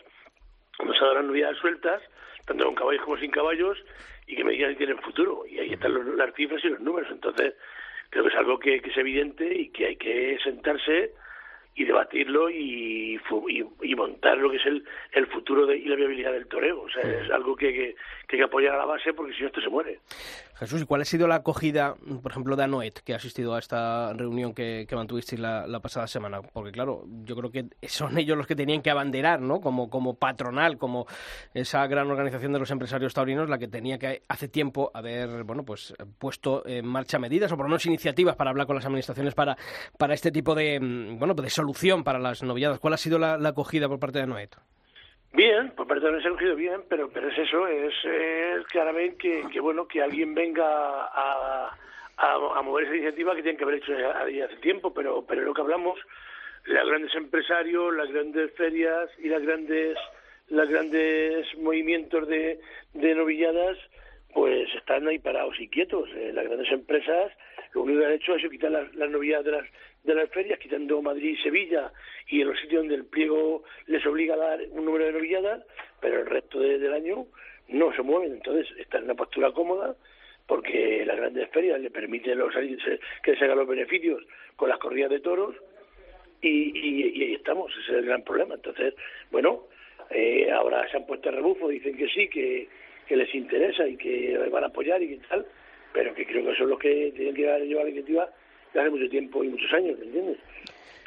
donde 0.78 0.98
se 0.98 1.06
dan 1.06 1.16
las 1.16 1.26
novilladas 1.26 1.58
sueltas, 1.58 2.02
tanto 2.46 2.66
con 2.66 2.76
caballos 2.76 3.04
como 3.04 3.18
sin 3.18 3.32
caballos, 3.32 3.78
y 4.28 4.36
que 4.36 4.44
me 4.44 4.52
digan 4.52 4.72
si 4.72 4.78
tienen 4.78 5.00
futuro. 5.00 5.46
Y 5.46 5.60
ahí 5.60 5.74
están 5.74 5.94
los, 5.94 6.06
las 6.06 6.34
cifras 6.36 6.64
y 6.64 6.70
los 6.70 6.80
números. 6.80 7.10
Entonces, 7.12 7.56
creo 8.10 8.24
que 8.24 8.30
es 8.30 8.36
algo 8.36 8.60
que, 8.60 8.82
que 8.82 8.90
es 8.90 8.98
evidente 8.98 9.46
y 9.46 9.70
que 9.70 9.88
hay 9.88 9.96
que 9.98 10.38
sentarse 10.44 11.14
y 11.80 11.86
debatirlo 11.86 12.50
y, 12.50 13.18
y, 13.48 13.64
y, 13.84 13.96
montar 13.96 14.38
lo 14.38 14.52
que 14.52 14.58
es 14.58 14.66
el, 14.66 14.84
el 15.14 15.28
futuro 15.28 15.66
de, 15.66 15.78
y 15.78 15.86
la 15.86 15.96
viabilidad 15.96 16.34
del 16.34 16.46
toreo. 16.46 16.82
O 16.82 16.90
sea, 16.90 17.02
es 17.04 17.32
algo 17.32 17.56
que, 17.56 17.72
que, 17.72 17.96
que 18.28 18.36
hay 18.36 18.40
que 18.40 18.44
apoyar 18.44 18.76
a 18.76 18.80
la 18.80 18.86
base 18.86 19.14
porque 19.14 19.34
si 19.34 19.42
no 19.42 19.48
esto 19.48 19.62
se 19.62 19.70
muere. 19.70 20.00
Jesús, 20.60 20.82
¿y 20.82 20.86
cuál 20.86 21.02
ha 21.02 21.06
sido 21.06 21.26
la 21.26 21.36
acogida, 21.36 21.96
por 22.22 22.34
ejemplo, 22.34 22.58
de 22.58 22.66
Anoet, 22.66 23.00
que 23.00 23.14
ha 23.14 23.16
asistido 23.16 23.56
a 23.56 23.60
esta 23.60 24.12
reunión 24.12 24.54
que, 24.54 24.86
mantuvisteis 24.92 25.40
la, 25.40 25.80
pasada 25.80 26.06
semana? 26.06 26.42
Porque, 26.42 26.74
claro, 26.74 27.06
yo 27.24 27.38
creo 27.38 27.50
que 27.50 27.70
son 27.88 28.18
ellos 28.18 28.38
los 28.38 28.46
que 28.46 28.58
tenían 28.58 28.82
que 28.82 28.90
abanderar, 28.90 29.40
¿no? 29.40 29.62
Como, 29.62 29.90
como 29.90 30.16
patronal, 30.16 30.78
como 30.78 31.08
esa 31.54 31.88
gran 31.88 32.12
organización 32.12 32.52
de 32.52 32.60
los 32.60 32.72
empresarios 32.72 33.14
taurinos, 33.14 33.50
la 33.50 33.58
que 33.58 33.70
tenía 33.70 33.98
que 33.98 34.24
hace 34.28 34.50
tiempo 34.50 34.92
haber, 34.94 35.46
bueno, 35.46 35.64
pues 35.64 35.94
puesto 36.18 36.68
en 36.68 36.86
marcha 36.86 37.20
medidas 37.20 37.50
o 37.54 37.56
por 37.56 37.66
lo 37.66 37.70
menos 37.70 37.86
iniciativas 37.86 38.36
para 38.36 38.50
hablar 38.50 38.68
con 38.68 38.76
las 38.76 38.86
administraciones 38.86 39.34
para, 39.36 39.58
para 39.98 40.14
este 40.14 40.30
tipo 40.30 40.56
de, 40.56 40.78
bueno, 41.18 41.36
de 41.36 41.50
solución 41.50 42.04
para 42.04 42.20
las 42.20 42.44
novilladas. 42.44 42.80
¿Cuál 42.80 42.96
ha 42.96 42.98
sido 42.98 43.18
la 43.18 43.36
acogida 43.48 43.88
por 43.88 44.00
parte 44.00 44.18
de 44.18 44.26
Anoet? 44.26 44.58
Bien, 45.34 45.70
por 45.72 45.88
parte 45.88 46.10
de 46.10 46.30
cogido 46.30 46.56
bien, 46.56 46.82
pero, 46.90 47.10
pero 47.10 47.30
es 47.30 47.38
eso, 47.38 47.68
es, 47.68 47.94
claramente 48.72 49.18
que, 49.18 49.44
que, 49.52 49.60
bueno, 49.60 49.88
que 49.88 50.02
alguien 50.02 50.34
venga 50.34 50.66
a, 50.66 51.78
a, 52.18 52.62
mover 52.64 52.86
esa 52.86 52.96
iniciativa 52.96 53.36
que 53.36 53.44
tiene 53.44 53.58
que 53.58 53.64
haber 53.64 53.76
hecho 53.76 53.94
ya 53.96 54.46
hace 54.46 54.56
tiempo, 54.58 54.94
pero, 54.94 55.24
pero 55.28 55.44
lo 55.44 55.54
que 55.54 55.62
hablamos, 55.62 56.00
los 56.66 56.88
grandes 56.90 57.14
empresarios, 57.16 57.96
las 57.96 58.12
grandes 58.12 58.52
ferias 58.56 59.10
y 59.20 59.30
las 59.30 59.44
grandes, 59.44 59.98
los 60.50 60.68
grandes 60.68 61.46
movimientos 61.60 62.28
de, 62.28 62.60
de 62.94 63.16
novilladas, 63.16 63.78
pues 64.34 64.68
están 64.76 65.08
ahí 65.08 65.20
parados 65.20 65.60
y 65.60 65.68
quietos. 65.70 66.10
Eh, 66.16 66.32
las 66.34 66.46
grandes 66.46 66.72
empresas 66.72 67.32
lo 67.74 67.84
único 67.84 68.00
que 68.00 68.06
han 68.06 68.14
hecho 68.14 68.36
es 68.36 68.50
quitar 68.50 68.72
las, 68.72 68.94
las 68.96 69.10
novilladas 69.10 69.46
de 69.46 69.52
las, 69.52 69.66
de 70.14 70.22
las 70.22 70.30
ferias, 70.30 70.60
quitando 70.60 71.02
Madrid 71.02 71.38
y 71.38 71.44
Sevilla 71.44 71.92
y 72.28 72.42
en 72.42 72.50
los 72.50 72.60
sitios 72.60 72.82
donde 72.82 72.96
el 72.96 73.06
pliego 73.06 73.64
les 73.88 74.06
obliga 74.06 74.36
a 74.36 74.38
dar 74.38 74.60
un 74.72 74.86
número 74.86 75.06
de 75.06 75.14
novilladas, 75.14 75.64
pero 76.00 76.20
el 76.20 76.26
resto 76.26 76.60
de, 76.60 76.80
del 76.80 76.94
año 76.94 77.26
no 77.68 77.94
se 77.94 78.02
mueven. 78.02 78.34
Entonces 78.34 78.68
están 78.78 79.02
en 79.02 79.06
una 79.06 79.16
postura 79.16 79.52
cómoda 79.52 79.96
porque 80.48 81.04
las 81.06 81.18
grandes 81.18 81.50
ferias 81.50 81.80
le 81.80 81.92
permiten 81.92 82.38
los, 82.38 82.54
que 83.24 83.36
se 83.36 83.46
hagan 83.46 83.58
los 83.58 83.68
beneficios 83.68 84.24
con 84.56 84.70
las 84.70 84.80
corridas 84.80 85.12
de 85.12 85.20
toros 85.20 85.56
y, 86.42 86.72
y, 86.76 87.24
ahí 87.24 87.34
estamos, 87.36 87.72
ese 87.72 87.92
es 87.92 87.98
el 88.00 88.06
gran 88.06 88.24
problema. 88.24 88.56
Entonces, 88.56 88.96
bueno, 89.32 89.68
eh, 90.10 90.50
ahora 90.52 90.90
se 90.90 90.98
han 90.98 91.06
puesto 91.06 91.30
a 91.30 91.34
rebufo, 91.34 91.68
dicen 91.68 91.96
que 91.96 92.08
sí, 92.10 92.28
que, 92.30 92.68
que 93.08 93.16
les 93.16 93.34
interesa 93.36 93.88
y 93.88 93.96
que 93.96 94.38
van 94.52 94.64
a 94.64 94.68
apoyar 94.68 95.02
y 95.04 95.10
que 95.10 95.28
tal, 95.28 95.46
pero 95.94 96.14
que 96.16 96.26
creo 96.26 96.44
que 96.46 96.56
son 96.56 96.70
los 96.70 96.80
que 96.80 97.12
tienen 97.16 97.36
que 97.36 97.42
llevar 97.42 97.86
la 97.86 97.90
iniciativa 97.90 98.30
de 98.74 98.80
hace 98.80 98.90
mucho 98.90 99.10
tiempo 99.10 99.44
y 99.44 99.50
muchos 99.50 99.72
años, 99.74 99.98
¿me 100.00 100.06
entiendes? 100.06 100.38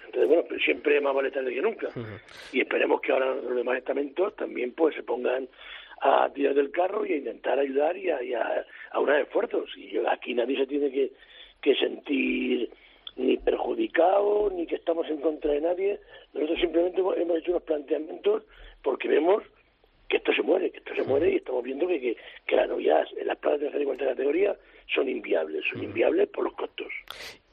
Entonces, 0.07 0.29
bueno, 0.29 0.45
pero 0.49 0.61
siempre 0.61 1.01
más 1.01 1.15
vale 1.15 1.31
tarde 1.31 1.55
que 1.55 1.63
nunca. 1.63 1.89
Uh 1.89 2.01
-huh. 2.01 2.21
Y 2.53 2.61
esperemos 2.61 3.01
que 3.01 3.13
ahora 3.13 3.35
los 3.35 3.57
demás 3.57 3.79
estamentos 3.79 4.37
también 4.37 4.73
pues 4.73 4.95
se 4.95 5.03
pongan 5.03 5.49
a 6.03 6.29
tirar 6.35 6.55
del 6.55 6.71
carro 6.71 7.07
y 7.07 7.13
a 7.13 7.17
intentar 7.17 7.59
ayudar 7.59 7.97
y 7.97 8.11
a, 8.11 8.23
y 8.23 8.35
a, 8.35 8.67
a 8.91 9.01
unar 9.01 9.21
esfuerzos. 9.21 9.71
Y 9.77 9.97
aquí 10.11 10.35
nadie 10.35 10.59
se 10.59 10.67
tiene 10.67 10.91
que, 10.91 11.13
que 11.63 11.75
sentir 11.77 12.69
ni 13.17 13.37
perjudicado, 13.37 14.51
ni 14.51 14.67
que 14.67 14.75
estamos 14.75 15.09
en 15.09 15.21
contra 15.21 15.53
de 15.53 15.61
nadie. 15.61 16.01
Nosotros 16.35 16.61
simplemente 16.61 17.01
hemos 17.01 17.39
hecho 17.39 17.53
unos 17.53 17.63
planteamientos 17.63 18.43
porque 18.83 19.09
vemos 19.09 19.43
que 20.09 20.17
esto 20.19 20.33
se 20.35 20.43
muere, 20.43 20.71
que 20.71 20.79
esto 20.79 20.95
se 20.95 21.05
muere 21.05 21.31
y 21.31 21.37
estamos 21.37 21.63
viendo 21.63 21.87
que, 21.87 22.01
que, 22.01 22.17
que 22.47 22.57
las 22.57 22.69
novedades 22.69 23.09
en 23.17 23.27
las 23.29 23.39
plazas 23.39 23.61
de 23.61 23.67
tercera 23.67 23.83
y 23.83 23.87
cuarta 23.87 24.05
categoría 24.07 24.57
son 24.95 25.09
inviables, 25.09 25.65
son 25.71 25.83
inviables 25.83 26.29
por 26.29 26.45
los 26.45 26.53
costos. 26.55 26.89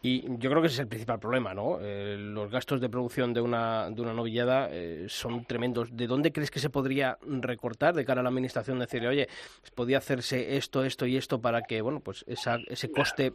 Y 0.01 0.21
yo 0.37 0.49
creo 0.49 0.61
que 0.61 0.67
ese 0.67 0.75
es 0.75 0.79
el 0.79 0.87
principal 0.87 1.19
problema, 1.19 1.53
¿no? 1.53 1.77
Eh, 1.81 2.15
los 2.17 2.49
gastos 2.49 2.79
de 2.79 2.89
producción 2.89 3.33
de 3.33 3.41
una, 3.41 3.89
de 3.89 4.01
una 4.01 4.13
novillada 4.13 4.69
eh, 4.71 5.07
son 5.09 5.43
tremendos. 5.43 5.89
¿De 5.95 6.07
dónde 6.07 6.31
crees 6.31 6.51
que 6.51 6.59
se 6.59 6.69
podría 6.69 7.17
recortar 7.21 7.93
de 7.93 8.05
cara 8.05 8.21
a 8.21 8.23
la 8.23 8.29
administración? 8.29 8.79
Decirle, 8.79 9.09
oye, 9.09 9.29
podría 9.75 9.97
hacerse 9.97 10.55
esto, 10.55 10.85
esto 10.85 11.05
y 11.05 11.17
esto 11.17 11.41
para 11.41 11.63
que, 11.63 11.81
bueno, 11.81 11.99
pues 11.99 12.23
esa, 12.27 12.59
ese 12.67 12.89
coste 12.91 13.33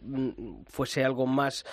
fuese 0.67 1.05
algo 1.05 1.27
más 1.27 1.65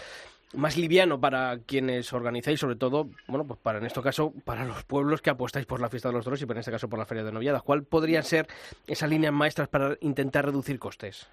más 0.54 0.76
liviano 0.78 1.20
para 1.20 1.60
quienes 1.66 2.12
organizáis, 2.14 2.60
sobre 2.60 2.76
todo, 2.76 3.10
bueno, 3.28 3.46
pues 3.46 3.60
para 3.62 3.80
en 3.80 3.86
este 3.86 4.02
caso, 4.02 4.34
para 4.44 4.66
los 4.66 4.84
pueblos 4.84 5.22
que 5.22 5.30
apostáis 5.30 5.66
por 5.66 5.80
la 5.80 5.90
fiesta 5.90 6.10
de 6.10 6.14
los 6.16 6.26
toros 6.26 6.42
y 6.42 6.44
en 6.44 6.58
este 6.58 6.72
caso 6.72 6.90
por 6.90 7.00
la 7.00 7.06
feria 7.06 7.24
de 7.24 7.32
noviadas. 7.32 7.64
¿Cuál 7.64 7.84
podrían 7.84 8.24
ser 8.24 8.48
esas 8.88 9.10
líneas 9.10 9.34
maestras 9.34 9.70
para 9.70 9.98
intentar 10.02 10.46
reducir 10.46 10.78
costes? 10.80 11.28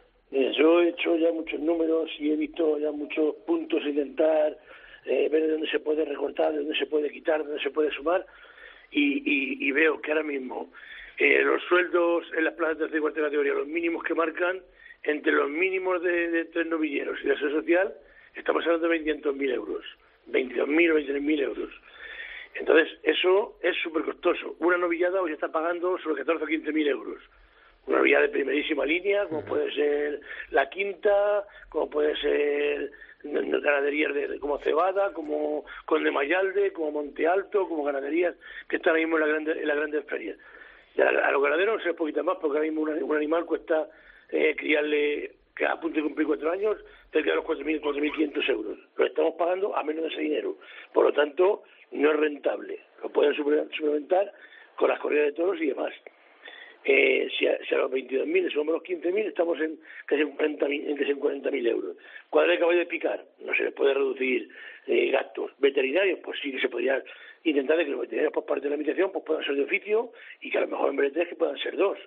He 0.68 0.88
hecho 0.88 1.16
ya 1.16 1.32
muchos 1.32 1.60
números 1.60 2.10
y 2.18 2.30
he 2.30 2.36
visto 2.36 2.78
ya 2.78 2.92
muchos 2.92 3.34
puntos, 3.46 3.82
intentar 3.84 4.56
eh, 5.04 5.28
ver 5.30 5.42
de 5.42 5.52
dónde 5.52 5.70
se 5.70 5.80
puede 5.80 6.04
recortar, 6.04 6.52
de 6.52 6.58
dónde 6.58 6.78
se 6.78 6.86
puede 6.86 7.10
quitar, 7.10 7.40
de 7.40 7.48
dónde 7.48 7.62
se 7.62 7.70
puede 7.70 7.90
sumar 7.92 8.26
y, 8.90 9.18
y, 9.18 9.68
y 9.68 9.72
veo 9.72 10.00
que 10.00 10.12
ahora 10.12 10.24
mismo 10.24 10.70
eh, 11.18 11.42
los 11.42 11.62
sueldos 11.64 12.24
en 12.36 12.44
las 12.44 12.54
plazas 12.54 12.78
de 12.78 12.84
tercera 12.84 12.98
y 12.98 13.00
cuarta 13.00 13.20
categoría, 13.22 13.54
los 13.54 13.66
mínimos 13.66 14.04
que 14.04 14.14
marcan, 14.14 14.60
entre 15.02 15.32
los 15.32 15.48
mínimos 15.48 16.02
de, 16.02 16.28
de 16.30 16.44
tres 16.46 16.66
novilleros 16.66 17.18
y 17.22 17.28
la 17.28 17.34
seguridad 17.34 17.60
social, 17.60 17.94
estamos 18.34 18.64
hablando 18.66 18.88
de 18.88 19.04
22.000 19.04 19.54
euros, 19.54 19.84
22.000 20.30 20.92
o 20.92 20.94
23.000 20.98 21.40
euros. 21.40 21.70
Entonces, 22.54 22.98
eso 23.02 23.56
es 23.62 23.76
súper 23.82 24.02
costoso. 24.02 24.56
Una 24.58 24.76
novillada 24.76 25.22
hoy 25.22 25.32
está 25.32 25.50
pagando 25.50 25.98
sobre 25.98 26.24
14 26.24 26.44
o 26.44 26.48
15.000 26.48 26.86
euros. 26.88 27.22
Una 27.88 27.98
novillada 27.98 28.22
de 28.22 28.28
primerísima 28.28 28.84
línea, 28.84 29.26
como 29.26 29.44
puede 29.44 29.72
ser 29.72 30.20
la 30.50 30.68
quinta, 30.68 31.44
como 31.70 31.88
puede 31.88 32.14
ser 32.16 32.92
ganaderías 33.22 34.14
de, 34.14 34.38
como 34.38 34.58
Cebada, 34.58 35.12
como 35.12 35.64
Conde 35.86 36.10
Mayalde, 36.10 36.72
como 36.72 36.92
Monte 36.92 37.26
Alto, 37.26 37.66
como 37.66 37.84
ganaderías 37.84 38.34
que 38.68 38.76
están 38.76 38.90
ahora 38.90 39.00
mismo 39.00 39.16
en, 39.16 39.20
la 39.22 39.26
grande, 39.26 39.52
en 39.52 39.66
las 39.66 39.76
grandes 39.76 40.04
ferias. 40.04 40.36
Y 40.96 41.00
a, 41.00 41.08
a 41.08 41.32
los 41.32 41.42
ganaderos 41.42 41.82
se 41.82 41.90
un 41.90 41.96
poquito 41.96 42.22
más, 42.22 42.36
porque 42.36 42.58
ahora 42.58 42.70
mismo 42.70 42.82
un, 42.82 43.02
un 43.02 43.16
animal 43.16 43.46
cuesta 43.46 43.88
eh, 44.30 44.54
criarle 44.56 45.32
que 45.56 45.66
a 45.66 45.80
punto 45.80 45.96
de 45.96 46.02
cumplir 46.04 46.26
cuatro 46.26 46.52
años, 46.52 46.76
cerca 47.10 47.30
de 47.30 47.36
los 47.36 47.44
4.000, 47.44 47.80
4.500 47.80 48.50
euros. 48.50 48.78
Lo 48.96 49.06
estamos 49.06 49.34
pagando 49.34 49.76
a 49.76 49.82
menos 49.82 50.04
de 50.04 50.08
ese 50.10 50.20
dinero. 50.20 50.56
Por 50.92 51.06
lo 51.06 51.12
tanto, 51.12 51.64
no 51.90 52.10
es 52.12 52.16
rentable. 52.16 52.78
Lo 53.02 53.08
pueden 53.08 53.34
suplementar 53.34 54.32
con 54.76 54.88
las 54.88 55.00
corridas 55.00 55.26
de 55.26 55.32
toros 55.32 55.60
y 55.60 55.66
demás. 55.66 55.92
Eh, 56.84 57.28
si, 57.36 57.46
a, 57.46 57.58
si 57.64 57.74
a 57.74 57.78
los 57.78 57.90
22.000 57.90 58.42
le 58.42 58.50
sumamos 58.50 58.74
los 58.74 58.82
15.000, 58.82 59.26
estamos 59.26 59.60
en 59.60 59.78
casi 60.06 60.22
en 60.22 60.36
40.000 60.36 60.88
en 60.88 60.96
casi 60.96 61.10
en 61.10 61.20
40.000 61.20 61.68
euros. 61.68 61.96
Cuadra 62.30 62.52
de 62.52 62.58
caballo 62.58 62.78
de 62.78 62.86
picar, 62.86 63.24
no 63.40 63.54
se 63.54 63.64
les 63.64 63.74
puede 63.74 63.94
reducir 63.94 64.48
eh, 64.86 65.10
gastos. 65.10 65.50
Veterinarios, 65.58 66.20
pues 66.22 66.38
sí 66.40 66.52
que 66.52 66.60
se 66.60 66.68
podría 66.68 67.02
intentar 67.44 67.76
de 67.76 67.84
que 67.84 67.90
los 67.90 68.00
veterinarios 68.00 68.32
por 68.32 68.46
parte 68.46 68.62
de 68.62 68.70
la 68.70 68.74
administración 68.74 69.12
pues 69.12 69.24
puedan 69.24 69.44
ser 69.44 69.56
de 69.56 69.64
oficio 69.64 70.12
y 70.40 70.50
que 70.50 70.58
a 70.58 70.62
lo 70.62 70.68
mejor 70.68 70.90
en 70.90 70.96
vez 70.96 71.12
tres 71.12 71.28
que 71.28 71.36
puedan 71.36 71.58
ser 71.58 71.76
dos 71.76 71.98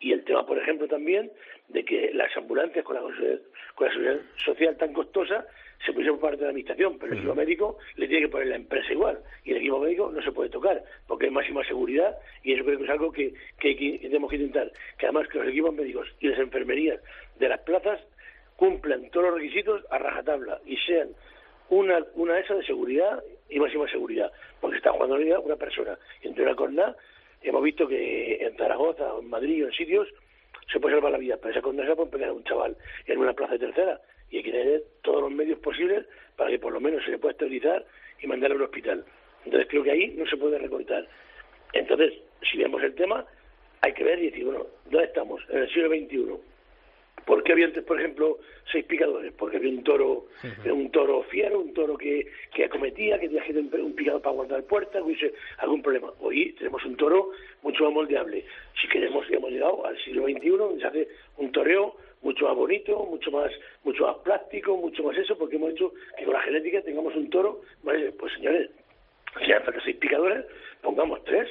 Y 0.00 0.12
el 0.12 0.24
tema, 0.24 0.46
por 0.46 0.58
ejemplo, 0.58 0.86
también 0.88 1.30
de 1.68 1.84
que 1.84 2.10
las 2.14 2.34
ambulancias 2.36 2.84
con 2.84 2.96
la, 2.96 3.02
con 3.02 3.86
la 3.86 3.92
seguridad 3.92 4.20
social 4.44 4.76
tan 4.76 4.92
costosa 4.92 5.46
se 5.84 5.92
puede 5.92 6.10
por 6.10 6.20
parte 6.20 6.36
de 6.38 6.42
la 6.44 6.48
administración, 6.50 6.98
pero 6.98 7.12
el 7.12 7.18
equipo 7.18 7.34
médico 7.34 7.78
le 7.96 8.08
tiene 8.08 8.26
que 8.26 8.32
poner 8.32 8.48
la 8.48 8.56
empresa 8.56 8.92
igual. 8.92 9.18
Y 9.44 9.52
el 9.52 9.58
equipo 9.58 9.78
médico 9.78 10.10
no 10.10 10.22
se 10.22 10.32
puede 10.32 10.50
tocar, 10.50 10.82
porque 11.06 11.26
es 11.26 11.32
máxima 11.32 11.64
seguridad 11.64 12.16
y 12.42 12.54
eso 12.54 12.64
creo 12.64 12.78
que 12.78 12.84
es 12.84 12.90
algo 12.90 13.12
que, 13.12 13.34
que, 13.58 13.98
tenemos 14.02 14.30
que 14.30 14.36
intentar. 14.36 14.72
Que 14.98 15.06
además 15.06 15.28
que 15.28 15.38
los 15.38 15.48
equipos 15.48 15.74
médicos 15.74 16.08
y 16.20 16.28
las 16.28 16.38
enfermerías 16.38 17.00
de 17.38 17.48
las 17.48 17.60
plazas 17.60 18.00
cumplan 18.56 19.10
todos 19.10 19.26
los 19.26 19.34
requisitos 19.34 19.84
a 19.90 19.98
rajatabla 19.98 20.60
y 20.64 20.76
sean 20.78 21.10
una, 21.68 22.04
una 22.14 22.38
esa 22.38 22.54
de 22.54 22.64
seguridad 22.64 23.22
y 23.50 23.60
máxima 23.60 23.88
seguridad, 23.88 24.32
porque 24.60 24.78
está 24.78 24.92
jugando 24.92 25.16
una 25.16 25.56
persona. 25.56 25.98
Y 26.22 26.28
entre 26.28 26.44
una 26.44 26.54
corna 26.54 26.96
hemos 27.42 27.62
visto 27.62 27.86
que 27.86 28.44
en 28.44 28.56
Zaragoza 28.56 29.14
o 29.14 29.20
en 29.20 29.28
Madrid 29.28 29.64
o 29.64 29.68
en 29.68 29.72
sitios 29.72 30.08
se 30.72 30.80
puede 30.80 30.96
salvar 30.96 31.12
la 31.12 31.18
vida, 31.18 31.36
pero 31.36 31.52
esa 31.52 31.62
corna 31.62 31.86
se 31.86 31.94
puede 31.94 32.10
pegar 32.10 32.30
a 32.30 32.32
un 32.32 32.44
chaval 32.44 32.76
en 33.06 33.18
una 33.18 33.34
plaza 33.34 33.52
de 33.52 33.60
tercera 33.60 34.00
y 34.30 34.38
hay 34.38 34.42
que 34.42 34.52
tener 34.52 34.82
todos 35.02 35.22
los 35.22 35.30
medios 35.30 35.58
posibles 35.60 36.06
para 36.36 36.50
que 36.50 36.58
por 36.58 36.72
lo 36.72 36.80
menos 36.80 37.04
se 37.04 37.10
le 37.10 37.18
pueda 37.18 37.32
esterilizar 37.32 37.84
y 38.20 38.26
mandarlo 38.26 38.56
a 38.56 38.58
un 38.58 38.64
hospital. 38.64 39.04
Entonces 39.44 39.68
creo 39.70 39.82
que 39.82 39.90
ahí 39.90 40.08
no 40.16 40.26
se 40.26 40.36
puede 40.36 40.58
recortar. 40.58 41.06
Entonces, 41.72 42.14
si 42.50 42.58
vemos 42.58 42.82
el 42.82 42.94
tema, 42.94 43.24
hay 43.80 43.92
que 43.92 44.04
ver 44.04 44.18
y 44.18 44.30
decir, 44.30 44.44
bueno, 44.44 44.66
¿dónde 44.86 45.06
estamos? 45.06 45.40
En 45.50 45.58
el 45.58 45.68
siglo 45.72 45.88
XXI 45.88 46.56
¿Por 47.26 47.42
qué 47.42 47.52
había 47.52 47.66
antes, 47.66 47.82
por 47.82 47.98
ejemplo, 47.98 48.38
seis 48.70 48.84
picadores? 48.84 49.32
Porque 49.32 49.56
había 49.56 49.70
un 49.70 49.82
toro, 49.82 50.26
un 50.64 50.90
toro 50.92 51.24
fiero, 51.24 51.58
un 51.58 51.74
toro 51.74 51.98
que, 51.98 52.24
que 52.54 52.64
acometía, 52.64 53.18
que 53.18 53.28
tenía 53.28 53.42
un 53.84 53.96
picador 53.96 54.22
para 54.22 54.36
guardar 54.36 54.62
puertas, 54.62 55.02
hubiese 55.02 55.34
algún 55.58 55.82
problema. 55.82 56.12
Hoy 56.20 56.52
tenemos 56.52 56.84
un 56.84 56.96
toro 56.96 57.32
mucho 57.62 57.82
más 57.84 57.92
moldeable. 57.92 58.44
Si 58.80 58.86
queremos, 58.86 59.26
hemos 59.28 59.50
llegado 59.50 59.84
al 59.84 59.98
siglo 60.04 60.22
XXI, 60.22 60.50
donde 60.50 60.80
se 60.80 60.86
hace 60.86 61.08
un 61.38 61.50
toreo 61.50 61.96
mucho 62.26 62.44
más 62.46 62.56
bonito, 62.56 63.04
mucho 63.04 63.30
más, 63.30 63.52
mucho 63.84 64.04
más 64.04 64.16
plástico, 64.18 64.76
mucho 64.76 65.04
más 65.04 65.16
eso, 65.16 65.38
porque 65.38 65.56
hemos 65.56 65.70
hecho 65.70 65.92
que 66.18 66.24
con 66.24 66.34
la 66.34 66.42
genética 66.42 66.82
tengamos 66.82 67.14
un 67.14 67.30
toro, 67.30 67.60
pues 67.84 68.32
señores, 68.34 68.68
si 69.44 69.52
hace 69.52 69.80
seis 69.84 69.96
picadores, 69.96 70.44
pongamos 70.82 71.22
tres. 71.24 71.48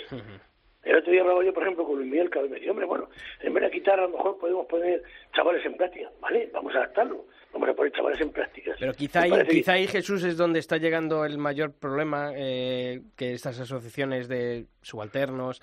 El 0.85 0.97
otro 0.97 1.11
día 1.11 1.21
hablaba 1.21 1.43
yo, 1.43 1.51
por 1.51 1.63
ejemplo, 1.63 1.83
con 1.83 1.97
Luis 1.97 2.09
Miguel, 2.09 2.29
que 2.29 2.39
me 2.41 2.47
decía, 2.47 2.69
hombre, 2.69 2.85
bueno, 2.85 3.09
en 3.41 3.53
vez 3.55 3.63
de 3.63 3.71
quitar, 3.71 3.99
a 3.99 4.03
lo 4.03 4.09
mejor 4.09 4.37
podemos 4.37 4.67
poner 4.67 5.01
chavales 5.35 5.65
en 5.65 5.75
práctica. 5.75 6.11
Vale, 6.21 6.47
vamos 6.53 6.75
a 6.75 6.77
adaptarlo. 6.77 7.25
Vamos 7.51 7.69
a 7.69 7.73
poner 7.73 7.91
chavales 7.91 8.21
en 8.21 8.29
prácticas. 8.29 8.77
Pero 8.79 8.93
quizá 8.93 9.23
ahí, 9.23 9.31
quizá 9.49 9.73
ahí, 9.73 9.87
Jesús, 9.87 10.23
es 10.23 10.37
donde 10.37 10.59
está 10.59 10.77
llegando 10.77 11.25
el 11.25 11.39
mayor 11.39 11.73
problema, 11.73 12.33
eh, 12.35 13.01
que 13.15 13.33
estas 13.33 13.59
asociaciones 13.59 14.27
de 14.27 14.65
subalternos 14.81 15.59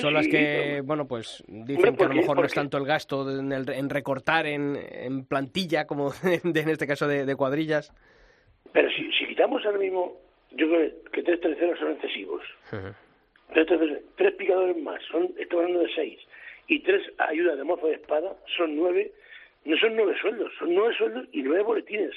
son 0.00 0.14
las 0.14 0.28
que, 0.28 0.82
bueno, 0.84 1.08
pues 1.08 1.42
dicen 1.48 1.96
que 1.96 2.04
a 2.04 2.08
lo 2.08 2.14
mejor 2.14 2.38
no 2.38 2.44
es 2.44 2.54
tanto 2.54 2.78
el 2.78 2.84
gasto 2.84 3.28
en, 3.28 3.90
recortar 3.90 4.46
en, 4.46 5.24
plantilla, 5.24 5.86
como 5.86 6.12
en 6.44 6.68
este 6.68 6.86
caso 6.86 7.08
de, 7.08 7.34
cuadrillas. 7.34 7.92
Pero 8.72 8.88
si, 8.90 9.10
si 9.12 9.26
quitamos 9.26 9.64
ahora 9.64 9.78
mismo, 9.78 10.16
yo 10.52 10.68
creo 10.68 10.90
que 11.10 11.22
tres 11.24 11.40
terceros 11.40 11.78
son 11.80 11.92
excesivos. 11.92 12.42
Entonces, 13.54 14.02
tres 14.16 14.34
picadores 14.34 14.76
más, 14.76 15.02
son, 15.10 15.34
estamos 15.38 15.64
hablando 15.64 15.80
de 15.80 15.94
seis, 15.94 16.18
y 16.68 16.80
tres 16.80 17.02
ayudas 17.18 17.58
de 17.58 17.64
mozo 17.64 17.88
de 17.88 17.94
espada, 17.94 18.36
son 18.56 18.76
nueve, 18.76 19.12
no 19.64 19.76
son 19.76 19.96
nueve 19.96 20.14
sueldos, 20.20 20.52
son 20.58 20.74
nueve 20.74 20.94
sueldos 20.96 21.26
y 21.32 21.42
nueve 21.42 21.62
boletines, 21.62 22.14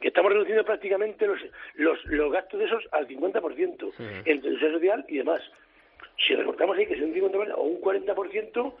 que 0.00 0.08
estamos 0.08 0.32
reduciendo 0.32 0.64
prácticamente 0.64 1.26
los, 1.26 1.40
los, 1.74 2.04
los 2.06 2.32
gastos 2.32 2.60
de 2.60 2.66
esos 2.66 2.84
al 2.92 3.08
50%, 3.08 3.92
entre 4.24 4.50
el 4.50 4.60
social 4.60 5.04
y 5.08 5.18
demás. 5.18 5.40
Si 6.26 6.34
recortamos 6.34 6.76
ahí 6.76 6.86
que 6.86 6.96
sea 6.96 7.04
un 7.04 7.14
50% 7.14 7.54
o 7.56 7.62
un 7.62 7.80
40% 7.80 8.74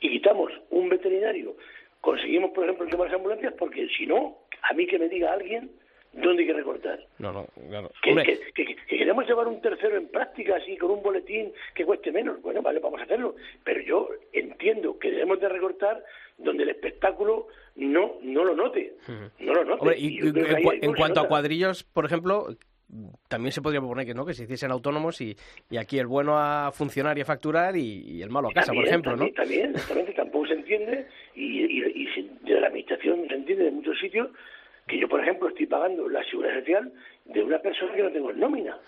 y 0.00 0.10
quitamos 0.10 0.52
un 0.70 0.88
veterinario, 0.88 1.56
conseguimos, 2.00 2.50
por 2.50 2.64
ejemplo, 2.64 2.84
el 2.84 2.90
tema 2.90 3.04
de 3.04 3.10
las 3.10 3.16
ambulancias, 3.16 3.54
porque 3.58 3.88
si 3.96 4.06
no, 4.06 4.38
a 4.62 4.74
mí 4.74 4.86
que 4.86 4.98
me 4.98 5.08
diga 5.08 5.32
alguien 5.32 5.70
¿Dónde 6.16 6.42
hay 6.42 6.46
que 6.46 6.54
recortar? 6.54 7.00
No, 7.18 7.32
no, 7.32 7.46
claro. 7.68 7.90
Que, 8.02 8.76
queremos 8.88 9.26
llevar 9.26 9.48
un 9.48 9.60
tercero 9.60 9.96
en 9.96 10.08
práctica, 10.08 10.56
así, 10.56 10.76
con 10.76 10.92
un 10.92 11.02
boletín 11.02 11.52
que 11.74 11.84
cueste 11.84 12.12
menos. 12.12 12.40
Bueno, 12.42 12.62
vale, 12.62 12.78
vamos 12.80 13.00
a 13.00 13.04
hacerlo. 13.04 13.34
Pero 13.64 13.80
yo 13.82 14.08
entiendo 14.32 14.98
que 14.98 15.10
debemos 15.10 15.40
de 15.40 15.48
recortar 15.48 16.04
donde 16.38 16.62
el 16.64 16.70
espectáculo 16.70 17.48
no 17.76 18.18
no 18.22 18.44
lo 18.44 18.54
note. 18.54 18.94
No 19.40 19.54
lo 19.54 19.64
note. 19.64 19.98
y, 19.98 20.18
en, 20.18 20.94
cuanto 20.94 21.20
a 21.20 21.28
cuadrillos, 21.28 21.82
por 21.82 22.04
ejemplo, 22.04 22.46
también 23.28 23.52
se 23.52 23.62
podría 23.62 23.80
proponer 23.80 24.06
que 24.06 24.14
no 24.14 24.24
que 24.24 24.34
se 24.34 24.44
hiciesen 24.44 24.70
autónomos 24.70 25.20
y, 25.20 25.36
y 25.70 25.76
aquí 25.76 25.98
el 25.98 26.06
bueno 26.06 26.38
a 26.38 26.70
funcionar 26.72 27.18
y 27.18 27.22
a 27.22 27.24
facturar 27.24 27.76
y, 27.76 28.22
el 28.22 28.30
malo 28.30 28.48
a 28.48 28.52
casa, 28.52 28.72
por 28.72 28.86
ejemplo, 28.86 29.16
¿no? 29.16 29.28
También, 29.30 29.70
exactamente, 29.70 30.12
tampoco 30.12 30.46
se 30.46 30.54
entiende 30.54 31.06
y, 31.34 31.64
y, 31.64 32.04
de 32.42 32.60
la 32.60 32.68
administración 32.68 33.26
se 33.28 33.34
entiende 33.34 33.68
en 33.68 33.74
muchos 33.76 33.98
sitios 33.98 34.28
que 34.86 34.98
yo, 34.98 35.08
por 35.08 35.20
ejemplo, 35.20 35.48
estoy 35.48 35.66
pagando 35.66 36.08
la 36.08 36.22
seguridad 36.24 36.54
social 36.58 36.92
de 37.24 37.42
una 37.42 37.58
persona 37.58 37.94
que 37.94 38.02
no 38.02 38.12
tengo 38.12 38.30
en 38.30 38.40
nómina. 38.40 38.78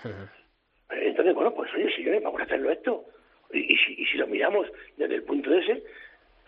Entonces, 0.91 1.35
bueno, 1.35 1.55
pues 1.55 1.73
oye, 1.75 1.91
señores, 1.95 2.23
vamos 2.23 2.41
a 2.41 2.45
hacerlo 2.45 2.71
esto. 2.71 3.05
Y, 3.53 3.77
si, 3.77 3.95
y 3.99 4.07
si 4.07 4.19
lo 4.19 4.27
miramos 4.27 4.67
desde 4.97 5.15
el 5.17 5.23
punto 5.23 5.51
de 5.51 5.61
ese, 5.61 5.83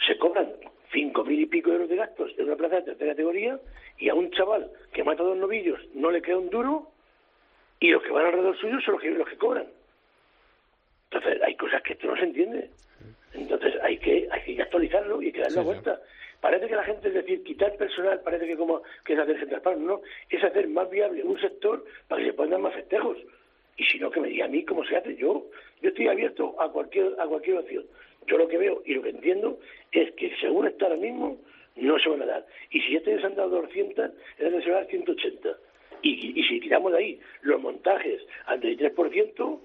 se 0.06 0.18
cobran 0.18 0.52
cinco 0.92 1.24
mil 1.24 1.40
y 1.40 1.46
pico 1.46 1.70
euros 1.70 1.88
de 1.88 1.96
gastos 1.96 2.32
en 2.38 2.46
una 2.46 2.56
plaza 2.56 2.76
de 2.76 2.82
tercera 2.82 3.12
categoría 3.12 3.58
y 3.98 4.08
a 4.08 4.14
un 4.14 4.30
chaval 4.30 4.70
que 4.92 5.04
mata 5.04 5.22
dos 5.22 5.36
novillos 5.36 5.80
no 5.94 6.10
le 6.10 6.22
queda 6.22 6.38
un 6.38 6.50
duro 6.50 6.90
y 7.80 7.90
los 7.90 8.02
que 8.02 8.10
van 8.10 8.26
alrededor 8.26 8.58
suyo 8.58 8.80
son 8.80 8.94
los 8.94 9.02
que, 9.02 9.10
los 9.10 9.28
que 9.28 9.36
cobran. 9.36 9.66
Entonces, 11.10 11.40
hay 11.42 11.54
cosas 11.56 11.82
que 11.82 11.92
esto 11.94 12.06
no 12.08 12.16
se 12.16 12.24
entiende. 12.24 12.70
Entonces, 13.32 13.74
hay 13.82 13.98
que, 13.98 14.28
hay 14.30 14.56
que 14.56 14.62
actualizarlo 14.62 15.22
y 15.22 15.26
hay 15.26 15.32
que 15.32 15.40
darle 15.40 15.56
la 15.56 15.62
vuelta. 15.62 16.00
Parece 16.40 16.68
que 16.68 16.76
la 16.76 16.84
gente, 16.84 17.08
es 17.08 17.14
decir, 17.14 17.42
quitar 17.42 17.76
personal, 17.76 18.20
parece 18.20 18.46
que 18.46 18.56
como 18.56 18.82
que 19.04 19.14
es 19.14 19.18
hacer 19.18 19.38
central 19.40 19.84
no, 19.84 20.02
es 20.30 20.42
hacer 20.42 20.68
más 20.68 20.88
viable 20.88 21.24
un 21.24 21.40
sector 21.40 21.84
para 22.06 22.22
que 22.22 22.28
se 22.28 22.34
puedan 22.34 22.52
dar 22.52 22.60
más 22.60 22.74
festejos. 22.74 23.18
Y 23.76 23.84
si 23.84 23.98
no, 23.98 24.10
que 24.10 24.20
me 24.20 24.28
diga 24.28 24.46
a 24.46 24.48
mí 24.48 24.64
cómo 24.64 24.84
se 24.84 24.96
hace. 24.96 25.16
Yo 25.16 25.46
yo 25.82 25.88
estoy 25.88 26.08
abierto 26.08 26.54
a 26.60 26.70
cualquier 26.70 27.14
a 27.18 27.26
cualquier 27.26 27.58
opción. 27.58 27.84
Yo 28.26 28.38
lo 28.38 28.48
que 28.48 28.58
veo 28.58 28.82
y 28.84 28.94
lo 28.94 29.02
que 29.02 29.10
entiendo 29.10 29.58
es 29.92 30.12
que 30.12 30.34
según 30.40 30.66
está 30.66 30.86
ahora 30.86 30.98
mismo, 30.98 31.38
no 31.76 31.98
se 31.98 32.08
van 32.08 32.22
a 32.22 32.26
dar. 32.26 32.46
Y 32.70 32.80
si 32.80 32.96
este 32.96 33.18
se 33.18 33.26
han 33.26 33.34
dado 33.34 33.62
200, 33.62 34.10
es 34.38 34.38
se 34.38 34.50
van 34.50 34.54
a 34.54 34.80
dar 34.80 34.86
180. 34.86 35.56
Y, 36.02 36.40
y 36.40 36.44
si 36.44 36.60
tiramos 36.60 36.92
de 36.92 36.98
ahí 36.98 37.20
los 37.42 37.60
montajes 37.60 38.22
al 38.46 38.60
33%, 38.60 39.60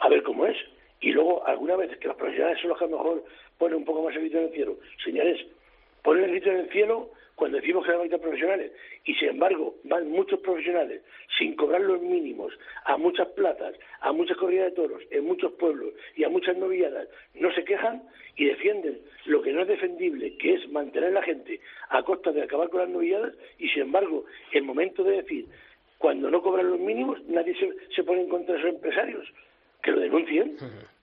a 0.00 0.08
ver 0.08 0.22
cómo 0.22 0.46
es. 0.46 0.56
Y 1.00 1.12
luego, 1.12 1.46
alguna 1.46 1.76
vez 1.76 1.96
que 1.98 2.08
los 2.08 2.16
profesionales 2.16 2.60
son 2.60 2.70
los 2.70 2.78
que 2.78 2.84
a 2.84 2.88
lo 2.88 2.96
mejor 2.98 3.24
ponen 3.56 3.78
un 3.78 3.84
poco 3.84 4.02
más 4.02 4.16
el 4.16 4.30
cielo. 4.52 4.78
Señores, 5.04 5.46
poner 6.02 6.24
el 6.24 6.30
grito 6.30 6.50
en 6.50 6.58
el 6.58 6.70
cielo 6.70 7.10
cuando 7.38 7.58
decimos 7.58 7.86
que 7.86 7.92
hay 7.92 8.08
profesionales. 8.08 8.72
Y 9.04 9.14
sin 9.14 9.28
embargo 9.28 9.76
van 9.84 10.10
muchos 10.10 10.40
profesionales 10.40 11.02
sin 11.38 11.54
cobrar 11.54 11.80
los 11.80 12.02
mínimos 12.02 12.52
a 12.84 12.96
muchas 12.96 13.28
plazas, 13.28 13.74
a 14.00 14.12
muchas 14.12 14.36
corridas 14.36 14.70
de 14.70 14.76
toros, 14.76 15.02
en 15.10 15.24
muchos 15.24 15.52
pueblos 15.52 15.94
y 16.16 16.24
a 16.24 16.28
muchas 16.28 16.56
novilladas, 16.56 17.08
no 17.34 17.52
se 17.52 17.64
quejan 17.64 18.02
y 18.36 18.46
defienden 18.46 18.98
lo 19.26 19.40
que 19.40 19.52
no 19.52 19.62
es 19.62 19.68
defendible, 19.68 20.36
que 20.36 20.54
es 20.54 20.68
mantener 20.70 21.10
a 21.10 21.20
la 21.20 21.22
gente 21.22 21.60
a 21.90 22.02
costa 22.02 22.32
de 22.32 22.42
acabar 22.42 22.68
con 22.70 22.80
las 22.80 22.88
novilladas 22.88 23.34
y 23.58 23.68
sin 23.68 23.82
embargo 23.82 24.24
el 24.52 24.64
momento 24.64 25.04
de 25.04 25.22
decir 25.22 25.46
cuando 25.96 26.30
no 26.30 26.42
cobran 26.42 26.70
los 26.70 26.80
mínimos 26.80 27.22
nadie 27.28 27.54
se, 27.54 27.72
se 27.94 28.02
pone 28.02 28.22
en 28.22 28.28
contra 28.28 28.54
de 28.54 28.60
esos 28.60 28.74
empresarios, 28.74 29.32
que 29.82 29.92
lo 29.92 30.00
denuncien, 30.00 30.56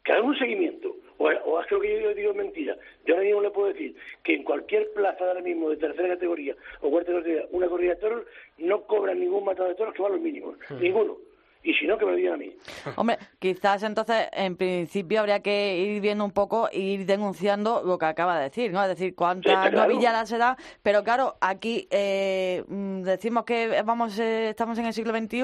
que 0.04 0.12
hagan 0.12 0.26
un 0.26 0.38
seguimiento 0.38 0.96
o, 1.18 1.28
o 1.28 1.62
que 1.64 1.76
lo 1.76 1.82
que 1.82 2.02
yo 2.02 2.14
digo 2.14 2.32
es 2.32 2.38
mentira. 2.38 2.78
Yo 3.06 3.14
ahora 3.14 3.26
mismo 3.26 3.42
le 3.42 3.52
puedo 3.52 3.68
decir 3.68 3.96
que 4.24 4.36
en 4.36 4.44
cualquier 4.44 4.92
plaza 4.94 5.26
ahora 5.28 5.42
mismo 5.42 5.70
de 5.70 5.78
tercera 5.78 6.10
categoría 6.10 6.56
o 6.82 6.90
cuarta 6.90 7.14
categoría, 7.14 7.48
una 7.52 7.68
corrida 7.68 7.96
de 7.96 8.02
toros, 8.02 8.26
no 8.58 8.82
cobra 8.84 9.14
ningún 9.14 9.46
matador 9.46 9.70
de 9.70 9.76
toros 9.76 9.94
que 9.94 10.02
va 10.02 10.10
a 10.10 10.12
los 10.12 10.22
mínimos. 10.22 10.58
Ninguno 10.80 11.18
y 11.66 11.74
si 11.74 11.88
no, 11.88 11.98
que 11.98 12.06
me 12.06 12.12
lo 12.12 12.18
digan 12.18 12.34
a 12.36 12.38
mí. 12.38 12.56
Hombre, 12.96 13.18
quizás 13.40 13.82
entonces, 13.84 14.28
en 14.32 14.56
principio, 14.56 15.20
habría 15.20 15.42
que 15.42 15.78
ir 15.78 16.00
viendo 16.00 16.24
un 16.24 16.32
poco 16.32 16.70
e 16.72 16.80
ir 16.80 17.06
denunciando 17.06 17.82
lo 17.84 17.98
que 17.98 18.06
acaba 18.06 18.38
de 18.38 18.44
decir, 18.46 18.72
¿no? 18.72 18.82
Es 18.84 18.90
decir, 18.90 19.16
cuántas 19.16 19.74
novilladas 19.74 20.30
se 20.30 20.38
da, 20.38 20.58
pero 20.84 21.04
claro, 21.04 21.36
aquí 21.42 21.88
eh, 21.90 22.64
mm, 22.68 23.02
decimos 23.02 23.46
que 23.46 23.82
vamos 23.84 24.18
eh, 24.20 24.50
estamos 24.50 24.78
en 24.78 24.86
el 24.86 24.94
siglo 24.94 25.12
XXI 25.18 25.42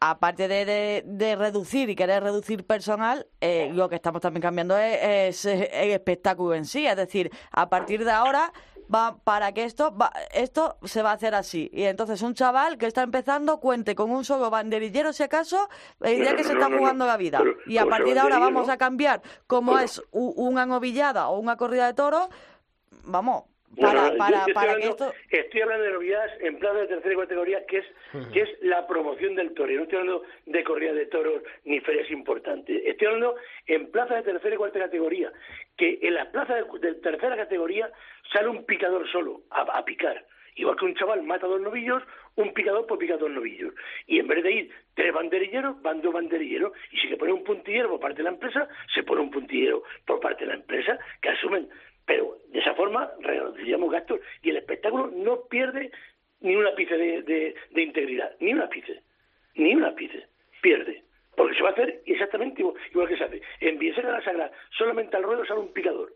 aparte 0.00 0.48
de, 0.48 1.02
de, 1.04 1.36
reducir 1.36 1.90
y 1.90 1.96
querer 1.96 2.22
reducir 2.22 2.64
personal, 2.64 3.26
eh, 3.40 3.70
lo 3.74 3.88
que 3.88 3.96
estamos 3.96 4.20
también 4.22 4.42
cambiando 4.42 4.76
es, 4.76 5.44
el 5.44 5.90
espectáculo 5.90 6.54
en 6.54 6.64
sí. 6.64 6.86
Es 6.86 6.96
decir, 6.96 7.30
a 7.50 7.68
partir 7.68 8.04
de 8.04 8.10
ahora 8.10 8.52
va 8.92 9.18
para 9.22 9.52
que 9.52 9.64
esto 9.64 9.94
va, 9.94 10.12
esto 10.32 10.78
se 10.84 11.02
va 11.02 11.10
a 11.10 11.14
hacer 11.14 11.34
así. 11.34 11.70
Y 11.72 11.84
entonces 11.84 12.22
un 12.22 12.34
chaval 12.34 12.78
que 12.78 12.86
está 12.86 13.02
empezando 13.02 13.60
cuente 13.60 13.94
con 13.94 14.10
un 14.10 14.24
solo 14.24 14.50
banderillero 14.50 15.12
si 15.12 15.22
acaso 15.22 15.68
ya 16.00 16.36
que 16.36 16.44
se 16.44 16.52
está 16.52 16.66
jugando 16.66 17.06
la 17.06 17.16
vida. 17.16 17.42
Y 17.66 17.78
a 17.78 17.86
partir 17.86 18.14
de 18.14 18.20
ahora 18.20 18.38
vamos 18.38 18.68
a 18.68 18.78
cambiar 18.78 19.22
como 19.46 19.78
es 19.78 20.00
una 20.10 20.64
novillada 20.64 21.28
o 21.28 21.38
una 21.38 21.56
corrida 21.56 21.86
de 21.86 21.94
toros 21.94 22.28
vamos 23.04 23.44
para, 23.80 24.02
No, 24.02 24.10
no, 24.12 24.16
para, 24.18 24.40
yo- 24.40 24.46
yo 24.48 24.54
para 24.54 24.72
estoy, 24.72 24.82
que 24.82 24.86
hablando, 24.88 24.90
esto... 24.90 25.14
estoy 25.30 25.60
hablando 25.60 25.84
de 25.84 25.92
novedades 25.92 26.32
en 26.42 26.58
plaza 26.58 26.78
de 26.80 26.86
tercera 26.88 27.16
categoría, 27.16 27.66
que 27.66 27.78
es, 27.78 27.86
que 28.32 28.40
es 28.40 28.48
la 28.62 28.86
promoción 28.86 29.34
del 29.34 29.54
toreo. 29.54 29.76
No 29.78 29.82
estoy 29.84 29.98
hablando 29.98 30.22
de 30.46 30.64
corrida 30.64 30.92
de 30.92 31.06
toros 31.06 31.42
ni 31.64 31.80
ferias 31.80 32.10
importantes. 32.10 32.82
Estoy 32.84 33.06
hablando 33.08 33.36
en 33.66 33.90
plaza 33.90 34.16
de 34.16 34.22
tercera 34.22 34.54
y 34.54 34.58
cuarta 34.58 34.78
categoría, 34.78 35.32
que 35.76 35.98
en 36.02 36.14
las 36.14 36.26
plazas 36.28 36.64
de, 36.72 36.78
de 36.88 36.94
tercera 36.96 37.36
categoría 37.36 37.90
sale 38.32 38.48
un 38.48 38.64
picador 38.64 39.06
solo 39.10 39.42
a, 39.50 39.60
a 39.62 39.84
picar. 39.84 40.24
Igual 40.56 40.76
que 40.76 40.86
un 40.86 40.94
chaval 40.96 41.22
mata 41.22 41.46
dos 41.46 41.60
novillos, 41.60 42.02
un 42.34 42.52
picador 42.52 42.84
pues 42.84 42.98
pica 42.98 43.16
dos 43.16 43.30
novillos. 43.30 43.72
Y 44.08 44.18
en 44.18 44.26
vez 44.26 44.42
de 44.42 44.50
ir 44.50 44.70
tres 44.94 45.12
banderilleros, 45.14 45.80
van 45.82 46.02
dos 46.02 46.12
banderilleros. 46.12 46.72
Y 46.90 46.98
si 46.98 47.08
se 47.08 47.16
pone 47.16 47.32
un 47.32 47.44
puntillero 47.44 47.88
por 47.90 48.00
parte 48.00 48.16
de 48.16 48.22
la 48.24 48.30
empresa, 48.30 48.68
se 48.92 49.04
pone 49.04 49.20
un 49.20 49.30
puntillero 49.30 49.84
por 50.04 50.18
parte 50.18 50.40
de 50.44 50.48
la 50.48 50.56
empresa, 50.56 50.98
que 51.22 51.28
asumen. 51.28 51.68
Pero 52.08 52.38
de 52.48 52.58
esa 52.58 52.74
forma 52.74 53.08
reduciríamos 53.20 53.92
gastos 53.92 54.18
y 54.42 54.48
el 54.50 54.56
espectáculo 54.56 55.08
no 55.14 55.42
pierde 55.48 55.92
ni 56.40 56.56
un 56.56 56.66
ápice 56.66 56.96
de, 56.96 57.22
de- 57.22 57.54
de 57.70 57.82
integridad, 57.82 58.34
ni 58.40 58.52
un 58.54 58.62
ápice, 58.62 59.02
ni 59.54 59.74
un 59.74 59.84
ápice, 59.84 60.26
pierde. 60.62 61.02
Porque 61.36 61.54
se 61.54 61.62
va 61.62 61.68
a 61.68 61.72
hacer 61.72 62.00
exactamente 62.06 62.62
igual, 62.62 62.76
igual 62.90 63.08
que 63.08 63.16
se 63.18 63.24
hace. 63.24 63.42
En 63.60 63.78
Villasera 63.78 64.08
de 64.08 64.14
la 64.18 64.24
Sagrada, 64.24 64.50
solamente 64.76 65.16
al 65.16 65.22
ruedo 65.22 65.44
sale 65.44 65.60
un 65.60 65.72
picador. 65.72 66.10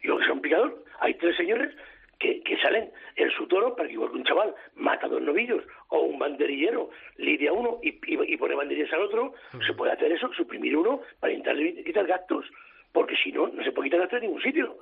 Y 0.00 0.06
lo 0.06 0.16
que 0.18 0.24
sea 0.24 0.32
un 0.32 0.40
picador, 0.40 0.84
hay 1.00 1.14
tres 1.14 1.36
señores 1.36 1.74
que, 2.20 2.40
que 2.42 2.56
salen 2.58 2.90
en 3.16 3.30
su 3.32 3.46
toro 3.48 3.74
para 3.76 3.88
que 3.88 3.94
igual 3.94 4.10
que 4.12 4.16
un 4.18 4.24
chaval 4.24 4.54
mata 4.76 5.08
dos 5.08 5.20
novillos 5.20 5.64
o 5.88 6.00
un 6.02 6.18
banderillero 6.18 6.88
lidia 7.16 7.52
uno 7.52 7.80
y, 7.82 7.88
y, 8.06 8.32
y 8.32 8.36
pone 8.36 8.54
banderillas 8.54 8.92
al 8.94 9.02
otro, 9.02 9.34
se 9.66 9.74
puede 9.74 9.92
hacer 9.92 10.12
eso, 10.12 10.32
suprimir 10.34 10.76
uno 10.76 11.02
para 11.20 11.32
intentar 11.34 11.56
quitar 11.84 12.06
gastos, 12.06 12.46
porque 12.92 13.16
si 13.16 13.32
no, 13.32 13.48
no 13.48 13.62
se 13.64 13.72
puede 13.72 13.88
quitar 13.88 14.00
gastos 14.00 14.18
en 14.22 14.26
ningún 14.28 14.42
sitio. 14.42 14.78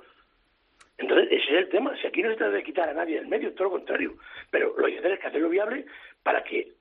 Entonces, 0.97 1.27
ese 1.31 1.43
es 1.43 1.57
el 1.57 1.69
tema. 1.69 1.95
Si 1.97 2.07
aquí 2.07 2.21
no 2.21 2.29
se 2.29 2.37
trata 2.37 2.53
de 2.53 2.63
quitar 2.63 2.89
a 2.89 2.93
nadie 2.93 3.15
del 3.15 3.27
medio, 3.27 3.53
todo 3.53 3.65
lo 3.65 3.71
contrario. 3.71 4.15
Pero 4.49 4.73
lo 4.77 4.85
que 4.85 4.93
hay 4.93 4.97
hacer 4.97 5.11
es 5.11 5.19
que 5.19 5.27
hacerlo 5.27 5.49
viable 5.49 5.85
para 6.23 6.43
que 6.43 6.74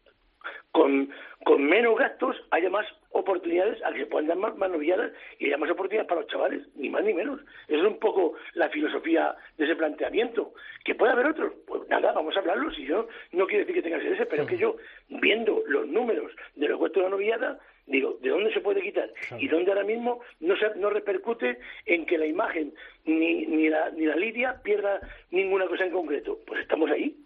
con, 0.72 1.10
con 1.44 1.64
menos 1.64 1.96
gastos 1.98 2.36
haya 2.50 2.70
más 2.70 2.86
oportunidades 3.10 3.82
a 3.84 3.92
que 3.92 4.00
se 4.00 4.06
puedan 4.06 4.28
dar 4.28 4.36
más, 4.36 4.70
novilladas 4.70 5.12
y 5.38 5.46
haya 5.46 5.56
más 5.56 5.70
oportunidades 5.70 6.08
para 6.08 6.22
los 6.22 6.30
chavales, 6.30 6.66
ni 6.74 6.88
más 6.88 7.04
ni 7.04 7.14
menos. 7.14 7.40
Esa 7.68 7.78
es 7.78 7.84
un 7.84 7.98
poco 7.98 8.34
la 8.54 8.68
filosofía 8.70 9.34
de 9.56 9.64
ese 9.64 9.76
planteamiento. 9.76 10.52
¿Que 10.84 10.94
puede 10.94 11.12
haber 11.12 11.26
otros? 11.26 11.52
Pues 11.66 11.88
nada, 11.88 12.12
vamos 12.12 12.36
a 12.36 12.40
hablarlo. 12.40 12.72
Si 12.72 12.84
yo 12.84 13.08
no 13.32 13.46
quiero 13.46 13.60
decir 13.60 13.74
que 13.74 13.82
tenga 13.82 13.98
que 13.98 14.04
ser 14.04 14.12
ese, 14.14 14.26
pero 14.26 14.42
es 14.42 14.48
que 14.48 14.58
yo, 14.58 14.76
viendo 15.08 15.62
los 15.66 15.86
números 15.86 16.32
de 16.56 16.68
los 16.68 16.78
costos 16.78 17.02
de 17.02 17.04
la 17.04 17.10
novillada, 17.10 17.58
digo, 17.86 18.18
¿de 18.20 18.30
dónde 18.30 18.52
se 18.52 18.60
puede 18.60 18.82
quitar? 18.82 19.10
Y 19.38 19.48
dónde 19.48 19.70
ahora 19.70 19.84
mismo 19.84 20.20
no, 20.40 20.56
se, 20.56 20.74
no 20.76 20.90
repercute 20.90 21.58
en 21.86 22.06
que 22.06 22.18
la 22.18 22.26
imagen 22.26 22.74
ni, 23.04 23.46
ni, 23.46 23.68
la, 23.68 23.90
ni 23.90 24.06
la 24.06 24.16
lidia 24.16 24.60
pierda 24.62 25.00
ninguna 25.30 25.66
cosa 25.66 25.84
en 25.84 25.92
concreto. 25.92 26.38
Pues 26.46 26.60
estamos 26.60 26.90
ahí. 26.90 27.16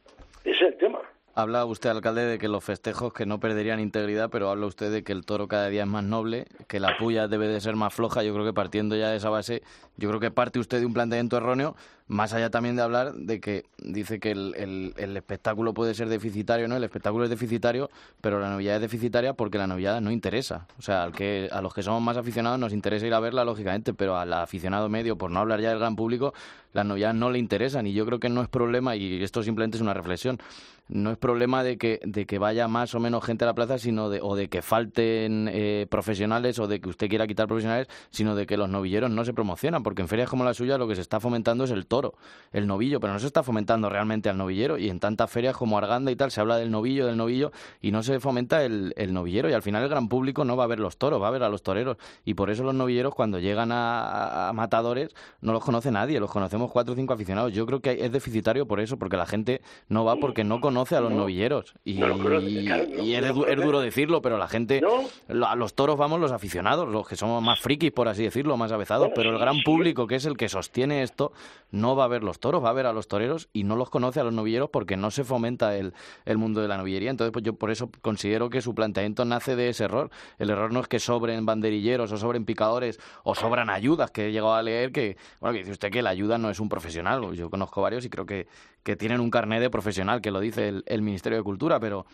Ese 0.45 0.57
es 0.57 0.63
el 0.63 0.77
tema. 0.77 1.01
Habla 1.39 1.65
usted, 1.67 1.91
alcalde, 1.91 2.25
de 2.25 2.37
que 2.37 2.49
los 2.49 2.65
festejos 2.65 3.13
que 3.13 3.25
no 3.25 3.39
perderían 3.39 3.79
integridad, 3.79 4.29
pero 4.29 4.51
habla 4.51 4.67
usted 4.67 4.91
de 4.91 5.05
que 5.05 5.13
el 5.13 5.25
toro 5.25 5.47
cada 5.47 5.69
día 5.69 5.83
es 5.83 5.89
más 5.89 6.03
noble, 6.03 6.49
que 6.67 6.81
la 6.81 6.99
puya 6.99 7.29
debe 7.29 7.47
de 7.47 7.61
ser 7.61 7.77
más 7.77 7.95
floja. 7.95 8.25
Yo 8.25 8.35
creo 8.35 8.45
que 8.45 8.53
partiendo 8.53 8.97
ya 8.97 9.11
de 9.11 9.19
esa 9.19 9.31
base, 9.31 9.63
yo 9.97 10.09
creo 10.09 10.19
que 10.19 10.33
parte 10.33 10.59
usted 10.59 10.81
de 10.81 10.87
un 10.87 10.95
planteamiento 10.95 11.37
erróneo, 11.37 11.77
más 12.09 12.33
allá 12.33 12.51
también 12.51 12.75
de 12.75 12.83
hablar 12.83 13.15
de 13.15 13.41
que 13.41 13.67
dice 13.79 14.19
que 14.19 14.33
el, 14.33 14.95
espectáculo 14.97 15.75
puede 15.75 15.95
ser 15.95 16.09
deficitario, 16.09 16.67
¿no? 16.67 16.75
El 16.75 16.83
espectáculo 16.83 17.23
es 17.23 17.31
deficitario, 17.31 17.89
pero 18.21 18.41
la 18.41 18.51
novillada 18.51 18.79
es 18.79 18.83
deficitaria 18.83 19.35
porque 19.35 19.59
la 19.59 19.69
novillada 19.69 20.01
no 20.01 20.11
interesa. 20.11 20.67
O 20.77 20.83
sea, 20.83 21.05
al 21.05 21.13
que, 21.13 21.49
a 21.53 21.63
los 21.63 21.73
que 21.73 21.85
somos 21.85 22.03
más 22.03 22.17
aficionados 22.17 22.59
nos 22.59 22.73
interesa 22.73 23.07
ir 23.07 23.15
a 23.15 23.21
verla, 23.21 23.45
lógicamente, 23.45 23.95
pero 23.95 24.17
al 24.17 24.33
aficionado 24.33 24.89
medio, 24.89 25.17
por 25.17 25.31
no 25.31 25.39
hablar 25.39 25.61
ya 25.61 25.69
del 25.69 25.79
gran 25.79 25.95
público, 25.95 26.35
las 26.73 26.85
novilladas 26.85 27.15
no 27.15 27.31
le 27.31 27.39
interesan 27.39 27.87
y 27.87 27.93
yo 27.93 28.05
creo 28.07 28.19
que 28.19 28.29
no 28.29 28.43
es 28.43 28.49
problema, 28.49 28.97
y 28.97 29.23
esto 29.23 29.45
simplemente 29.45 29.77
es 29.77 29.83
una 29.83 29.95
reflexión, 29.95 30.41
no 30.89 31.11
es 31.11 31.19
problema 31.19 31.63
de 31.63 31.79
que, 31.79 32.01
de 32.05 32.27
que 32.27 32.39
vaya 32.39 32.69
más 32.69 32.95
o 32.95 33.01
menos 33.01 33.25
gente 33.25 33.45
a 33.45 33.47
la 33.47 33.55
plaza, 33.55 33.79
sino 33.79 34.11
de, 34.11 34.21
o 34.23 34.37
de 34.37 34.49
que 34.49 34.63
falten 34.63 35.49
eh, 35.53 35.87
profesionales 35.91 36.59
o 36.59 36.67
de 36.67 36.81
que 36.81 36.89
usted 36.89 37.09
quiera 37.09 37.27
quitar 37.27 37.47
profesionales, 37.47 37.89
sino 38.11 38.35
de 38.35 38.47
que 38.47 38.57
los 38.57 38.69
novilleros 38.69 39.11
no 39.11 39.25
se 39.25 39.35
promocionan, 39.35 39.83
porque 39.83 40.03
en 40.03 40.09
ferias 40.09 40.29
como 40.31 40.45
la 40.45 40.55
suya 40.55 40.79
lo 40.79 40.89
que 40.89 40.95
se 40.95 41.03
está 41.03 41.21
fomentando 41.21 41.65
es 41.65 41.71
el 41.71 41.87
toro, 41.87 42.15
el 42.53 42.67
novillo, 42.67 43.01
pero 43.01 43.13
no 43.13 43.19
se 43.19 43.27
está 43.27 43.43
fomentando 43.43 43.89
realmente 43.91 44.29
al 44.29 44.39
novillero 44.39 44.79
y 44.79 44.89
en 44.89 45.01
tantas 45.01 45.31
ferias 45.31 45.57
como 45.57 45.77
Arganda 45.77 46.11
y 46.11 46.17
tal 46.17 46.31
se 46.31 46.41
habla 46.41 46.57
del 46.57 46.71
novillo, 46.71 47.07
del 47.07 47.17
novillo 47.17 47.53
y 47.83 47.91
no 47.91 48.03
se 48.03 48.19
fomenta 48.21 48.65
el, 48.65 48.95
el 48.97 49.13
novillero 49.13 49.51
y 49.51 49.53
al 49.53 49.63
final 49.63 49.83
el 49.83 49.89
gran 49.89 50.09
público 50.09 50.45
no 50.45 50.57
va 50.57 50.65
a 50.65 50.69
ver 50.69 50.81
los 50.81 50.97
toros, 50.97 51.21
va 51.21 51.29
a 51.29 51.33
ver 51.33 51.43
a 51.43 51.49
los 51.49 51.63
toreros 51.63 51.99
y 52.25 52.35
por 52.35 52.51
eso 52.51 52.63
los 52.63 52.75
novilleros 52.75 53.15
cuando 53.15 53.39
llegan 53.39 53.73
a, 53.73 54.49
a 54.49 54.53
matadores 54.53 55.15
no 55.41 55.53
los 55.53 55.63
conoce 55.63 55.91
nadie, 55.91 56.21
los 56.21 56.31
conocemos 56.31 56.71
cuatro 56.73 56.95
o 56.95 56.97
cinco 56.97 57.13
aficionados. 57.13 57.53
Yo 57.53 57.67
creo 57.67 57.81
que 57.81 58.05
es 58.05 58.11
deficitario 58.13 58.67
por 58.67 58.81
eso, 58.81 58.99
porque 58.99 59.17
la 59.17 59.27
gente 59.27 59.61
no 59.89 60.05
va 60.05 60.17
porque 60.17 60.45
no 60.45 60.61
conoce 60.61 60.78
a 60.97 61.01
los 61.01 61.13
novilleros 61.13 61.75
y, 61.85 61.95
No 61.95 62.09
los 62.09 62.19
conoce, 62.19 62.65
claro, 62.65 62.85
no, 62.97 63.03
y 63.03 63.15
es, 63.15 63.33
conoce. 63.33 63.55
duro 63.57 63.81
decirlo, 63.81 64.23
pero 64.23 64.39
la 64.39 64.49
gente, 64.49 64.81
a 65.29 65.57
los 65.57 65.75
toros 65.75 65.97
vamos 65.97 66.21
los 66.21 66.33
aficionados, 66.33 66.89
los 66.89 67.07
que 67.07 67.17
somos 67.17 67.43
más 67.43 67.61
frikis, 67.61 67.91
por 67.93 68.09
así 68.09 68.23
decirlo, 68.23 68.57
más 68.57 68.73
avezados, 68.73 69.09
Bueno, 69.09 69.15
pero 69.17 69.31
el 69.33 69.39
gran 69.39 69.57
sí. 69.57 69.63
público, 69.63 70.07
que 70.07 70.15
es 70.17 70.25
el 70.25 70.37
que 70.37 70.49
sostiene 70.49 71.03
esto, 71.03 71.33
no 71.71 71.97
va 71.97 72.05
a 72.05 72.09
ver 72.09 72.23
los 72.23 72.39
toros, 72.41 72.65
va 72.65 72.71
a 72.71 72.73
ver 72.73 72.87
a 72.87 72.93
los 72.93 73.09
toreros 73.09 73.49
y 73.53 73.65
no 73.65 73.77
los 73.77 73.91
conoce 73.91 74.21
a 74.21 74.25
los 74.25 74.33
novilleros 74.33 74.71
porque 74.71 74.97
no 74.97 75.11
se 75.11 75.25
fomenta 75.25 75.77
el, 75.77 75.93
el 76.25 76.39
mundo 76.39 76.61
de 76.63 76.69
la 76.69 76.79
novillería. 76.79 77.11
Entonces, 77.11 77.33
pues 77.33 77.45
yo 77.45 77.55
por 77.55 77.71
eso 77.71 77.91
considero 78.01 78.49
que 78.51 78.61
su 78.63 78.75
planteamiento 78.75 79.25
nace 79.25 79.57
de 79.57 79.69
ese 79.69 79.85
error. 79.85 80.11
El 80.39 80.51
error 80.51 80.73
no 80.73 80.81
es 80.81 80.89
que 80.89 80.99
sobren 80.99 81.45
banderilleros 81.45 82.11
o 82.13 82.17
sobren 82.17 82.45
picadores 82.45 82.99
o 83.25 83.35
sobran 83.35 83.69
ayudas, 83.71 84.11
que 84.11 84.29
he 84.29 84.33
llegado 84.33 84.55
a 84.55 84.63
leer 84.63 84.93
que, 84.93 85.17
bueno, 85.41 85.53
que 85.55 85.59
dice 85.61 85.73
usted 85.73 85.91
que 85.91 86.03
la 86.03 86.11
ayuda 86.11 86.39
no 86.39 86.49
es 86.51 86.61
un 86.61 86.69
profesional. 86.69 87.33
Yo 87.35 87.51
conozco 87.51 87.83
varios 87.83 88.05
y 88.05 88.11
creo 88.11 88.25
que, 88.27 88.47
que 88.83 88.97
tienen 88.97 89.21
un 89.21 89.31
carné 89.31 89.61
de 89.61 89.69
profesional, 89.71 90.21
que 90.23 90.31
lo 90.31 90.41
dice 90.41 90.68
el, 90.69 90.83
el 90.87 91.03
Ministerio 91.03 91.39
de 91.39 91.45
Cultura, 91.45 91.81
pero 91.81 92.07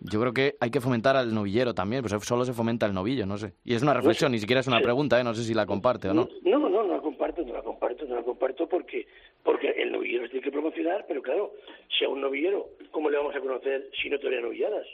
yo 0.00 0.20
creo 0.20 0.32
que 0.32 0.56
hay 0.60 0.70
que 0.70 0.80
fomentar 0.80 1.16
al 1.16 1.34
novillero 1.34 1.74
también, 1.74 2.02
pues 2.02 2.14
solo 2.24 2.44
se 2.44 2.52
fomenta 2.52 2.86
el 2.86 2.94
novillo, 2.94 3.26
no 3.26 3.36
sé. 3.38 3.54
Y 3.64 3.74
es 3.74 3.82
una 3.82 3.94
reflexión, 3.94 4.32
ni 4.32 4.38
siquiera 4.38 4.60
es 4.60 4.66
una 4.66 4.80
pregunta, 4.80 5.20
¿eh? 5.20 5.24
no 5.24 5.34
sé 5.34 5.44
si 5.44 5.54
la 5.54 5.66
comparte 5.66 6.08
o 6.08 6.14
no. 6.14 6.28
No, 6.42 6.58
no, 6.58 6.68
no 6.68 6.82
la 6.86 7.00
comparto, 7.00 7.42
no 7.42 7.52
la 7.52 7.62
comparto, 7.62 8.04
no 8.06 8.16
la 8.16 8.22
comparto 8.22 8.68
porque 8.68 9.06
porque 9.42 9.68
el 9.70 9.92
novillero 9.92 10.24
se 10.24 10.30
tiene 10.30 10.44
que 10.44 10.52
promocionar, 10.52 11.04
pero 11.08 11.22
claro, 11.22 11.52
si 11.98 12.04
a 12.04 12.08
un 12.08 12.20
novillero, 12.20 12.68
¿cómo 12.90 13.10
le 13.10 13.16
vamos 13.16 13.34
a 13.34 13.40
conocer 13.40 13.90
si 14.00 14.10
no 14.10 14.18
todavía 14.18 14.40
novilladas? 14.40 14.86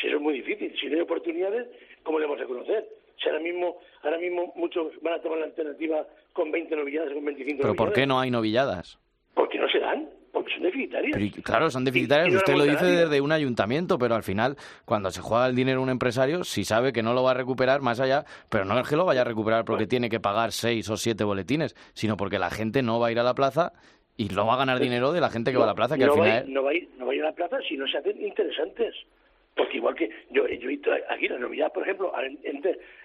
Si 0.00 0.06
eso 0.06 0.16
es 0.16 0.22
muy 0.22 0.34
difícil, 0.34 0.74
si 0.80 0.86
no 0.86 0.94
hay 0.96 1.00
oportunidades, 1.00 1.66
¿cómo 2.02 2.18
le 2.18 2.26
vamos 2.26 2.40
a 2.42 2.46
conocer? 2.46 2.88
Si 3.22 3.28
ahora 3.28 3.40
mismo, 3.40 3.76
ahora 4.02 4.18
mismo 4.18 4.52
muchos 4.56 4.92
van 5.02 5.14
a 5.14 5.22
tomar 5.22 5.38
la 5.38 5.46
alternativa 5.46 6.06
con 6.32 6.50
20 6.50 6.74
novilladas, 6.76 7.12
con 7.12 7.24
25 7.24 7.58
Pero 7.62 7.74
¿por 7.74 7.88
novilladas. 7.88 7.94
qué 7.98 8.06
no 8.06 8.20
hay 8.20 8.30
novilladas? 8.30 8.98
Porque 9.34 9.58
no 9.58 9.68
se 9.68 9.78
dan, 9.78 10.08
porque 10.32 10.52
son 10.54 10.62
deficitarias. 10.64 11.16
Pero, 11.16 11.42
claro, 11.42 11.70
son 11.70 11.84
deficitarias. 11.84 12.28
y 12.28 12.32
no 12.32 12.38
Usted 12.38 12.54
lo 12.56 12.64
dice 12.64 12.82
nadie. 12.84 12.96
desde 12.98 13.20
un 13.20 13.32
ayuntamiento, 13.32 13.98
pero 13.98 14.14
al 14.14 14.22
final, 14.22 14.56
cuando 14.84 15.10
se 15.10 15.20
juega 15.20 15.46
el 15.46 15.54
dinero 15.56 15.80
un 15.82 15.88
empresario, 15.90 16.44
si 16.44 16.64
sabe 16.64 16.92
que 16.92 17.02
no 17.02 17.14
lo 17.14 17.22
va 17.22 17.32
a 17.32 17.34
recuperar 17.34 17.80
más 17.80 18.00
allá, 18.00 18.24
pero 18.48 18.64
no 18.64 18.78
es 18.78 18.88
que 18.88 18.96
lo 18.96 19.04
vaya 19.04 19.22
a 19.22 19.24
recuperar 19.24 19.64
porque 19.64 19.86
tiene 19.86 20.08
que 20.08 20.20
pagar 20.20 20.52
seis 20.52 20.88
o 20.90 20.96
siete 20.96 21.24
boletines, 21.24 21.74
sino 21.94 22.16
porque 22.16 22.38
la 22.38 22.50
gente 22.50 22.82
no 22.82 22.98
va 23.00 23.08
a 23.08 23.12
ir 23.12 23.18
a 23.18 23.22
la 23.22 23.34
plaza 23.34 23.72
y 24.16 24.28
no 24.28 24.46
va 24.46 24.54
a 24.54 24.58
ganar 24.58 24.78
dinero 24.80 25.12
de 25.12 25.20
la 25.20 25.30
gente 25.30 25.50
que 25.52 25.56
va 25.58 25.64
a 25.64 25.68
la 25.68 25.74
plaza, 25.74 25.96
que 25.96 26.04
no 26.06 26.12
al 26.12 26.20
va 26.20 26.24
a 26.24 26.26
final 26.26 26.42
ir- 26.42 26.48
es- 26.48 26.54
no 26.54 26.62
va 26.64 26.70
a 26.70 26.74
ir, 26.74 26.88
no 26.98 27.06
va 27.06 27.12
a 27.12 27.14
ir 27.14 27.22
a 27.22 27.26
la 27.26 27.32
plaza 27.34 27.56
si 27.68 27.76
no 27.76 27.86
se 27.88 27.98
hacen 27.98 28.20
interesantes. 28.22 28.94
Porque 29.56 29.78
igual 29.78 29.94
que 29.94 30.08
yo, 30.30 30.46
yo 30.46 30.64
he 30.64 30.66
visto 30.66 30.90
aquí 31.10 31.26
las 31.28 31.40
novedades, 31.40 31.72
por 31.72 31.82
ejemplo, 31.82 32.12
en- 32.20 32.38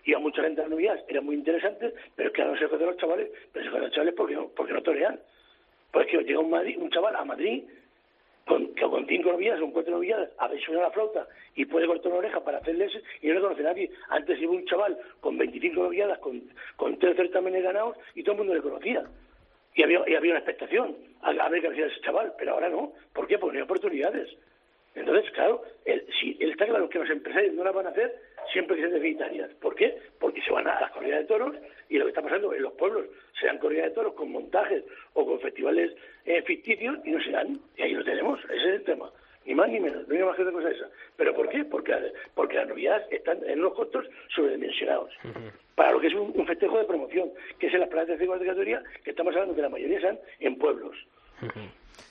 iba 0.05 0.19
mucha 0.19 0.41
gente 0.43 0.61
a 0.61 0.65
las 0.65 0.71
novedades, 0.71 1.03
eran 1.07 1.25
muy 1.25 1.35
interesantes, 1.35 1.93
pero 2.15 2.29
es 2.29 2.35
que 2.35 2.41
ahora 2.43 2.53
no 2.53 2.59
se 2.59 2.67
joden 2.67 2.87
los 2.87 2.97
chavales, 2.97 3.29
pero 3.51 3.65
se 3.65 3.69
joden 3.71 3.83
los 3.83 3.91
chavales 3.93 4.13
porque 4.15 4.35
no, 4.35 4.47
porque 4.55 4.73
no 4.73 4.81
torean. 4.83 5.19
Pues 5.95 6.07
que 6.07 6.17
llega 6.17 6.41
un, 6.41 6.49
Madrid, 6.49 6.77
un 6.77 6.89
chaval 6.89 7.15
a 7.15 7.23
Madrid 7.23 7.63
con, 8.45 8.75
cinco 9.07 9.31
novilladas 9.31 9.61
o 9.61 9.71
cuatro 9.71 9.93
novilladas 9.93 10.29
a 10.39 10.49
ver 10.49 10.59
suena 10.59 10.81
la 10.81 10.91
flauta 10.91 11.25
y 11.55 11.63
puede 11.63 11.87
cortar 11.87 12.11
una 12.11 12.19
oreja 12.19 12.43
para 12.43 12.57
hacerle 12.57 12.87
ese 12.87 13.01
y 13.21 13.29
no 13.29 13.35
le 13.35 13.39
conoce 13.39 13.63
nadie. 13.63 13.89
Antes 14.09 14.41
iba 14.41 14.51
un 14.51 14.65
chaval 14.65 14.99
con 15.21 15.37
25 15.37 15.83
novilladas, 15.83 16.19
con, 16.19 16.43
con 16.75 16.99
tres 16.99 17.15
certámenes 17.15 17.63
ganados 17.63 17.95
y 18.13 18.23
todo 18.23 18.33
el 18.33 18.39
mundo 18.39 18.55
le 18.55 18.61
conocía. 18.61 19.05
Y 19.73 19.83
había, 19.83 20.03
y 20.05 20.15
había 20.15 20.31
una 20.31 20.39
expectación 20.39 20.97
a, 21.21 21.29
a 21.29 21.47
ver 21.47 21.61
qué 21.61 21.69
hacía 21.69 21.85
ese 21.85 22.01
chaval, 22.01 22.33
pero 22.37 22.55
ahora 22.55 22.67
no. 22.67 22.91
¿Por 23.13 23.25
qué? 23.25 23.37
Porque 23.37 23.53
no 23.53 23.59
hay 23.59 23.63
oportunidades. 23.63 24.35
Entonces, 24.95 25.31
claro, 25.31 25.63
el, 25.85 26.05
si, 26.19 26.35
el 26.41 26.51
está 26.51 26.65
claro 26.65 26.89
que 26.89 26.99
los 26.99 27.09
empresarios 27.09 27.53
no 27.53 27.63
las 27.63 27.73
van 27.73 27.87
a 27.87 27.91
hacer 27.91 28.13
siempre 28.55 28.77
que 28.77 28.83
sean 28.83 28.93
deficitarias. 28.93 29.51
¿Por 29.55 29.75
qué? 29.75 29.97
Porque 30.17 30.41
se 30.41 30.49
van 30.49 30.65
a 30.65 30.79
las 30.79 30.91
corridas 30.91 31.19
de 31.19 31.25
toros 31.25 31.55
y 31.89 31.97
lo 31.97 32.05
que 32.05 32.09
está 32.11 32.21
pasando 32.21 32.53
en 32.53 32.63
los 32.63 32.71
pueblos 32.73 33.05
se 33.37 33.47
dan 33.47 33.59
corridas 33.59 33.89
de 33.89 33.95
toros 33.95 34.13
con 34.13 34.31
montajes 34.31 34.81
o 35.13 35.25
con 35.25 35.41
festivales 35.41 35.91
eh, 36.25 36.41
ficticios 36.43 36.97
y 37.03 37.11
no 37.11 37.21
se 37.21 37.31
dan. 37.31 37.59
Y 37.75 37.81
ahí 37.81 37.91
lo 37.91 38.03
tenemos, 38.05 38.39
ese 38.45 38.55
es 38.55 38.75
el 38.75 38.83
tema. 38.83 39.11
Ni 39.45 39.53
más 39.53 39.69
ni 39.69 39.81
menos, 39.81 40.07
no 40.07 40.15
hay 40.15 40.23
más 40.23 40.37
que 40.37 40.43
otra 40.43 40.53
cosa 40.53 40.71
esa. 40.71 40.89
¿Pero 41.17 41.35
por 41.35 41.49
qué? 41.49 41.65
Porque, 41.65 41.93
porque 42.33 42.55
las 42.55 42.69
novedades 42.69 43.11
están 43.11 43.39
en 43.45 43.59
unos 43.59 43.73
costos 43.73 44.05
sobredimensionados. 44.33 45.11
Para 45.75 45.91
lo 45.91 45.99
que 45.99 46.07
es 46.07 46.13
un, 46.13 46.31
un 46.33 46.47
festejo 46.47 46.79
de 46.79 46.85
promoción, 46.85 47.31
que 47.59 47.67
es 47.67 47.73
en 47.73 47.81
las 47.81 47.89
plazas 47.89 48.07
de 48.07 48.19
segunda 48.19 48.45
categoría, 48.45 48.81
que 49.03 49.09
estamos 49.09 49.35
hablando 49.35 49.53
que 49.53 49.61
la 49.61 49.69
mayoría 49.69 49.97
están 49.97 50.17
en 50.39 50.57
pueblos. 50.57 50.95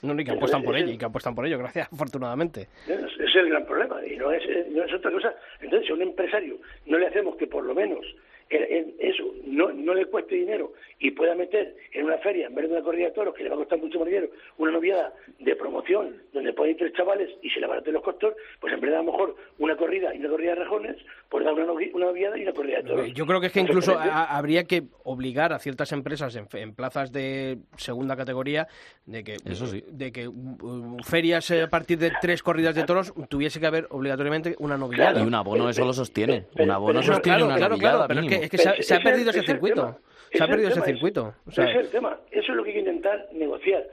No, 0.05 0.13
ni 0.13 0.23
que 0.23 0.31
apuestan 0.31 0.63
por 0.63 0.77
ello, 0.77 0.91
y 0.91 0.97
que 0.97 1.05
apuestan 1.05 1.33
por 1.33 1.45
ello, 1.45 1.57
gracias, 1.57 1.87
afortunadamente. 1.93 2.67
Es 2.87 3.35
el 3.35 3.49
gran 3.49 3.65
problema 3.65 4.05
y 4.05 4.15
no 4.17 4.31
es, 4.31 4.43
no 4.71 4.83
es 4.83 4.93
otra 4.93 5.11
cosa. 5.11 5.33
Entonces, 5.59 5.87
si 5.87 5.91
a 5.91 5.95
un 5.95 6.01
empresario 6.03 6.57
no 6.85 6.97
le 6.97 7.07
hacemos 7.07 7.35
que 7.37 7.47
por 7.47 7.63
lo 7.63 7.73
menos 7.73 8.05
eso 8.49 9.23
no, 9.45 9.71
no 9.71 9.93
le 9.93 10.05
cueste 10.05 10.35
dinero 10.35 10.73
y 10.99 11.11
pueda 11.11 11.35
meter 11.35 11.75
en 11.91 12.05
una 12.05 12.17
feria, 12.19 12.47
en 12.47 12.55
vez 12.55 12.67
de 12.67 12.75
una 12.75 12.83
corrida 12.83 13.07
de 13.07 13.11
toros, 13.11 13.33
que 13.33 13.43
le 13.43 13.49
va 13.49 13.55
a 13.55 13.59
costar 13.59 13.79
mucho 13.79 13.99
más 13.99 14.07
dinero, 14.07 14.29
una 14.57 14.71
noviada 14.71 15.13
de 15.39 15.55
promoción 15.55 16.15
donde 16.33 16.53
pueden 16.53 16.73
ir 16.73 16.77
tres 16.77 16.93
chavales 16.93 17.29
y 17.41 17.49
se 17.49 17.59
le 17.59 17.65
abaraten 17.65 17.93
los 17.93 18.03
costos, 18.03 18.33
pues 18.59 18.73
en 18.73 18.81
vez 18.81 18.91
de 18.91 18.97
a 18.97 18.99
lo 18.99 19.11
mejor 19.11 19.35
una 19.59 19.75
corrida 19.75 20.13
y 20.13 20.19
una 20.19 20.29
corrida 20.29 20.55
de 20.55 20.63
rejones, 20.63 20.97
pues 21.29 21.43
dar 21.43 21.53
una, 21.53 21.71
una 21.71 22.05
noviada 22.05 22.37
y 22.37 22.43
una 22.43 22.53
corrida 22.53 22.77
de 22.77 22.83
toros. 22.83 23.13
Yo 23.13 23.25
creo 23.25 23.41
que 23.41 23.47
es 23.47 23.53
que 23.53 23.59
incluso 23.59 23.97
habría 23.97 24.65
que 24.65 24.83
obligar 25.03 25.51
a 25.53 25.59
ciertas 25.59 25.91
empresas 25.91 26.35
en, 26.35 26.73
plazas 26.75 27.11
de 27.11 27.57
segunda 27.77 28.15
categoría 28.15 28.67
de 29.05 29.23
que, 29.23 29.37
Eso 29.45 29.67
sí. 29.67 29.83
de 29.87 30.11
que 30.11 30.27
uh, 30.27 30.97
ferias 31.03 31.49
eh, 31.51 31.63
a 31.63 31.69
partir 31.69 31.97
de 31.97 32.11
tres 32.21 32.43
corridas 32.43 32.75
de 32.75 32.83
toros 32.83 33.13
tuviese 33.29 33.59
que 33.59 33.67
haber 33.67 33.87
obligatoriamente 33.89 34.55
una 34.59 34.77
noviada. 34.77 35.21
Y 35.21 35.25
un 35.25 35.35
abono 35.35 35.69
eso 35.69 35.85
lo 35.85 35.93
sostiene. 35.93 36.45
Un 36.57 36.71
abono 36.71 37.01
sostiene 37.01 37.43
una 37.43 37.57
novillada. 37.57 38.07
Pero 38.07 38.21
es 38.21 38.27
que, 38.27 38.34
se, 38.81 38.95
ha, 38.95 38.99
perdido 38.99 39.29
ese 39.31 39.43
circuito. 39.43 39.99
Se 40.31 40.43
ha 40.43 40.47
perdido 40.47 40.69
ese 40.69 40.81
circuito. 40.81 41.33
Ese 41.47 41.63
es 41.63 41.75
el 41.75 41.89
tema. 41.89 42.19
Eso 42.31 42.51
es 42.51 42.57
lo 42.57 42.63
que 42.63 42.69
hay 42.69 42.75
que 42.75 42.79
intentar 42.79 43.27
negociar 43.33 43.85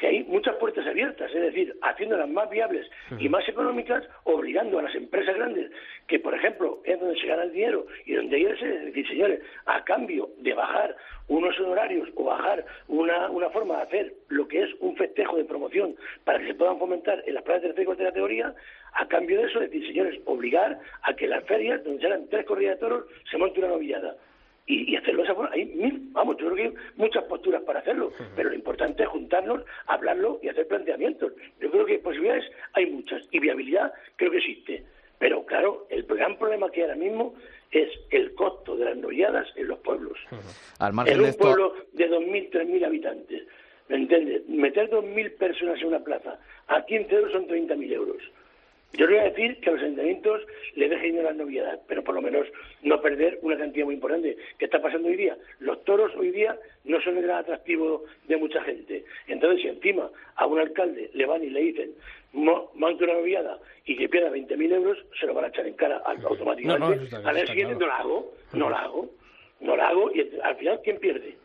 que 0.00 0.06
hay 0.06 0.24
muchas 0.24 0.56
puertas 0.56 0.86
abiertas, 0.86 1.30
es 1.32 1.42
decir, 1.42 1.76
haciéndolas 1.82 2.28
más 2.28 2.48
viables 2.48 2.90
y 3.18 3.28
más 3.28 3.46
económicas, 3.46 4.02
obligando 4.24 4.78
a 4.78 4.82
las 4.82 4.94
empresas 4.94 5.36
grandes, 5.36 5.70
que 6.08 6.18
por 6.18 6.34
ejemplo 6.34 6.80
es 6.84 6.98
donde 6.98 7.20
se 7.20 7.26
gana 7.26 7.42
el 7.42 7.52
dinero 7.52 7.86
y 8.06 8.14
donde 8.14 8.36
hay 8.36 8.46
es 8.46 8.84
decir, 8.86 9.06
señores, 9.06 9.40
a 9.66 9.84
cambio 9.84 10.30
de 10.38 10.54
bajar 10.54 10.96
unos 11.28 11.58
honorarios 11.60 12.08
o 12.16 12.24
bajar 12.24 12.64
una, 12.88 13.28
una 13.30 13.50
forma 13.50 13.76
de 13.76 13.82
hacer 13.82 14.14
lo 14.28 14.48
que 14.48 14.62
es 14.62 14.70
un 14.80 14.96
festejo 14.96 15.36
de 15.36 15.44
promoción 15.44 15.94
para 16.24 16.38
que 16.38 16.46
se 16.46 16.54
puedan 16.54 16.78
fomentar 16.78 17.22
en 17.26 17.34
las 17.34 17.42
pruebas 17.42 17.62
de 17.62 17.68
tercera 17.68 17.82
y 17.82 17.86
cuarta 17.86 18.04
categoría, 18.04 18.54
a 18.94 19.06
cambio 19.06 19.40
de 19.40 19.46
eso, 19.46 19.60
decir, 19.60 19.86
señores, 19.86 20.20
obligar 20.24 20.78
a 21.02 21.14
que 21.14 21.26
las 21.26 21.44
ferias, 21.44 21.82
donde 21.84 22.00
se 22.00 22.06
hagan 22.06 22.28
tres 22.28 22.44
corridas 22.44 22.76
de 22.76 22.80
toros, 22.80 23.04
se 23.30 23.38
monte 23.38 23.60
una 23.60 23.68
novillada 23.68 24.16
y, 24.66 24.96
hacerlo 24.96 25.24
esa 25.24 25.34
forma. 25.34 25.50
Hay 25.52 25.64
mil, 25.66 26.00
vamos, 26.12 26.36
yo 26.38 26.46
creo 26.46 26.56
que 26.56 26.62
hay 26.62 26.84
muchas 26.96 27.24
posturas 27.24 27.62
para 27.62 27.80
hacerlo, 27.80 28.12
pero 28.36 28.50
lo 28.50 28.54
importante 28.54 29.02
es 29.02 29.08
juntarnos, 29.08 29.62
hablarlo 29.86 30.38
y 30.42 30.48
hacer 30.48 30.66
planteamientos. 30.68 31.32
Yo 31.60 31.70
creo 31.70 31.86
que 31.86 31.98
posibilidades 31.98 32.44
hay 32.74 32.86
muchas 32.86 33.22
y 33.30 33.40
viabilidad 33.40 33.92
creo 34.16 34.30
que 34.30 34.38
existe. 34.38 34.84
Pero 35.18 35.44
claro, 35.44 35.86
el 35.90 36.04
gran 36.04 36.38
problema 36.38 36.70
que 36.70 36.82
hay 36.82 36.90
ahora 36.90 36.96
mismo 36.96 37.34
es 37.70 37.90
el 38.10 38.34
costo 38.34 38.76
de 38.76 38.86
las 38.86 38.96
noviadas 38.96 39.46
en 39.56 39.68
los 39.68 39.78
pueblos. 39.80 40.18
Al 40.78 40.92
margen 40.92 41.14
en 41.14 41.20
un 41.20 41.24
de 41.24 41.30
esto... 41.30 41.44
pueblo 41.44 41.74
de 41.92 42.10
2.000, 42.10 42.50
3.000 42.50 42.86
habitantes, 42.86 43.42
¿me 43.88 43.96
entiendes? 43.96 44.48
Meter 44.48 44.88
2.000 44.88 45.36
personas 45.36 45.80
en 45.80 45.88
una 45.88 46.00
plaza 46.00 46.38
a 46.68 46.84
15 46.84 47.14
euros 47.14 47.32
son 47.32 47.46
30.000 47.46 47.92
euros. 47.92 48.22
Yo 48.92 49.06
le 49.06 49.14
voy 49.14 49.20
a 49.20 49.30
decir 49.30 49.60
que 49.60 49.70
a 49.70 49.72
los 49.72 49.82
ayuntamientos 49.82 50.42
le 50.74 50.88
dejen 50.88 51.14
ir 51.14 51.20
a 51.20 51.24
las 51.24 51.36
novedades, 51.36 51.80
pero 51.86 52.02
por 52.02 52.14
lo 52.14 52.22
menos 52.22 52.46
no 52.82 53.00
perder 53.00 53.38
una 53.42 53.56
cantidad 53.56 53.84
muy 53.84 53.94
importante. 53.94 54.36
¿Qué 54.58 54.64
está 54.64 54.82
pasando 54.82 55.08
hoy 55.08 55.16
día? 55.16 55.36
Los 55.60 55.84
toros 55.84 56.12
hoy 56.16 56.30
día 56.32 56.58
no 56.84 57.00
son 57.00 57.16
el 57.16 57.22
gran 57.22 57.38
atractivo 57.38 58.04
de 58.26 58.36
mucha 58.36 58.62
gente. 58.62 59.04
Entonces, 59.28 59.62
si 59.62 59.68
encima 59.68 60.10
a 60.34 60.46
un 60.46 60.58
alcalde 60.58 61.10
le 61.14 61.26
van 61.26 61.44
y 61.44 61.50
le 61.50 61.60
dicen 61.60 61.92
monte 62.32 63.04
una 63.04 63.14
noviada 63.14 63.58
y 63.84 63.96
que 63.96 64.08
pierda 64.08 64.30
20.000 64.30 64.72
euros, 64.72 64.98
se 65.18 65.26
lo 65.26 65.34
van 65.34 65.46
a 65.46 65.48
echar 65.48 65.66
en 65.66 65.74
cara 65.74 65.98
automáticamente. 66.04 67.16
al 67.24 67.34
día 67.34 67.46
siguiente 67.46 67.74
no 67.74 67.86
la 67.86 67.96
hago, 67.96 68.32
no 68.52 68.70
la 68.70 68.78
hago, 68.78 69.10
no 69.60 69.76
la 69.76 69.88
hago 69.88 70.10
y 70.14 70.30
al 70.42 70.56
final, 70.56 70.80
¿quién 70.82 70.98
pierde? 70.98 71.36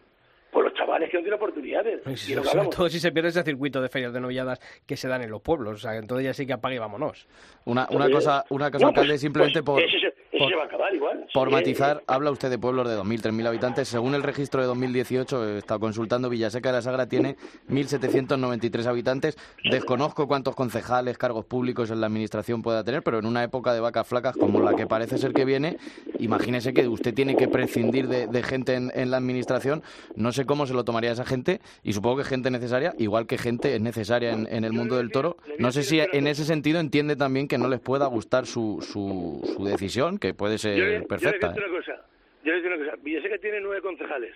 Por 0.55 0.63
los 0.63 0.73
chavales 0.73 1.09
que 1.09 1.17
no 1.17 1.23
tienen 1.23 1.35
oportunidades. 1.35 2.01
sobre 2.01 2.69
todo 2.69 2.87
si 2.87 3.01
se 3.01 3.11
pierde 3.11 3.27
ese 3.27 3.43
circuito 3.43 3.81
de 3.81 3.89
ferias 3.89 4.13
de 4.13 4.21
novilladas 4.21 4.61
que 4.87 4.95
se 4.95 5.09
dan 5.09 5.21
en 5.21 5.29
los 5.29 5.41
pueblos. 5.41 5.73
O 5.73 5.77
sea, 5.77 5.97
entonces 5.97 6.23
ya 6.23 6.33
sí 6.33 6.47
que 6.47 6.53
apague 6.53 6.77
y 6.77 6.79
vámonos. 6.79 7.27
Una, 7.65 7.85
una 7.91 8.09
cosa, 8.09 8.45
una 8.49 8.71
cosa 8.71 8.87
alcalde, 8.87 9.09
pues, 9.09 9.21
simplemente 9.21 9.61
pues, 9.61 9.83
por... 9.83 10.14
se 10.37 10.55
va 10.55 10.63
a 10.63 10.65
acabar 10.65 10.93
igual. 10.93 11.27
Por 11.33 11.49
matizar, 11.49 12.03
habla 12.07 12.31
usted 12.31 12.49
de 12.49 12.57
pueblos 12.57 12.87
de 12.87 12.97
2.000, 12.97 13.21
3.000 13.21 13.47
habitantes. 13.47 13.87
Según 13.87 14.15
el 14.15 14.23
registro 14.23 14.61
de 14.61 14.67
2018, 14.67 15.49
he 15.49 15.57
estado 15.57 15.79
consultando, 15.79 16.29
Villaseca 16.29 16.69
de 16.69 16.73
la 16.73 16.81
Sagra 16.81 17.07
tiene 17.07 17.37
1.793 17.69 18.85
habitantes. 18.85 19.37
Desconozco 19.69 20.27
cuántos 20.27 20.55
concejales, 20.55 21.17
cargos 21.17 21.45
públicos 21.45 21.91
en 21.91 22.01
la 22.01 22.07
administración 22.07 22.61
pueda 22.61 22.83
tener, 22.83 23.03
pero 23.03 23.19
en 23.19 23.25
una 23.25 23.43
época 23.43 23.73
de 23.73 23.79
vacas 23.79 24.07
flacas 24.07 24.35
como 24.35 24.59
la 24.61 24.75
que 24.75 24.87
parece 24.87 25.17
ser 25.17 25.33
que 25.33 25.45
viene, 25.45 25.77
imagínese 26.19 26.73
que 26.73 26.87
usted 26.87 27.13
tiene 27.13 27.35
que 27.35 27.47
prescindir 27.47 28.07
de, 28.07 28.43
gente 28.43 28.75
en, 28.75 28.91
en 28.95 29.11
la 29.11 29.17
administración. 29.17 29.83
No 30.15 30.31
sé 30.31 30.45
cómo 30.45 30.65
se 30.65 30.73
lo 30.73 30.83
tomaría 30.83 31.11
esa 31.11 31.25
gente 31.25 31.61
y 31.83 31.93
supongo 31.93 32.17
que 32.17 32.23
gente 32.23 32.51
necesaria, 32.51 32.93
igual 32.97 33.27
que 33.27 33.37
gente 33.37 33.75
es 33.75 33.81
necesaria 33.81 34.31
en, 34.31 34.63
el 34.63 34.73
mundo 34.73 34.97
del 34.97 35.11
toro. 35.11 35.37
No 35.59 35.71
sé 35.71 35.83
si 35.83 35.99
en 35.99 36.27
ese 36.27 36.45
sentido 36.45 36.79
entiende 36.79 37.15
también 37.15 37.47
que 37.47 37.57
no 37.57 37.67
les 37.67 37.79
pueda 37.79 38.05
gustar 38.07 38.45
su, 38.45 38.79
su, 38.81 39.41
su 39.55 39.63
decisión, 39.63 40.17
que 40.27 40.33
puede 40.33 40.57
ser 40.57 41.05
perfecta. 41.07 41.53
Yo 41.53 41.61
le 41.61 41.67
una 41.67 41.77
cosa. 41.77 42.05
Yo 42.43 42.53
le 42.53 42.67
una 42.67 42.77
cosa. 42.77 42.97
Villaseca 43.01 43.37
tiene 43.37 43.59
nueve 43.61 43.81
concejales. 43.81 44.35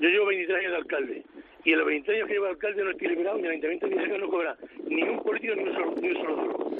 Yo 0.00 0.08
llevo 0.08 0.26
23 0.26 0.58
años 0.58 0.72
de 0.72 0.76
alcalde. 0.78 1.22
Y 1.64 1.72
en 1.72 1.78
los 1.78 1.86
23 1.86 2.16
años 2.16 2.28
que 2.28 2.34
llevo 2.34 2.44
de 2.46 2.50
alcalde 2.52 2.84
no 2.84 2.90
estoy 2.90 3.08
liberado 3.08 3.36
ni 3.36 3.44
el 3.44 3.50
Ayuntamiento 3.50 3.86
de 3.86 3.94
Villaseca 3.94 4.18
no 4.18 4.28
cobra 4.28 4.56
ni 4.86 5.02
un 5.02 5.22
político 5.22 5.54
ni 5.54 5.62
un 5.64 5.74
solo, 5.74 5.94
ni 6.00 6.08
un 6.08 6.16
solo 6.16 6.36
duro. 6.36 6.70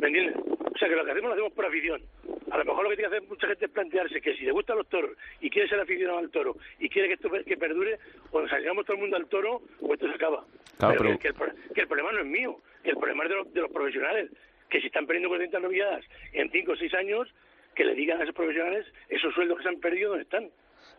¿Me 0.00 0.06
entiendes? 0.06 0.36
O 0.36 0.78
sea 0.78 0.88
que 0.88 0.96
lo 0.96 1.04
que 1.04 1.10
hacemos 1.10 1.28
lo 1.28 1.34
hacemos 1.34 1.52
por 1.52 1.66
afición. 1.66 2.02
A 2.50 2.58
lo 2.58 2.64
mejor 2.64 2.84
lo 2.84 2.90
que 2.90 2.96
tiene 2.96 3.10
que 3.10 3.16
hacer 3.16 3.28
mucha 3.28 3.46
gente 3.46 3.64
es 3.66 3.70
plantearse 3.70 4.20
que 4.20 4.34
si 4.34 4.44
le 4.44 4.52
gustan 4.52 4.78
los 4.78 4.88
toros 4.88 5.12
y 5.40 5.50
quiere 5.50 5.68
ser 5.68 5.78
aficionado 5.80 6.18
al 6.18 6.30
toro 6.30 6.56
y 6.78 6.88
quiere 6.88 7.08
que 7.08 7.14
esto 7.14 7.30
que 7.30 7.56
perdure, 7.56 7.98
o 8.30 8.40
nos 8.40 8.50
salgamos 8.50 8.86
todo 8.86 8.94
el 8.94 9.02
mundo 9.02 9.16
al 9.16 9.26
toro 9.26 9.62
o 9.80 9.94
esto 9.94 10.08
se 10.08 10.14
acaba. 10.14 10.44
pero, 10.78 11.18
Que, 11.18 11.28
el, 11.28 11.86
problema 11.86 12.12
no 12.12 12.20
es 12.20 12.26
mío, 12.26 12.56
que 12.82 12.90
el 12.90 12.96
problema 12.96 13.24
es 13.24 13.30
de 13.30 13.36
los, 13.36 13.52
de 13.52 13.60
los 13.60 13.70
profesionales, 13.70 14.30
que 14.68 14.80
si 14.80 14.86
están 14.86 15.06
perdiendo 15.06 15.28
40 15.28 15.60
noviadas 15.60 16.04
en 16.32 16.50
5 16.50 16.72
o 16.72 16.76
6 16.76 16.94
años, 16.94 17.28
que 17.74 17.84
le 17.84 17.94
digan 17.94 18.20
a 18.20 18.24
esos 18.24 18.34
profesionales 18.34 18.86
esos 19.08 19.34
sueldos 19.34 19.58
que 19.58 19.62
se 19.64 19.68
han 19.68 19.80
perdido, 19.80 20.10
¿dónde 20.10 20.24
están? 20.24 20.50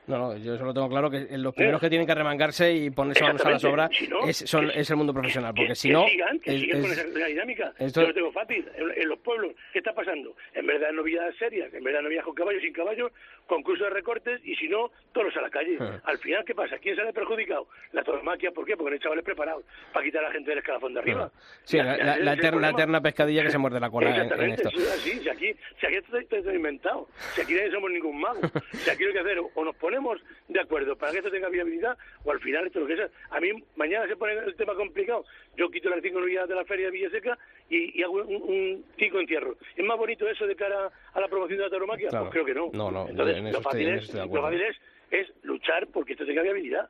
No, 0.08 0.18
no, 0.18 0.38
yo 0.38 0.58
solo 0.58 0.74
tengo 0.74 0.90
claro 0.90 1.12
que 1.12 1.28
los 1.38 1.54
primeros 1.54 1.80
que 1.80 1.90
tienen 1.90 2.08
que 2.08 2.16
remangarse 2.16 2.74
y 2.74 2.90
ponerse 2.90 3.24
manos 3.24 3.46
a 3.46 3.52
la 3.52 3.60
sobra 3.60 3.90
es, 4.28 4.38
son, 4.38 4.72
es 4.72 4.90
el 4.90 4.96
mundo 4.96 5.14
profesional, 5.14 5.54
porque 5.56 5.76
si 5.76 5.90
no... 5.90 6.08
Sigan, 6.08 6.40
que 6.40 6.58
sigan 6.60 6.82
con 6.82 6.92
esa, 6.92 7.04
dinámica. 7.04 7.74
Yo 7.80 8.02
lo 8.02 8.14
tengo 8.14 8.32
fácil. 8.32 8.68
En, 8.76 9.08
los 9.08 9.20
pueblos, 9.20 9.54
¿qué 9.72 9.80
está 9.80 9.94
pasando? 9.94 10.36
En 10.54 10.66
verdad 10.66 10.90
no 10.92 11.02
novedades 11.02 11.36
serias, 11.38 11.72
en 11.74 11.84
verdad 11.84 12.02
novedades 12.02 12.26
con 12.26 12.34
caballos, 12.34 12.62
sin 12.62 12.74
caballos, 12.74 13.12
concurso 13.48 13.84
de 13.84 13.90
recortes 13.90 14.42
y 14.44 14.56
si 14.56 14.68
no, 14.68 14.92
todos 15.12 15.36
a 15.36 15.42
la 15.42 15.50
calle. 15.50 15.78
Ah. 15.80 16.00
Al 16.06 16.18
final, 16.18 16.44
¿qué 16.46 16.56
pasa? 16.56 16.78
¿Quién 16.80 16.96
sale 16.96 17.14
perjudicado? 17.14 17.68
La 17.92 18.04
tauromaquia, 18.04 18.52
¿por 18.52 18.66
qué? 18.66 18.76
Porque 18.76 18.92
no 18.92 18.94
hay 18.94 19.00
chavales 19.00 19.26
preparados 19.26 19.66
para 19.94 20.06
quitar 20.06 20.24
a 20.24 20.28
la 20.28 20.34
gente 20.34 20.50
del 20.50 20.60
escalafón 20.60 20.94
de 20.94 21.00
arriba. 21.00 21.32
Ah. 21.34 21.40
Sí, 21.64 21.78
la, 21.78 22.18
la, 22.18 22.34
eterna, 22.34 23.02
pescadilla 23.02 23.44
que 23.44 23.52
se 23.52 23.58
muerde 23.58 23.80
la 23.80 23.90
cola 23.90 24.16
en, 24.16 24.52
esto. 24.52 24.70
Sí, 24.70 25.20
si 25.20 25.30
aquí, 25.30 25.54
si 25.80 25.86
aquí 25.86 25.96
esto 25.96 26.18
está 26.18 26.54
inventado, 26.54 27.08
si 27.34 27.42
aquí 27.42 27.54
no 27.54 27.72
somos 27.72 27.92
ningún 27.92 28.20
mago, 28.20 28.42
si 28.72 28.90
aquí 28.90 29.06
hay 29.06 29.14
que 29.14 29.20
hacer 29.20 29.40
o 29.40 29.66
nos 29.66 29.76
ponemos 29.76 30.22
de 30.48 30.60
acuerdo 30.60 30.96
para 30.96 31.12
que 31.12 31.20
esto 31.20 31.32
tenga 31.32 31.50
viabilidad 31.50 31.98
o 32.24 32.32
al 32.32 32.40
final 32.40 32.68
esto 32.68 32.80
lo 32.80 32.88
que 32.88 32.96
sea. 32.96 33.10
A 33.30 33.40
mí 33.40 33.50
mañana 33.76 34.08
se 34.08 34.16
pone 34.16 34.34
el 34.34 34.56
tema 34.56 34.76
complicado. 34.76 35.26
Yo 35.58 35.70
quito 35.70 35.90
las 35.90 36.02
cinco 36.02 36.20
unidades 36.20 36.50
de 36.50 36.56
la 36.56 36.66
feria 36.66 36.86
de 36.86 36.92
Villaseca 36.92 37.38
y, 37.70 38.00
y 38.00 38.04
hago 38.04 38.24
un, 38.24 38.86
cinco 38.98 39.20
encierro. 39.20 39.56
¿Es 39.76 39.86
más 39.86 39.98
bonito 39.98 40.28
eso 40.28 40.46
de 40.46 40.56
cara 40.56 40.90
a 41.14 41.20
la 41.20 41.28
promoción 41.28 41.58
de 41.58 41.66
la 41.66 41.70
tauromaquia? 41.70 42.10
Pues 42.10 42.32
creo 42.32 42.46
que 42.46 42.54
no. 42.54 42.70
No, 42.74 42.92
no. 42.92 43.08
Entonces, 43.08 43.31
lo, 43.40 43.62
fácil 43.62 43.88
es, 43.90 44.14
lo 44.14 44.42
fácil 44.42 44.62
es 44.62 44.78
es 45.12 45.28
luchar 45.44 45.88
porque 45.88 46.14
esto 46.14 46.26
tenga 46.26 46.42
viabilidad. 46.42 46.90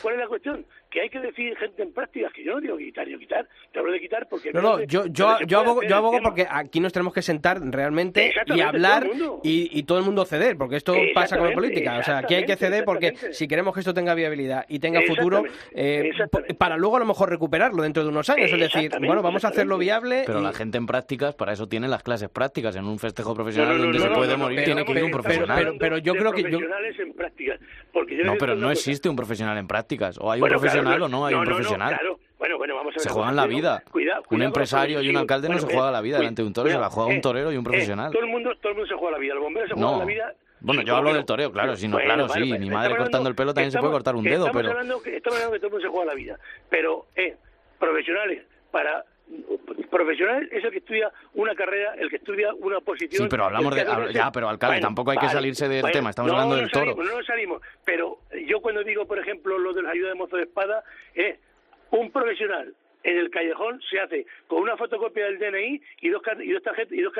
¿Cuál 0.00 0.14
es 0.14 0.20
la 0.20 0.28
cuestión? 0.28 0.64
Que 0.90 1.02
hay 1.02 1.10
que 1.10 1.18
decir 1.18 1.56
gente 1.56 1.82
en 1.82 1.92
prácticas, 1.92 2.32
que 2.32 2.44
yo 2.44 2.54
no 2.54 2.60
digo 2.60 2.78
quitar, 2.78 3.06
yo 3.06 3.18
quitar, 3.18 3.46
te 3.72 3.78
hablo 3.78 3.92
de 3.92 4.00
quitar 4.00 4.26
porque... 4.28 4.52
No, 4.52 4.62
no, 4.62 4.82
yo, 4.84 5.06
yo, 5.06 5.38
yo, 5.46 5.58
abogo, 5.58 5.82
yo 5.82 5.96
abogo 5.96 6.18
porque 6.22 6.46
aquí 6.48 6.80
nos 6.80 6.92
tenemos 6.92 7.12
que 7.12 7.22
sentar 7.22 7.60
realmente 7.60 8.32
y 8.46 8.60
hablar 8.60 9.08
y, 9.42 9.78
y, 9.78 9.82
todo 9.82 9.98
el 9.98 10.04
mundo 10.04 10.24
ceder, 10.24 10.56
porque 10.56 10.76
esto 10.76 10.94
pasa 11.14 11.36
con 11.36 11.48
la 11.48 11.54
política. 11.54 11.98
O 11.98 12.02
sea, 12.02 12.18
aquí 12.18 12.34
hay 12.34 12.46
que 12.46 12.56
ceder 12.56 12.84
porque 12.84 13.14
si 13.32 13.48
queremos 13.48 13.74
que 13.74 13.80
esto 13.80 13.92
tenga 13.92 14.14
viabilidad 14.14 14.64
y 14.68 14.78
tenga 14.78 15.02
futuro, 15.02 15.44
eh, 15.72 16.10
para 16.56 16.76
luego 16.76 16.96
a 16.96 17.00
lo 17.00 17.06
mejor 17.06 17.30
recuperarlo 17.30 17.82
dentro 17.82 18.02
de 18.02 18.08
unos 18.08 18.28
años. 18.30 18.50
Es 18.52 18.60
decir, 18.60 18.90
bueno, 19.00 19.22
vamos 19.22 19.44
a 19.44 19.48
hacerlo 19.48 19.78
viable. 19.78 20.22
Pero 20.26 20.40
la 20.40 20.52
gente 20.52 20.78
en 20.78 20.86
prácticas, 20.86 21.34
para 21.34 21.52
eso 21.52 21.68
tienen 21.68 21.90
las 21.90 22.02
clases 22.02 22.28
prácticas. 22.28 22.76
En 22.76 22.84
un 22.84 22.98
festejo 22.98 23.34
profesional 23.34 23.78
donde 23.78 23.98
se 23.98 24.10
puede 24.10 24.36
morir, 24.36 24.64
tiene 24.64 24.84
que 24.84 24.92
ir 24.92 25.04
un 25.04 25.10
profesional. 25.10 25.76
Pero, 25.78 25.98
yo 25.98 26.14
creo 26.14 26.32
que... 26.32 26.42
En 26.42 27.12
prácticas. 27.48 27.88
Porque 27.92 28.16
no, 28.16 28.34
pero 28.38 28.54
no 28.54 28.70
existe 28.70 29.08
un 29.08 29.16
profesional 29.16 29.56
en 29.58 29.66
prácticas. 29.66 30.18
O 30.18 30.30
hay 30.30 30.40
un 30.40 30.48
profesional 30.48 31.02
o 31.02 31.08
no 31.08 31.26
hay 31.26 31.34
un 31.34 31.44
profesional. 31.44 31.96
claro. 31.96 32.18
Bueno, 32.38 32.56
bueno, 32.56 32.76
vamos 32.76 32.94
a 32.94 32.98
ver. 32.98 33.02
Se 33.02 33.08
juegan 33.08 33.34
la 33.34 33.46
vida. 33.46 33.82
un 34.30 34.42
empresario 34.42 35.02
y 35.02 35.08
un 35.08 35.16
alcalde 35.16 35.48
no 35.48 35.58
se 35.58 35.66
juega 35.66 35.90
la 35.90 36.00
vida 36.00 36.18
delante 36.18 36.42
de 36.42 36.48
un 36.48 36.54
toro, 36.54 36.70
se 36.70 36.78
la 36.78 36.90
juega 36.90 37.08
un 37.08 37.20
torero 37.20 37.52
y 37.52 37.56
un 37.56 37.64
profesional. 37.64 38.12
todo, 38.12 38.22
el 38.22 38.28
mundo, 38.28 38.54
todo 38.60 38.70
el 38.70 38.78
mundo 38.78 38.88
se 38.88 38.94
juega 38.94 39.12
la 39.12 39.18
vida. 39.18 39.34
El 39.34 39.40
bombero 39.40 39.66
se 39.66 39.74
juega 39.74 39.98
la 39.98 40.04
vida 40.04 40.34
bueno, 40.60 40.82
yo 40.82 40.96
hablo 40.96 41.14
del 41.14 41.24
toreo, 41.24 41.52
claro, 41.52 41.76
si 41.76 41.86
no, 41.86 41.98
claro, 41.98 42.28
sí, 42.28 42.40
mi 42.58 42.70
madre 42.70 42.96
cortando 42.96 43.28
el 43.28 43.34
pelo 43.34 43.54
también 43.54 43.70
se 43.70 43.78
puede 43.78 43.92
cortar 43.92 44.16
un 44.16 44.24
dedo, 44.24 44.46
estamos 44.46 44.56
pero... 44.56 44.70
Hablando 44.70 45.02
que, 45.02 45.16
estamos 45.16 45.38
hablando 45.38 45.52
que 45.54 45.58
todo 45.60 45.66
el 45.68 45.72
mundo 45.72 45.86
se 45.86 45.92
juega 45.92 46.06
la 46.06 46.14
vida, 46.14 46.38
pero, 46.68 47.06
eh, 47.14 47.36
profesionales, 47.78 48.42
para 48.70 49.04
profesional 49.90 50.48
es 50.52 50.64
el 50.64 50.70
que 50.70 50.78
estudia 50.78 51.10
una 51.34 51.54
carrera, 51.54 51.94
el 51.94 52.10
que 52.10 52.16
estudia 52.16 52.52
una 52.54 52.80
posición. 52.80 53.24
Sí, 53.24 53.28
pero 53.30 53.44
hablamos 53.44 53.74
de. 53.74 54.12
Ya, 54.12 54.30
pero 54.32 54.48
alcalde, 54.48 54.80
tampoco 54.80 55.10
hay 55.10 55.18
que 55.18 55.28
salirse 55.28 55.68
del 55.68 55.90
tema, 55.90 56.10
estamos 56.10 56.32
hablando 56.32 56.56
del 56.56 56.70
toro. 56.70 56.94
no 56.94 57.04
no 57.04 57.22
salimos, 57.24 57.62
pero 57.84 58.18
yo 58.46 58.60
cuando 58.60 58.84
digo, 58.84 59.06
por 59.06 59.18
ejemplo, 59.18 59.58
lo 59.58 59.72
de 59.72 59.82
la 59.82 59.90
ayuda 59.90 60.10
de 60.10 60.14
mozo 60.14 60.36
de 60.36 60.44
espada, 60.44 60.82
es 61.14 61.38
un 61.90 62.10
profesional 62.10 62.74
en 63.04 63.16
el 63.16 63.30
callejón 63.30 63.80
se 63.88 64.00
hace 64.00 64.26
con 64.48 64.60
una 64.60 64.76
fotocopia 64.76 65.26
del 65.26 65.38
DNI 65.38 65.80
y 66.00 66.08
dos 66.10 66.20
y 66.40 66.52
dos 66.52 66.62
tarjetas 66.62 66.92
y 66.92 67.00
dos, 67.00 67.12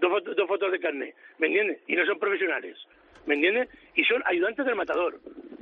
dos, 0.00 0.24
dos, 0.24 0.48
fotos, 0.48 0.72
de 0.72 0.80
carnet, 0.80 1.14
¿me 1.38 1.46
entiendes? 1.46 1.78
Y 1.86 1.94
no 1.94 2.04
son 2.04 2.18
profesionales. 2.18 2.76
¿me 3.26 3.34
entiendes? 3.34 3.68
Y 3.94 4.04
son 4.04 4.22
ayudantes 4.26 4.64
del 4.66 4.74
matador. 4.74 5.20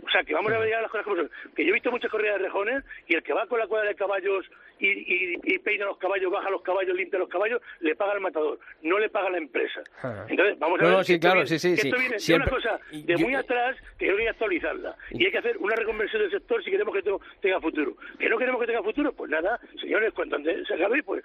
O 0.09 0.11
sea, 0.11 0.25
que 0.25 0.33
vamos 0.33 0.51
a 0.53 0.59
ver 0.59 0.71
ya 0.71 0.81
las 0.81 0.91
cosas 0.91 1.05
como 1.05 1.17
son. 1.17 1.31
Que 1.55 1.65
yo 1.65 1.71
he 1.71 1.75
visto 1.75 1.91
muchas 1.91 2.11
corridas 2.11 2.39
de 2.39 2.45
rejones 2.45 2.83
y 3.07 3.15
el 3.15 3.23
que 3.23 3.35
va 3.35 3.47
con 3.47 3.59
la 3.59 3.67
cuadra 3.67 3.89
de 3.91 3.95
caballos 3.95 4.47
y, 4.81 4.87
y, 4.89 5.39
y 5.45 5.59
peina 5.59 5.85
los 5.85 5.99
caballos, 5.99 6.33
baja 6.33 6.49
los 6.51 6.63
caballos, 6.63 6.97
limpia 6.97 7.19
los 7.19 7.29
caballos, 7.29 7.61
le 7.81 7.95
paga 7.95 8.13
al 8.13 8.21
matador, 8.21 8.59
no 8.83 8.99
le 8.99 9.11
paga 9.11 9.29
la 9.31 9.39
empresa. 9.39 9.83
Entonces, 10.29 10.59
vamos 10.59 10.81
a 10.81 10.83
No, 10.85 10.89
ver 10.89 10.99
no, 10.99 11.05
sí, 11.05 11.13
que 11.13 11.15
esto 11.17 11.27
claro, 11.27 11.35
viene- 11.43 11.49
sí, 11.49 11.59
sí, 11.59 11.75
que 11.75 11.83
sí. 11.83 11.89
Esto 11.89 11.99
viene 12.01 12.15
de 12.15 12.21
Siempre- 12.21 12.49
una 12.51 12.57
cosa 12.57 12.81
de 12.91 13.03
yo- 13.17 13.19
muy 13.19 13.35
atrás 13.35 13.77
que 13.99 14.11
hay 14.11 14.17
que 14.17 14.29
actualizarla. 14.31 14.97
Y 15.11 15.27
hay 15.27 15.31
que 15.33 15.39
hacer 15.39 15.59
una 15.59 15.75
reconversión 15.77 16.23
del 16.23 16.31
sector 16.31 16.65
si 16.65 16.71
queremos 16.71 16.93
que 16.95 17.01
esto 17.01 17.21
tenga 17.41 17.61
futuro. 17.61 17.95
¿Que 18.19 18.29
no 18.29 18.39
queremos 18.39 18.61
que 18.61 18.67
tenga 18.67 18.83
futuro? 18.83 19.13
Pues 19.13 19.31
nada, 19.31 19.61
señores, 19.81 20.13
cuando 20.15 20.39
se 20.39 20.75
acabe, 20.75 21.03
pues 21.03 21.23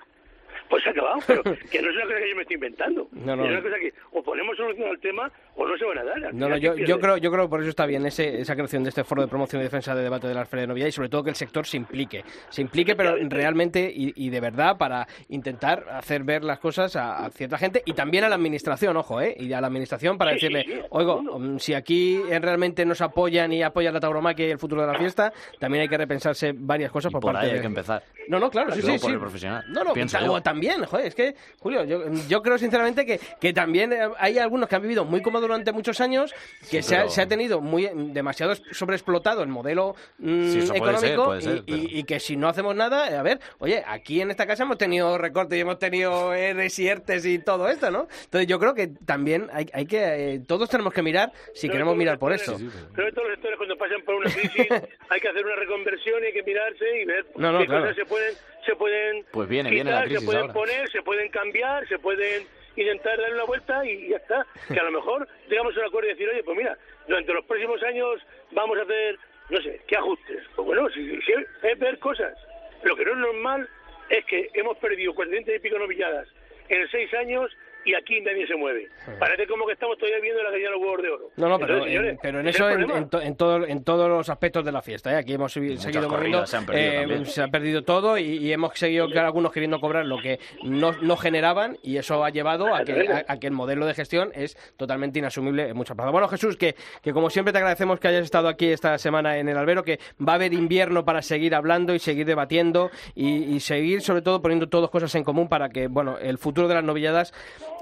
pues 0.69 0.83
se 0.83 0.89
ha 0.89 0.91
acabado, 0.91 1.19
pero 1.27 1.43
que 1.71 1.81
no 1.81 1.89
es 1.89 1.95
una 1.95 2.05
cosa 2.05 2.19
que 2.19 2.29
yo 2.29 2.35
me 2.35 2.41
estoy 2.41 2.55
inventando. 2.55 3.07
No, 3.11 3.35
no. 3.35 3.45
Es 3.45 3.51
una 3.51 3.61
cosa 3.61 3.75
que 3.79 3.93
o 4.11 4.23
ponemos 4.23 4.57
solución 4.57 4.89
al 4.89 4.99
tema 4.99 5.31
o 5.55 5.67
no 5.67 5.77
se 5.77 5.85
van 5.85 5.97
a 5.99 6.03
dar. 6.03 6.25
Al 6.25 6.37
No, 6.37 6.49
no, 6.49 6.57
yo, 6.57 6.73
creo, 6.99 7.17
yo 7.17 7.31
creo 7.31 7.43
que 7.45 7.49
por 7.49 7.61
eso 7.61 7.69
está 7.69 7.85
bien 7.85 8.05
ese, 8.05 8.39
esa 8.41 8.55
creación 8.55 8.83
de 8.83 8.89
este 8.89 9.03
foro 9.03 9.21
de 9.21 9.27
promoción 9.27 9.61
y 9.61 9.65
defensa 9.65 9.93
de 9.95 10.03
debate 10.03 10.27
de 10.27 10.33
la 10.33 10.45
Feria 10.45 10.61
de 10.61 10.67
Novedad 10.67 10.87
y 10.87 10.91
sobre 10.91 11.09
todo 11.09 11.23
que 11.23 11.29
el 11.29 11.35
sector 11.35 11.65
se 11.65 11.77
implique, 11.77 12.23
se 12.49 12.61
implique 12.61 12.95
pero 12.95 13.15
realmente 13.29 13.91
y, 13.93 14.13
y 14.15 14.29
de 14.29 14.39
verdad 14.39 14.77
para 14.77 15.07
intentar 15.29 15.85
hacer 15.91 16.23
ver 16.23 16.43
las 16.43 16.59
cosas 16.59 16.95
a, 16.95 17.25
a 17.25 17.29
cierta 17.29 17.57
gente 17.57 17.81
y 17.85 17.93
también 17.93 18.23
a 18.23 18.29
la 18.29 18.35
administración, 18.35 18.95
ojo, 18.97 19.21
¿eh? 19.21 19.35
Y 19.39 19.51
a 19.53 19.61
la 19.61 19.67
administración 19.67 20.17
para 20.17 20.31
Sí, 20.31 20.35
decirle, 20.35 20.63
sí, 20.65 20.81
oigo, 20.89 21.21
mm, 21.21 21.59
si 21.59 21.73
aquí 21.73 22.21
realmente 22.41 22.85
nos 22.85 23.01
apoyan 23.01 23.51
y 23.53 23.63
apoyan 23.63 23.93
la 23.93 23.99
tauromaquia 23.99 24.47
y 24.47 24.51
el 24.51 24.59
futuro 24.59 24.81
de 24.81 24.87
la 24.91 24.97
fiesta, 24.97 25.31
también 25.59 25.83
hay 25.83 25.87
que 25.89 25.97
repensarse 25.97 26.53
varias 26.55 26.91
cosas 26.91 27.11
Y 27.11 27.13
por, 27.13 27.21
por 27.21 27.33
parte 27.33 27.45
ahí 27.45 27.51
hay 27.51 27.55
de- 27.57 27.61
que 27.61 27.67
empezar. 27.67 28.03
No, 28.27 28.39
no, 28.39 28.49
claro, 28.49 28.71
sí, 28.71 28.81
sí, 28.81 28.87
por 28.87 28.99
sí. 28.99 29.11
el 29.11 29.19
profesional, 29.19 29.63
No, 29.69 29.83
no, 29.83 29.93
pienso 29.93 30.17
también, 30.53 30.85
joder, 30.85 31.07
es 31.07 31.15
que, 31.15 31.35
Julio, 31.59 31.83
yo, 31.83 32.03
yo 32.29 32.41
creo 32.43 32.57
sinceramente 32.59 33.05
que, 33.07 33.19
que 33.41 33.53
también 33.53 33.91
eh, 33.91 34.07
hay 34.19 34.37
algunos 34.37 34.69
que 34.69 34.75
han 34.75 34.83
vivido 34.83 35.03
muy 35.03 35.21
cómodo 35.23 35.41
durante 35.47 35.71
muchos 35.71 35.99
años, 35.99 36.31
que 36.69 36.83
Sí, 36.83 36.89
se, 36.89 36.95
ha, 36.97 37.09
se 37.09 37.21
ha 37.21 37.27
tenido 37.27 37.59
muy 37.59 37.89
demasiado 37.93 38.53
sobreexplotado 38.71 39.41
el 39.41 39.49
modelo 39.49 39.95
mm, 40.19 40.51
Sí, 40.51 40.59
eso 40.59 40.73
puede 40.75 40.97
ser, 40.97 41.11
económico 41.13 41.25
puede 41.25 41.41
ser, 41.41 41.57
y, 41.57 41.61
pero- 41.71 41.77
y- 41.83 41.99
y 41.99 42.03
que 42.03 42.19
si 42.19 42.37
no 42.37 42.47
hacemos 42.47 42.75
nada, 42.75 43.09
eh, 43.09 43.15
a 43.17 43.23
ver, 43.23 43.39
oye, 43.59 43.83
aquí 43.87 44.21
en 44.21 44.29
esta 44.29 44.45
casa 44.45 44.61
hemos 44.63 44.77
tenido 44.77 45.17
recortes 45.17 45.57
y 45.57 45.61
hemos 45.61 45.79
tenido 45.79 46.33
ERES 46.35 46.77
y 46.79 46.87
ERTES 46.87 47.25
y 47.25 47.39
todo 47.39 47.67
esto, 47.67 47.89
¿no? 47.89 48.07
Entonces 48.25 48.47
yo 48.47 48.59
creo 48.59 48.75
que 48.75 48.87
también 49.05 49.49
hay, 49.53 49.67
hay 49.73 49.87
que, 49.87 50.33
eh, 50.35 50.41
todos 50.47 50.69
tenemos 50.69 50.93
que 50.93 51.01
mirar 51.01 51.31
si 51.55 51.67
queremos 51.67 51.95
mirar 51.95 52.19
por 52.19 52.31
esto. 52.31 52.55
Creo 52.93 53.07
que 53.07 53.11
todos 53.13 53.27
los 53.27 53.35
sectores 53.37 53.57
cuando 53.57 53.75
pasan 53.77 54.01
por 54.05 54.15
una 54.15 54.29
crisis 54.29 54.67
hay 55.09 55.19
que 55.19 55.27
hacer 55.29 55.43
una 55.45 55.55
reconversión 55.55 56.21
y 56.23 56.27
hay 56.27 56.33
que 56.33 56.43
mirarse 56.43 57.01
y 57.01 57.05
ver 57.05 57.25
No, 57.37 57.51
no, 57.51 57.59
qué 57.59 57.65
claro. 57.65 57.81
cosas 57.81 57.95
se 57.95 58.05
pueden, 58.05 58.35
se 58.65 58.75
pueden 58.75 59.25
Pues 59.31 59.47
viene, 59.49 59.69
quitar, 59.69 59.85
viene 60.07 60.13
la 60.13 60.19
se 60.19 60.25
pueden 60.25 60.41
ahora. 60.41 60.53
poner, 60.53 60.91
se 60.91 61.01
pueden 61.01 61.29
cambiar, 61.29 61.87
se 61.87 61.99
pueden 61.99 62.43
intentar 62.75 63.17
darle 63.19 63.35
una 63.35 63.43
vuelta 63.45 63.85
y 63.85 64.09
ya 64.09 64.17
está. 64.17 64.45
Que 64.67 64.79
a 64.79 64.83
lo 64.83 64.91
mejor 64.91 65.27
llegamos 65.49 65.75
a 65.77 65.79
un 65.81 65.85
acuerdo 65.85 66.09
y 66.09 66.13
decir, 66.13 66.29
oye, 66.29 66.43
pues 66.43 66.57
mira, 66.57 66.77
durante 67.07 67.33
los 67.33 67.45
próximos 67.45 67.81
años 67.83 68.21
vamos 68.51 68.77
a 68.79 68.83
hacer, 68.83 69.17
no 69.49 69.61
sé, 69.61 69.81
¿qué 69.87 69.95
ajustes? 69.97 70.43
Pues 70.55 70.65
bueno, 70.65 70.89
si, 70.89 71.21
si 71.21 71.31
es, 71.33 71.47
es 71.63 71.79
ver 71.79 71.99
cosas. 71.99 72.35
Lo 72.83 72.95
que 72.95 73.05
no 73.05 73.11
es 73.11 73.17
normal 73.17 73.69
es 74.09 74.25
que 74.25 74.49
hemos 74.53 74.77
perdido 74.77 75.13
400 75.13 75.55
y 75.55 75.59
pico 75.59 75.79
novilladas 75.79 76.27
en 76.69 76.87
seis 76.89 77.13
años 77.13 77.51
y 77.85 77.93
aquí 77.95 78.21
nadie 78.21 78.47
se 78.47 78.55
mueve. 78.55 78.87
Parece 79.19 79.47
como 79.47 79.65
que 79.65 79.73
estamos 79.73 79.97
todavía 79.97 80.19
viendo 80.21 80.41
la 80.43 80.49
gallina 80.51 80.69
de 80.69 80.75
los 80.75 80.81
huevos 80.81 81.01
de 81.01 81.09
oro. 81.09 81.29
No, 81.37 81.49
no, 81.49 81.59
pero, 81.59 81.85
Entonces, 81.85 82.09
en, 82.11 82.17
pero 82.21 82.39
eso 82.41 82.69
en, 82.69 82.89
en 82.91 83.09
to- 83.09 83.21
en 83.21 83.35
todo- 83.35 83.65
en 83.65 83.83
todos 83.83 84.09
los 84.09 84.29
aspectos 84.29 84.63
de 84.65 84.71
la 84.71 84.81
fiesta. 84.81 85.11
¿eh? 85.13 85.17
Aquí 85.17 85.33
hemos 85.33 85.55
segui- 85.55 85.77
seguido 85.77 86.07
corridas 86.07 86.49
se 86.49 86.57
han 86.57 86.65
eh, 86.71 87.25
se 87.25 87.41
ha 87.41 87.47
perdido 87.47 87.83
todo 87.83 88.17
y, 88.17 88.23
y 88.37 88.53
hemos 88.53 88.73
seguido 88.77 89.07
que 89.09 89.19
algunos 89.19 89.51
queriendo 89.51 89.79
cobrar 89.79 90.05
lo 90.05 90.17
que 90.19 90.39
no, 90.63 90.93
no 91.01 91.17
generaban 91.17 91.77
y 91.83 91.97
eso 91.97 92.23
ha 92.23 92.29
llevado 92.29 92.73
a 92.73 92.83
que, 92.83 93.07
a, 93.09 93.25
a 93.27 93.39
que 93.39 93.47
el 93.47 93.53
modelo 93.53 93.85
de 93.85 93.93
gestión 93.93 94.31
es 94.33 94.55
totalmente 94.77 95.19
inasumible 95.19 95.69
en 95.69 95.75
muchas 95.77 95.95
plazas. 95.95 96.11
Bueno, 96.11 96.27
Jesús, 96.27 96.57
que, 96.57 96.75
que 97.01 97.13
como 97.13 97.29
siempre 97.29 97.51
te 97.51 97.57
agradecemos 97.57 97.99
que 97.99 98.07
hayas 98.07 98.23
estado 98.23 98.47
aquí 98.47 98.67
esta 98.67 98.97
semana 98.97 99.37
en 99.37 99.49
el 99.49 99.57
albero, 99.57 99.83
que 99.83 99.99
va 100.25 100.33
a 100.33 100.35
haber 100.35 100.53
invierno 100.53 101.05
para 101.05 101.21
seguir 101.21 101.55
hablando 101.55 101.93
y 101.93 101.99
seguir 101.99 102.25
debatiendo 102.25 102.91
y, 103.15 103.55
y 103.55 103.59
seguir 103.59 104.01
sobre 104.01 104.21
todo 104.21 104.41
poniendo 104.41 104.69
todas 104.69 104.89
cosas 104.89 105.13
en 105.15 105.23
común 105.23 105.47
para 105.49 105.69
que 105.69 105.87
bueno 105.87 106.17
el 106.17 106.37
futuro 106.37 106.67
de 106.67 106.75
las 106.75 106.83
novilladas 106.83 107.33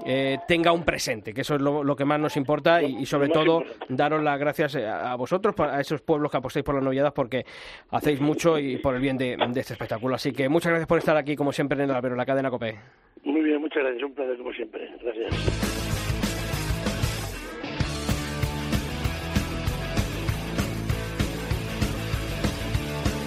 eh, 0.04 0.38
tenga 0.48 0.72
un 0.72 0.84
presente, 0.84 1.32
que 1.32 1.42
eso 1.42 1.54
es 1.54 1.60
lo, 1.60 1.84
lo 1.84 1.94
que 1.96 2.04
más 2.04 2.18
nos 2.18 2.36
importa 2.36 2.82
y, 2.82 2.96
y 2.98 3.06
sobre 3.06 3.28
todo 3.28 3.62
daros 3.88 4.22
las 4.22 4.38
gracias 4.38 4.74
eh, 4.74 4.86
a 4.86 5.12
a 5.12 5.16
vosotros, 5.16 5.54
a 5.60 5.80
esos 5.80 6.00
pueblos 6.00 6.30
que 6.30 6.38
apostáis 6.38 6.64
por 6.64 6.74
las 6.74 6.82
novilladas 6.82 7.12
porque 7.12 7.44
hacéis 7.90 8.20
mucho 8.20 8.58
y 8.58 8.78
por 8.78 8.94
el 8.94 9.00
bien 9.00 9.18
de, 9.18 9.36
de 9.36 9.60
este 9.60 9.74
espectáculo. 9.74 10.14
Así 10.14 10.32
que 10.32 10.48
muchas 10.48 10.70
gracias 10.70 10.88
por 10.88 10.98
estar 10.98 11.16
aquí 11.16 11.36
como 11.36 11.52
siempre 11.52 11.82
en 11.82 11.90
el 11.90 11.96
albero, 11.96 12.14
en 12.14 12.18
la 12.18 12.26
cadena 12.26 12.50
COPE. 12.50 12.78
Muy 13.24 13.42
bien, 13.42 13.60
muchas 13.60 13.82
gracias. 13.82 14.02
Un 14.02 14.14
placer 14.14 14.36
como 14.38 14.52
siempre. 14.52 14.88
Gracias. 15.02 15.82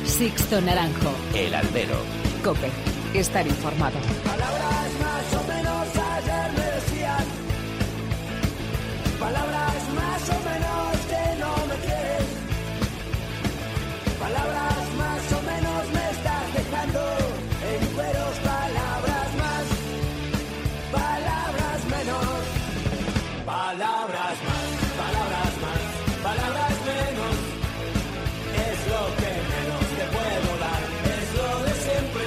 Sixto 0.03 0.61
Naranjo. 0.61 1.11
El 1.36 1.53
albero. 1.53 1.97
Cope. 2.43 2.70
Estar 3.13 3.45
informado. 3.45 3.97
Palabras 4.24 4.99
más 5.01 5.34
Palabras 9.26 9.82
más 9.95 10.23
o 10.30 10.38
menos 10.49 10.91
que 11.09 11.23
no 11.41 11.51
me 11.69 11.76
quieres. 11.86 12.28
Palabras 14.19 14.84
más 15.01 15.23
o 15.34 15.41
menos 15.49 15.82
me 15.95 16.03
estás 16.15 16.47
dejando. 16.53 17.01
En 17.71 17.82
cueros 17.95 18.36
Palabras 18.53 19.30
más, 19.41 19.65
palabras 21.01 21.80
menos. 21.95 22.43
Palabras 23.47 24.38
más, 24.47 24.69
palabras 25.01 25.53
más, 25.65 25.82
palabras 26.28 26.76
menos. 26.86 27.36
Es 28.69 28.80
lo 28.93 29.03
que 29.19 29.32
menos 29.53 29.86
te 29.97 30.05
puedo 30.15 30.49
dar, 30.65 30.82
es 31.17 31.28
lo 31.39 31.49
de 31.65 31.73
siempre. 31.86 32.26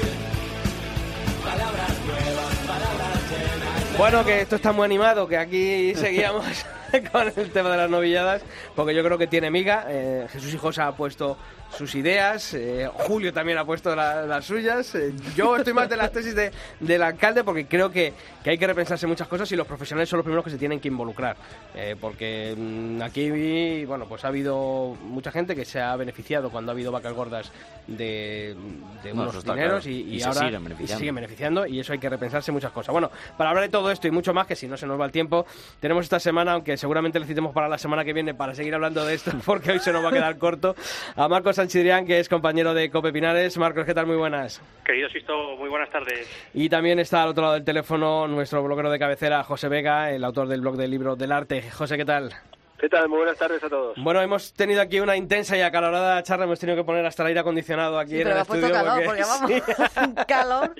Palabras 1.44 1.94
nuevas, 2.08 2.54
palabras 2.66 3.20
llenas 3.30 3.98
Bueno, 3.98 4.24
que 4.24 4.40
esto 4.40 4.56
está 4.56 4.72
muy 4.72 4.84
animado, 4.84 5.28
que 5.28 5.38
aquí 5.38 5.94
seguíamos 5.94 6.44
con 7.12 7.32
el 7.34 7.50
tema 7.50 7.70
de 7.70 7.76
las 7.76 7.90
novilladas, 7.90 8.42
porque 8.74 8.94
yo 8.94 9.02
creo 9.04 9.18
que 9.18 9.26
tiene 9.26 9.50
miga. 9.50 9.86
Eh, 9.88 10.26
Jesús 10.30 10.52
Hijosa 10.54 10.86
ha 10.86 10.96
puesto 10.96 11.36
sus 11.78 11.94
ideas, 11.94 12.52
eh, 12.54 12.88
Julio 12.92 13.32
también 13.32 13.56
ha 13.58 13.64
puesto 13.64 13.94
la- 13.94 14.26
las 14.26 14.44
suyas. 14.44 14.94
Eh, 14.96 15.12
yo 15.36 15.56
estoy 15.56 15.72
más 15.72 15.88
de 15.88 15.96
las 15.96 16.10
tesis 16.12 16.34
de- 16.34 16.50
del 16.80 17.02
alcalde 17.02 17.44
porque 17.44 17.66
creo 17.66 17.90
que, 17.90 18.12
que 18.42 18.50
hay 18.50 18.58
que 18.58 18.66
repensarse 18.66 19.06
muchas 19.06 19.28
cosas 19.28 19.50
y 19.52 19.56
los 19.56 19.66
profesionales 19.66 20.08
son 20.08 20.18
los 20.18 20.24
primeros 20.24 20.44
que 20.44 20.50
se 20.50 20.58
tienen 20.58 20.80
que 20.80 20.88
involucrar. 20.88 21.36
Eh, 21.74 21.96
porque 22.00 22.54
mm, 22.56 23.00
aquí, 23.02 23.84
bueno, 23.86 24.06
pues 24.06 24.24
ha 24.24 24.28
habido 24.28 24.96
mucha 25.02 25.30
gente 25.30 25.54
que 25.54 25.64
se 25.64 25.80
ha 25.80 25.94
beneficiado 25.96 26.50
cuando 26.50 26.70
ha 26.70 26.74
habido 26.74 26.90
vacas 26.92 27.12
gordas 27.14 27.50
de, 27.86 28.54
de 29.02 29.14
No, 29.14 29.22
unos 29.22 29.42
dineros 29.44 29.84
claro. 29.84 29.94
y, 29.96 30.14
y 30.14 30.16
Y 30.18 30.22
ahora 30.22 30.40
siguen 30.40 30.64
beneficiando. 30.64 30.94
y 30.94 30.98
siguen 30.98 31.14
beneficiando 31.14 31.66
y 31.66 31.80
eso 31.80 31.92
hay 31.92 31.98
que 31.98 32.08
repensarse 32.08 32.52
muchas 32.52 32.72
cosas. 32.72 32.92
Bueno, 32.92 33.10
para 33.36 33.50
hablar 33.50 33.64
de 33.64 33.70
todo 33.70 33.90
esto 33.90 34.08
y 34.08 34.10
mucho 34.10 34.34
más, 34.34 34.46
que 34.46 34.56
si 34.56 34.66
no 34.66 34.76
se 34.76 34.86
nos 34.86 35.00
va 35.00 35.04
el 35.06 35.12
tiempo, 35.12 35.46
tenemos 35.80 36.04
esta 36.04 36.18
semana, 36.20 36.52
aunque 36.52 36.76
seguramente 36.76 37.18
necesitemos 37.18 37.54
para 37.54 37.68
la 37.68 37.78
semana 37.78 38.04
que 38.04 38.12
viene 38.12 38.34
para 38.34 38.54
seguir 38.54 38.74
hablando 38.74 39.04
de 39.04 39.14
esto, 39.14 39.30
porque 39.46 39.70
hoy 39.72 39.78
se 39.78 39.92
nos 39.92 40.04
va 40.04 40.08
a 40.08 40.12
quedar 40.12 40.36
corto, 40.38 40.74
a 41.16 41.28
Marcos 41.28 41.58
Sanchidrián, 41.68 42.06
que 42.06 42.18
es 42.18 42.30
compañero 42.30 42.72
de 42.72 42.88
Cope 42.90 43.12
Pinares. 43.12 43.58
Marcos, 43.58 43.84
¿qué 43.84 43.92
tal? 43.92 44.06
Muy 44.06 44.16
buenas. 44.16 44.62
Querido 44.86 45.06
Sisto, 45.10 45.54
muy 45.58 45.68
buenas 45.68 45.90
tardes. 45.90 46.26
Y 46.54 46.70
también 46.70 46.98
está 46.98 47.22
al 47.24 47.28
otro 47.28 47.42
lado 47.42 47.54
del 47.56 47.64
teléfono 47.64 48.26
nuestro 48.26 48.62
bloguero 48.62 48.90
de 48.90 48.98
cabecera, 48.98 49.44
José 49.44 49.68
Vega, 49.68 50.10
el 50.10 50.24
autor 50.24 50.48
del 50.48 50.62
blog 50.62 50.76
del 50.78 50.90
libro 50.90 51.14
del 51.14 51.30
arte. 51.30 51.70
José, 51.70 51.98
¿qué 51.98 52.06
tal? 52.06 52.32
¿Qué 52.80 52.88
tal? 52.88 53.06
Muy 53.10 53.18
buenas 53.18 53.36
tardes 53.36 53.62
a 53.62 53.68
todos. 53.68 53.98
Bueno, 54.02 54.22
hemos 54.22 54.54
tenido 54.54 54.80
aquí 54.80 54.98
una 55.00 55.14
intensa 55.16 55.58
y 55.58 55.60
acalorada 55.60 56.22
charla, 56.22 56.46
hemos 56.46 56.58
tenido 56.58 56.76
que 56.78 56.84
poner 56.84 57.04
hasta 57.04 57.22
el 57.24 57.26
aire 57.28 57.40
acondicionado 57.40 57.98
aquí 57.98 58.12
Sí, 58.12 58.16
en 58.18 58.22
pero 58.22 58.36
el 58.36 58.42
estudio. 58.42 58.70
calor, 58.72 59.04
porque- 59.04 59.06
porque 59.06 59.22
vamos, 59.22 59.50
Sí. 60.16 60.24
calor. 60.26 60.74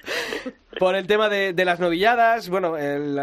Por 0.79 0.95
el 0.97 1.07
tema 1.07 1.29
de, 1.29 1.53
de 1.53 1.65
las 1.65 1.81
novilladas, 1.81 2.49
bueno, 2.49 2.77
el, 2.77 3.19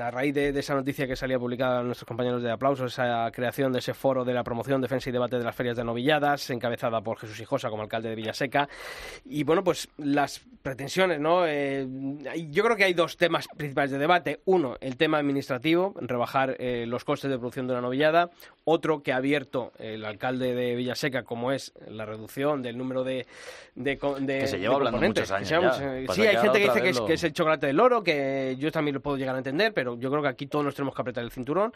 a 0.00 0.10
raíz 0.10 0.34
de, 0.34 0.52
de 0.52 0.60
esa 0.60 0.74
noticia 0.74 1.06
que 1.06 1.16
salía 1.16 1.38
publicada 1.38 1.80
en 1.80 1.86
nuestros 1.86 2.06
compañeros 2.06 2.42
de 2.42 2.50
aplausos, 2.50 2.92
esa 2.92 3.30
creación 3.32 3.72
de 3.72 3.78
ese 3.78 3.94
foro 3.94 4.24
de 4.24 4.32
la 4.34 4.42
promoción, 4.42 4.80
defensa 4.80 5.08
y 5.10 5.12
debate 5.12 5.38
de 5.38 5.44
las 5.44 5.54
ferias 5.54 5.76
de 5.76 5.84
novilladas, 5.84 6.48
encabezada 6.50 7.00
por 7.00 7.18
Jesús 7.18 7.38
Hijosa 7.40 7.70
como 7.70 7.82
alcalde 7.82 8.08
de 8.08 8.14
Villaseca. 8.16 8.68
Y 9.24 9.44
bueno, 9.44 9.62
pues 9.62 9.88
las 9.98 10.40
pretensiones, 10.62 11.20
¿no? 11.20 11.46
Eh, 11.46 11.86
yo 12.50 12.64
creo 12.64 12.76
que 12.76 12.84
hay 12.84 12.94
dos 12.94 13.16
temas 13.16 13.46
principales 13.56 13.90
de 13.90 13.98
debate. 13.98 14.40
Uno, 14.44 14.76
el 14.80 14.96
tema 14.96 15.18
administrativo, 15.18 15.94
rebajar 16.00 16.56
eh, 16.58 16.84
los 16.86 17.04
costes 17.04 17.30
de 17.30 17.38
producción 17.38 17.66
de 17.66 17.72
una 17.74 17.82
novillada. 17.82 18.30
Otro 18.64 19.02
que 19.02 19.12
ha 19.12 19.16
abierto 19.16 19.72
el 19.78 20.04
alcalde 20.04 20.54
de 20.54 20.76
Villaseca, 20.76 21.24
como 21.24 21.50
es 21.52 21.72
la 21.88 22.06
reducción 22.06 22.62
del 22.62 22.78
número 22.78 23.02
de, 23.02 23.26
de, 23.74 23.98
co- 23.98 24.16
de- 24.20 24.38
Que 24.40 24.46
se 24.46 24.58
lleva 24.60 24.76
hablando 24.76 25.00
muchos 25.00 25.30
años 25.32 25.48
ya. 25.48 25.72
Sí, 26.14 26.26
hay 26.26 26.36
gente 26.42 26.58
que 26.58 26.64
dice 26.64 26.82
que 26.82 26.88
es, 26.90 27.00
que 27.00 27.12
es 27.14 27.24
el 27.24 27.32
chocolate 27.32 27.66
del 27.66 27.80
oro, 27.80 28.02
que 28.02 28.56
yo 28.58 28.70
también 28.70 28.94
lo 28.94 29.00
puedo 29.00 29.16
llegar 29.16 29.34
a 29.34 29.38
entender, 29.38 29.72
pero 29.74 29.98
yo 29.98 30.10
creo 30.10 30.22
que 30.22 30.28
aquí 30.28 30.46
todos 30.46 30.64
nos 30.64 30.74
tenemos 30.74 30.94
que 30.94 31.02
apretar 31.02 31.24
el 31.24 31.30
cinturón. 31.30 31.72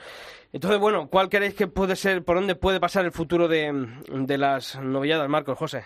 Entonces, 0.52 0.78
bueno, 0.78 1.08
¿cuál 1.08 1.28
creéis 1.28 1.54
que 1.54 1.66
puede 1.66 1.96
ser, 1.96 2.24
por 2.24 2.36
dónde 2.36 2.54
puede 2.54 2.80
pasar 2.80 3.04
el 3.04 3.12
futuro 3.12 3.48
de, 3.48 3.72
de 4.08 4.38
las 4.38 4.78
novilladas, 4.80 5.28
Marcos, 5.28 5.58
José? 5.58 5.84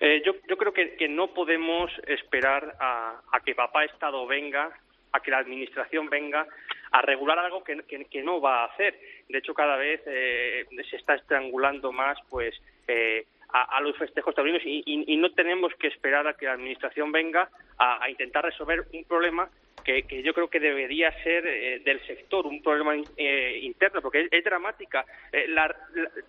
Eh, 0.00 0.20
yo, 0.26 0.32
yo 0.48 0.56
creo 0.56 0.72
que, 0.72 0.96
que 0.96 1.08
no 1.08 1.28
podemos 1.28 1.90
esperar 2.08 2.76
a, 2.80 3.20
a 3.30 3.40
que 3.40 3.54
papá 3.54 3.84
Estado 3.84 4.26
venga, 4.26 4.70
a 5.12 5.20
que 5.20 5.30
la 5.30 5.38
Administración 5.38 6.10
venga 6.10 6.46
a 6.90 7.02
regular 7.02 7.38
algo 7.38 7.64
que, 7.64 7.76
que, 7.84 8.22
no 8.22 8.40
va 8.40 8.62
a 8.62 8.66
hacer. 8.66 8.98
De 9.28 9.38
hecho, 9.38 9.54
cada 9.54 9.76
vez 9.76 10.00
eh, 10.06 10.66
se 10.90 10.96
está 10.96 11.14
estrangulando 11.14 11.90
más, 11.90 12.18
pues, 12.28 12.54
eh, 12.86 13.26
a, 13.52 13.80
los 13.80 13.96
festejos 13.96 14.34
taurinos 14.34 14.62
y, 14.64 14.82
y, 14.86 15.16
no 15.16 15.30
tenemos 15.32 15.72
que 15.74 15.88
esperar 15.88 16.26
a 16.26 16.34
que 16.34 16.46
la 16.46 16.52
administración 16.52 17.12
venga 17.12 17.50
a, 17.78 18.08
intentar 18.08 18.44
resolver 18.44 18.86
un 18.92 19.04
problema 19.04 19.48
que, 19.84 20.04
que, 20.04 20.22
yo 20.22 20.32
creo 20.32 20.48
que 20.48 20.60
debería 20.60 21.12
ser 21.22 21.46
eh, 21.46 21.80
del 21.84 22.00
sector, 22.06 22.46
un 22.46 22.62
problema 22.62 22.94
eh, 23.16 23.60
interno, 23.62 24.00
porque 24.00 24.28
es, 24.30 24.44
dramática. 24.44 25.04
Eh, 25.32 25.46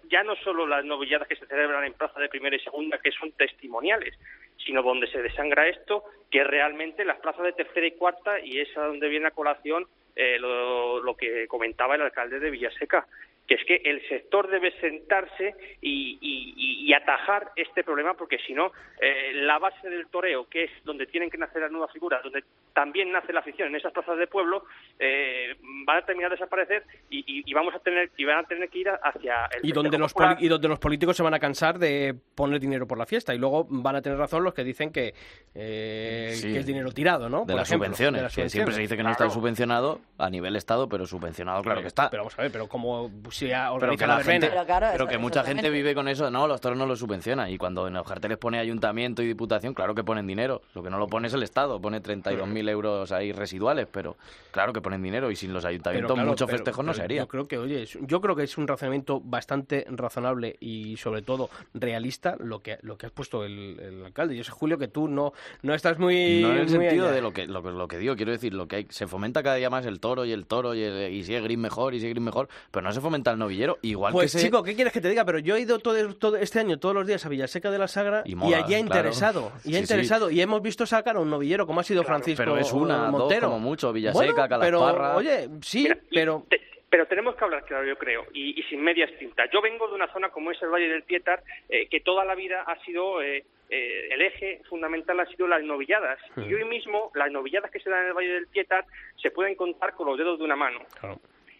ya 0.09 0.23
no 0.23 0.35
solo 0.37 0.67
las 0.67 0.83
novilladas 0.83 1.27
que 1.27 1.35
se 1.35 1.45
celebran 1.45 1.85
en 1.85 1.93
plaza 1.93 2.19
de 2.19 2.29
primera 2.29 2.55
y 2.55 2.59
segunda, 2.59 2.97
que 2.97 3.11
son 3.11 3.31
testimoniales, 3.33 4.17
sino 4.65 4.81
donde 4.81 5.07
se 5.07 5.21
desangra 5.21 5.67
esto, 5.67 6.03
que 6.29 6.43
realmente 6.43 7.05
las 7.05 7.19
plazas 7.19 7.43
de 7.43 7.53
tercera 7.53 7.85
y 7.87 7.91
cuarta, 7.91 8.39
y 8.39 8.59
es 8.59 8.75
a 8.77 8.87
donde 8.87 9.07
viene 9.07 9.27
a 9.27 9.31
colación 9.31 9.87
lo, 10.15 11.01
lo 11.01 11.15
que 11.15 11.47
comentaba 11.47 11.95
el 11.95 12.01
alcalde 12.01 12.39
de 12.39 12.51
Villaseca 12.51 13.07
que 13.47 13.55
es 13.55 13.65
que 13.65 13.81
el 13.83 14.07
sector 14.07 14.49
debe 14.49 14.71
sentarse 14.79 15.55
y, 15.81 16.93
atajar 16.93 17.51
este 17.55 17.83
problema, 17.83 18.13
porque 18.13 18.37
si 18.45 18.53
no, 18.53 18.71
eh, 19.01 19.31
la 19.33 19.57
base 19.57 19.89
del 19.89 20.05
toreo, 20.07 20.47
que 20.47 20.65
es 20.65 20.71
donde 20.83 21.07
tienen 21.07 21.31
que 21.31 21.39
nacer 21.39 21.63
las 21.63 21.71
nuevas 21.71 21.91
figuras, 21.91 22.21
donde 22.21 22.43
también 22.73 23.11
nace 23.11 23.33
la 23.33 23.39
afición 23.39 23.69
en 23.69 23.75
esas 23.77 23.91
plazas 23.91 24.15
de 24.19 24.27
pueblo, 24.27 24.65
eh, 24.99 25.55
van 25.85 25.97
a 25.97 26.05
terminar 26.05 26.29
de 26.29 26.35
desaparecer 26.35 26.83
y, 27.09 27.51
vamos 27.51 27.73
a 27.73 27.79
tener 27.79 28.11
y 28.15 28.25
van 28.25 28.39
a 28.39 28.43
tener 28.43 28.69
que 28.69 28.79
ir 28.79 28.89
hacia 28.89 29.45
el 29.57 29.67
y 29.67 29.71
donde 29.71 29.97
los 29.97 30.13
y 30.39 30.47
donde 30.47 30.67
los 30.67 30.79
políticos 30.79 31.17
se 31.17 31.23
van 31.23 31.33
a 31.33 31.39
cansar 31.39 31.79
de 31.79 32.15
poner 32.35 32.59
dinero 32.59 32.87
por 32.87 32.97
la 32.97 33.05
fiesta 33.05 33.33
y 33.33 33.39
luego 33.39 33.65
van 33.69 33.95
a 33.95 34.01
tener 34.01 34.17
razón 34.17 34.43
los 34.43 34.53
que 34.53 34.63
dicen 34.63 34.91
que, 34.91 35.13
eh, 35.55 36.29
es 36.31 36.65
dinero 36.65 36.91
tirado, 36.91 37.29
¿no? 37.29 37.45
De, 37.45 37.55
las, 37.55 37.67
subvenciones, 37.67 38.33
que 38.35 38.49
siempre 38.49 38.73
se 38.73 38.81
dice 38.81 38.95
que 38.95 39.03
no 39.03 39.11
está 39.11 39.29
subvencionado 39.29 39.99
a 40.17 40.29
nivel 40.29 40.55
estado, 40.55 40.87
pero 40.87 41.05
subvencionado, 41.05 41.63
claro 41.63 41.81
que 41.81 41.87
está. 41.87 42.09
Pero 42.09 42.23
vamos 42.23 42.37
a 42.37 42.43
ver, 42.43 42.51
pero 42.51 42.67
como 42.67 43.09
pero 43.39 43.97
que 43.97 44.07
la, 44.07 44.19
gente, 44.23 44.51
pero, 44.91 45.07
que 45.07 45.17
mucha 45.17 45.43
gente 45.43 45.69
vive 45.69 45.95
con 45.95 46.07
eso. 46.07 46.29
No, 46.29 46.47
los 46.47 46.61
toros 46.61 46.77
no 46.77 46.85
lo 46.85 46.95
subvencionan. 46.95 47.49
Y 47.49 47.57
cuando 47.57 47.87
en 47.87 47.93
los 47.93 48.07
carteles 48.07 48.37
pone 48.37 48.59
ayuntamiento 48.59 49.21
y 49.21 49.27
diputación, 49.27 49.73
claro 49.73 49.95
que 49.95 50.03
ponen 50.03 50.27
dinero. 50.27 50.61
Lo 50.73 50.83
que 50.83 50.89
no 50.89 50.97
lo 50.97 51.07
pone 51.07 51.27
es 51.27 51.33
el 51.33 51.43
Estado. 51.43 51.81
Pone 51.81 52.01
32.000 52.01 52.69
euros 52.69 53.11
ahí 53.11 53.31
residuales, 53.31 53.87
pero 53.91 54.15
claro 54.51 54.73
que 54.73 54.81
ponen 54.81 55.01
dinero. 55.01 55.31
Y 55.31 55.35
sin 55.35 55.53
los 55.53 55.65
ayuntamientos 55.65 56.17
muchos 56.17 56.49
festejos 56.49 56.85
no 56.85 56.93
se 56.93 57.01
haría. 57.01 57.21
Yo 57.21 57.27
creo 57.27 57.47
que, 57.47 57.57
oye, 57.57 57.87
yo 58.01 58.21
creo 58.21 58.35
que 58.35 58.43
es 58.43 58.57
un 58.57 58.67
razonamiento 58.67 59.21
bastante 59.23 59.85
razonable 59.89 60.55
y 60.59 60.97
sobre 60.97 61.21
todo 61.21 61.49
realista 61.73 62.35
lo 62.39 62.61
que, 62.61 62.77
lo 62.81 62.97
que 62.97 63.07
has 63.07 63.11
puesto 63.11 63.43
el, 63.43 64.03
alcalde. 64.05 64.35
Yo 64.35 64.43
sé, 64.43 64.51
Julio, 64.51 64.77
que 64.77 64.87
tú 64.87 65.07
no, 65.07 65.33
no 65.61 65.73
estás 65.73 65.97
muy... 65.97 66.41
No 66.41 66.51
en 66.51 66.59
el 66.59 66.69
sentido 66.69 67.11
de 67.11 67.21
lo 67.21 67.31
que, 67.31 67.47
lo, 67.47 67.61
lo, 67.61 67.87
que 67.87 67.97
digo. 67.97 68.15
Quiero 68.15 68.31
decir, 68.31 68.53
lo 68.53 68.67
que 68.67 68.75
hay, 68.77 68.87
se 68.89 69.07
fomenta 69.07 69.43
cada 69.43 69.55
día 69.55 69.69
más 69.69 69.85
el 69.85 69.99
toro 69.99 70.25
y 70.25 70.31
el 70.31 70.45
toro 70.45 70.75
y, 70.75 70.83
y 70.83 71.23
si 71.23 71.35
es 71.35 71.43
gris 71.43 71.57
mejor 71.57 71.93
y 71.93 71.99
si 71.99 72.07
es 72.07 72.13
gris 72.13 72.23
mejor, 72.23 72.49
pero 72.71 72.83
no 72.83 72.91
se 72.91 73.01
fomenta 73.01 73.22
el 73.31 73.39
novillero 73.39 73.77
igual 73.81 74.13
pues 74.13 74.33
que 74.33 74.41
chico, 74.41 74.63
¿qué 74.63 74.75
quieres 74.75 74.93
que 74.93 75.01
te 75.01 75.09
diga? 75.09 75.25
Pero 75.25 75.39
yo 75.39 75.55
he 75.55 75.61
ido 75.61 75.79
todo, 75.79 76.15
todo 76.15 76.37
este 76.37 76.59
año 76.59 76.79
todos 76.79 76.95
los 76.95 77.07
días 77.07 77.25
a 77.25 77.29
Villaseca 77.29 77.71
de 77.71 77.79
la 77.79 77.87
Sagra 77.87 78.23
y, 78.25 78.35
allí 78.53 78.73
ha 78.73 78.79
interesado. 78.79 79.51
Y 79.63 79.75
ha 79.75 79.79
interesado. 79.79 80.29
Y 80.29 80.41
hemos 80.41 80.61
visto 80.61 80.85
sacar 80.85 81.15
a 81.15 81.19
un 81.19 81.29
novillero 81.29 81.65
como 81.65 81.79
ha 81.79 81.83
sido 81.83 82.03
Francisco 82.03 82.43
Pero 82.43 82.57
es 82.57 82.71
una, 82.73 83.09
Montero. 83.09 83.47
como 83.47 83.59
mucho, 83.59 83.93
Villaseca, 83.93 84.47
bueno, 84.47 84.59
pero, 84.59 85.15
Oye, 85.15 85.49
sí, 85.61 85.87
pero... 86.11 86.45
pero 86.89 87.05
tenemos 87.07 87.35
que 87.35 87.43
hablar 87.43 87.65
claro, 87.65 87.85
yo 87.85 87.97
creo, 87.97 88.25
y, 88.33 88.61
sin 88.69 88.81
medias 88.81 89.09
tintas. 89.17 89.49
Yo 89.51 89.61
vengo 89.61 89.87
de 89.87 89.95
una 89.95 90.11
zona 90.11 90.29
como 90.29 90.51
es 90.51 90.61
el 90.61 90.69
Valle 90.69 90.89
del 90.89 91.03
Pietar, 91.03 91.43
eh, 91.69 91.87
que 91.87 91.99
toda 92.01 92.25
la 92.25 92.35
vida 92.35 92.63
ha 92.67 92.79
sido 92.83 93.21
eh, 93.21 93.43
eh, 93.75 94.09
el 94.11 94.21
eje 94.21 94.61
fundamental 94.69 95.19
ha 95.19 95.25
sido 95.25 95.47
las 95.47 95.63
novilladas. 95.63 96.19
Y 96.37 96.53
hoy 96.53 96.63
mismo 96.65 97.11
las 97.15 97.31
novilladas 97.31 97.71
que 97.71 97.79
se 97.79 97.89
dan 97.89 98.01
en 98.01 98.07
el 98.09 98.13
Valle 98.13 98.33
del 98.33 98.47
Pietar 98.47 98.85
se 99.19 99.31
pueden 99.31 99.55
contar 99.55 99.95
con 99.95 100.05
los 100.05 100.15
dedos 100.15 100.37
de 100.37 100.45
una 100.45 100.55
mano. 100.55 100.79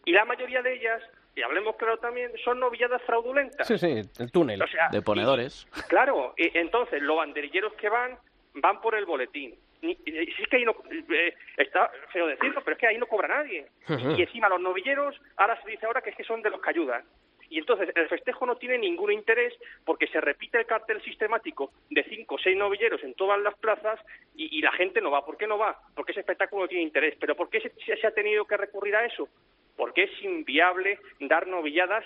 Y 0.05 0.11
la 0.11 0.23
mayoría 0.23 0.61
de 0.61 0.75
ellas 0.75 1.01
y 1.35 1.41
hablemos 1.41 1.75
claro 1.77 1.97
también, 1.97 2.31
son 2.43 2.59
novilladas 2.59 3.01
fraudulentas. 3.03 3.67
Sí, 3.67 3.77
sí, 3.77 4.01
el 4.19 4.31
túnel. 4.31 4.63
de 4.91 5.01
ponedores. 5.01 5.67
claro, 5.87 6.33
y, 6.37 6.55
entonces 6.57 7.01
los 7.01 7.17
banderilleros 7.17 7.73
que 7.73 7.89
van, 7.89 8.17
van 8.55 8.81
por 8.81 8.95
el 8.95 9.05
boletín. 9.05 9.55
Y, 9.81 9.97
es 10.05 10.47
que 10.47 10.57
ahí 10.57 10.65
no, 10.65 10.75
eh, 10.91 11.33
está 11.57 11.91
feo 12.11 12.27
decirlo, 12.27 12.61
pero 12.63 12.75
es 12.75 12.79
que 12.79 12.87
ahí 12.87 12.97
no 12.97 13.07
cobra 13.07 13.27
nadie. 13.27 13.67
y, 13.89 14.21
encima 14.21 14.49
los 14.49 14.61
novilleros, 14.61 15.19
ahora 15.37 15.61
se 15.61 15.71
dice 15.71 15.85
ahora 15.85 16.01
que 16.01 16.11
es 16.11 16.15
que 16.15 16.23
son 16.23 16.41
de 16.41 16.49
los 16.49 16.61
que 16.61 16.69
ayudan. 16.69 17.03
Y 17.49 17.59
entonces 17.59 17.89
el 17.93 18.07
festejo 18.07 18.45
no 18.47 18.55
tiene 18.55 18.79
ningún 18.79 19.11
interés 19.11 19.53
porque 19.85 20.07
se 20.07 20.19
repite 20.19 20.57
el 20.57 20.65
cartel 20.65 21.03
sistemático 21.03 21.71
de 21.89 22.03
cinco 22.05 22.35
o 22.35 22.39
seis 22.39 22.57
novilleros 22.57 23.03
en 23.03 23.13
todas 23.13 23.39
las 23.39 23.53
plazas 23.55 23.99
y, 24.35 24.61
la 24.61 24.71
gente 24.71 25.01
no 25.01 25.11
va. 25.11 25.25
¿Por 25.25 25.37
qué 25.37 25.45
no 25.45 25.57
va? 25.57 25.79
Porque 25.93 26.13
ese 26.13 26.21
espectáculo 26.21 26.63
no 26.63 26.67
tiene 26.67 26.83
interés. 26.83 27.15
¿Pero 27.19 27.35
por 27.35 27.49
qué 27.49 27.71
se 27.85 28.07
ha 28.07 28.11
tenido 28.11 28.45
que 28.45 28.57
recurrir 28.57 28.95
a 28.95 29.05
eso? 29.05 29.27
Porque 29.75 30.03
es 30.03 30.23
inviable 30.23 30.99
dar 31.19 31.47
novilladas 31.47 32.05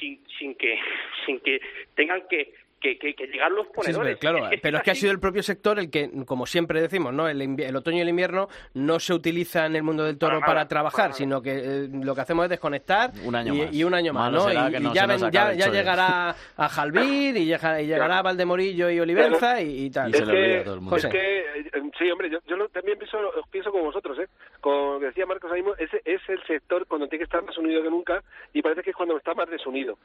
sin, 0.00 0.24
sin, 0.38 0.54
que, 0.54 0.78
sin 1.26 1.40
que 1.40 1.60
tengan 1.94 2.26
que 2.28 2.54
que, 2.80 2.98
que, 2.98 3.26
llegar 3.26 3.50
los 3.50 3.66
ponedores. 3.68 4.16
claro, 4.18 4.48
pero 4.62 4.78
es 4.78 4.82
que 4.82 4.90
ha 4.90 4.94
sido 4.94 5.12
el 5.12 5.20
propio 5.20 5.42
sector 5.42 5.78
el 5.78 5.90
que, 5.90 6.10
como 6.24 6.46
siempre 6.46 6.80
decimos, 6.80 7.12
no 7.12 7.28
el, 7.28 7.40
el 7.60 7.76
otoño 7.76 7.98
y 7.98 8.00
el 8.00 8.08
invierno 8.08 8.48
no 8.74 9.00
se 9.00 9.12
utiliza 9.14 9.66
en 9.66 9.76
el 9.76 9.82
mundo 9.82 10.04
del 10.04 10.18
toro 10.18 10.40
para, 10.40 10.68
trabajar, 10.68 11.12
sino 11.12 11.42
que 11.42 11.52
eh, 11.56 11.88
lo 11.90 12.14
que 12.14 12.20
hacemos 12.20 12.44
es 12.44 12.50
desconectar 12.50 13.10
un 13.24 13.34
año 13.34 13.54
y, 13.54 13.58
más. 13.58 13.74
y, 13.74 13.84
un 13.84 13.94
año 13.94 14.12
más, 14.12 14.32
¿no? 14.32 14.50
Y, 14.50 14.94
ya, 14.94 15.16
ya, 15.16 15.70
llegará 15.70 16.34
a 16.56 16.68
Jalvir 16.68 17.36
y, 17.36 17.46
llegará, 17.46 18.18
a 18.18 18.22
Valdemorillo 18.22 18.90
y 18.90 19.00
Olivenza 19.00 19.60
y, 19.60 19.90
tal. 19.90 20.14
Es 20.14 20.22
que, 20.22 20.60
es 20.60 21.06
que, 21.06 21.38
eh, 21.38 21.82
sí, 21.98 22.10
hombre, 22.10 22.30
yo, 22.30 22.38
yo 22.46 22.68
también 22.68 22.98
pienso, 22.98 23.18
pienso 23.50 23.72
como 23.72 23.84
vosotros, 23.84 24.18
¿eh? 24.18 24.28
Como 24.68 24.98
decía 24.98 25.24
Marcos 25.24 25.50
ahí 25.50 25.62
mismo, 25.62 25.74
ese 25.78 26.02
es 26.04 26.20
el 26.28 26.42
sector 26.44 26.86
cuando 26.86 27.08
tiene 27.08 27.20
que 27.20 27.24
estar 27.24 27.42
más 27.42 27.56
unido 27.56 27.82
que 27.82 27.88
nunca 27.88 28.22
y 28.52 28.60
parece 28.60 28.82
que 28.82 28.90
es 28.90 28.96
cuando 28.96 29.16
está 29.16 29.32
más 29.32 29.48
desunido. 29.48 29.96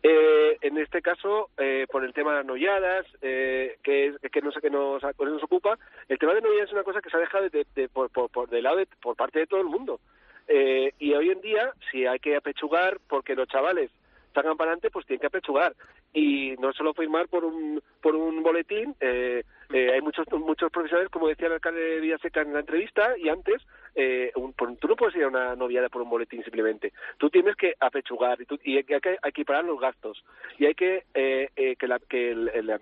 Eh, 0.00 0.58
en 0.60 0.78
este 0.78 1.02
caso, 1.02 1.50
eh, 1.58 1.88
por 1.90 2.04
el 2.04 2.12
tema 2.12 2.30
de 2.30 2.36
las 2.36 2.46
noviadas, 2.46 3.04
eh, 3.20 3.78
que, 3.82 4.14
que 4.30 4.40
no 4.40 4.52
sé 4.52 4.60
qué 4.60 4.70
nos, 4.70 5.02
nos 5.02 5.42
ocupa, 5.42 5.76
el 6.08 6.20
tema 6.20 6.34
de 6.34 6.40
noviadas 6.40 6.68
es 6.68 6.72
una 6.72 6.84
cosa 6.84 7.00
que 7.00 7.10
se 7.10 7.16
ha 7.16 7.20
dejado 7.20 7.48
de, 7.48 7.66
de, 7.74 7.88
por, 7.88 8.10
por, 8.10 8.48
de 8.48 8.62
lado 8.62 8.78
por 9.00 9.16
parte 9.16 9.40
de 9.40 9.48
todo 9.48 9.60
el 9.60 9.66
mundo. 9.66 9.98
Eh, 10.46 10.92
y 11.00 11.14
hoy 11.14 11.30
en 11.30 11.40
día, 11.40 11.72
si 11.90 12.06
hay 12.06 12.20
que 12.20 12.36
apechugar 12.36 13.00
porque 13.08 13.34
los 13.34 13.48
chavales 13.48 13.90
salgan 14.32 14.56
para 14.56 14.70
adelante, 14.70 14.90
pues 14.90 15.06
tienen 15.06 15.20
que 15.20 15.26
apechugar. 15.26 15.74
Y 16.12 16.54
no 16.58 16.72
solo 16.72 16.94
firmar 16.94 17.28
por 17.28 17.44
un, 17.44 17.82
por 18.00 18.16
un 18.16 18.42
boletín, 18.42 18.94
eh, 19.00 19.44
eh, 19.72 19.90
hay 19.92 20.00
muchos 20.02 20.26
muchos 20.32 20.70
profesionales, 20.70 21.10
como 21.10 21.28
decía 21.28 21.46
el 21.46 21.54
alcalde 21.54 21.80
de 21.80 22.00
Villaseca 22.00 22.42
en 22.42 22.52
la 22.52 22.60
entrevista 22.60 23.16
y 23.16 23.30
antes, 23.30 23.62
eh, 23.94 24.30
tú 24.34 24.88
no 24.88 24.96
puedes 24.96 25.16
ir 25.16 25.24
a 25.24 25.28
una 25.28 25.56
noviada 25.56 25.88
por 25.88 26.02
un 26.02 26.10
boletín 26.10 26.42
simplemente. 26.42 26.92
Tú 27.18 27.30
tienes 27.30 27.56
que 27.56 27.74
apechugar 27.80 28.40
y, 28.40 28.44
tú, 28.44 28.58
y 28.62 28.76
hay 28.76 28.84
que 28.84 29.18
equiparar 29.24 29.64
los 29.64 29.80
gastos. 29.80 30.22
Y 30.58 30.66
hay 30.66 30.74
que 30.74 31.04
eh, 31.14 31.48
eh 31.56 31.76
que, 31.76 31.88
la, 31.88 31.98
que 31.98 32.34
la, 32.34 32.80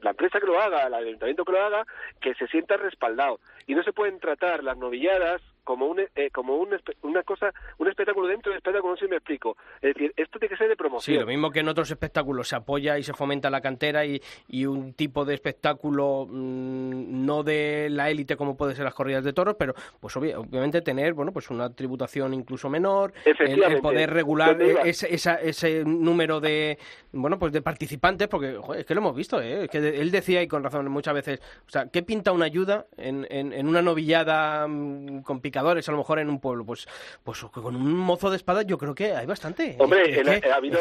la, 0.00 0.10
empresa 0.10 0.40
que 0.40 0.46
lo 0.46 0.58
haga, 0.58 0.86
el 0.86 0.94
ayuntamiento 0.94 1.44
que 1.44 1.52
lo 1.52 1.62
haga, 1.62 1.86
que 2.20 2.34
se 2.34 2.46
sienta 2.48 2.76
respaldado. 2.76 3.38
Y 3.66 3.74
no 3.74 3.82
se 3.82 3.92
pueden 3.92 4.18
tratar 4.18 4.64
las 4.64 4.78
novilladas 4.78 5.42
como 5.66 5.86
un, 5.86 6.00
eh, 6.00 6.30
como 6.32 6.56
un, 6.56 6.68
una 7.02 7.24
cosa, 7.24 7.52
un 7.78 7.88
espectáculo 7.88 8.28
dentro 8.28 8.52
del 8.52 8.58
espectáculo, 8.58 8.92
no 8.92 8.96
sé 8.96 9.06
si 9.06 9.10
me 9.10 9.16
explico. 9.16 9.56
Es 9.82 9.94
decir, 9.94 10.14
esto 10.16 10.38
tiene 10.38 10.54
que 10.54 10.56
ser 10.56 10.68
de 10.68 10.76
promoción. 10.76 11.16
Sí, 11.16 11.20
lo 11.20 11.26
mismo 11.26 11.50
que 11.50 11.60
en 11.60 11.68
otros 11.68 11.90
espectáculos 11.90 12.48
se 12.48 12.54
apoya 12.54 12.96
y 12.98 13.02
se 13.02 13.12
fomenta 13.12 13.50
la 13.50 13.60
cantera 13.60 14.06
y, 14.06 14.22
y 14.48 14.64
un 14.64 14.94
tipo 14.94 15.24
de 15.24 15.34
espectáculo 15.34 16.26
mm, 16.30 17.26
no 17.26 17.42
de 17.42 17.88
la 17.90 18.08
élite 18.10 18.36
como 18.36 18.56
puede 18.56 18.76
ser 18.76 18.84
las 18.84 18.94
corridas 18.94 19.24
de 19.24 19.32
toros, 19.32 19.56
pero 19.58 19.74
pues 19.98 20.16
obviamente 20.16 20.82
tener, 20.82 21.14
bueno, 21.14 21.32
pues 21.32 21.50
una 21.50 21.74
tributación 21.74 22.32
incluso 22.32 22.70
menor, 22.70 23.12
el, 23.24 23.80
poder 23.80 24.12
regular 24.12 24.62
ese, 24.62 25.12
ese 25.12 25.84
número 25.84 26.40
de, 26.40 26.78
bueno, 27.12 27.40
pues 27.40 27.52
de 27.52 27.60
participantes, 27.60 28.28
porque 28.28 28.58
es 28.76 28.86
que 28.86 28.94
lo 28.94 29.00
hemos 29.00 29.16
visto, 29.16 29.42
¿eh? 29.42 29.68
que 29.68 29.78
él 29.78 30.12
decía 30.12 30.42
y 30.42 30.46
con 30.46 30.62
razón 30.62 30.88
muchas 30.90 31.14
veces, 31.14 31.40
o 31.66 31.70
sea, 31.70 31.88
¿qué 31.88 32.04
pinta 32.04 32.30
una 32.30 32.44
ayuda 32.44 32.86
en, 32.96 33.26
en, 33.30 33.66
una 33.66 33.82
novillada 33.82 34.66
mm, 34.68 35.22
con 35.22 35.40
a 35.60 35.92
lo 35.92 35.98
mejor 35.98 36.18
en 36.18 36.28
un 36.28 36.40
pueblo, 36.40 36.64
pues, 36.64 36.86
pues 37.22 37.42
con 37.44 37.76
un 37.76 37.92
mozo 37.92 38.30
de 38.30 38.36
espada 38.36 38.62
yo 38.62 38.78
creo 38.78 38.94
que 38.94 39.12
hay 39.12 39.26
bastante. 39.26 39.76
Hombre, 39.78 40.22
ha 40.50 40.56
habido, 40.56 40.78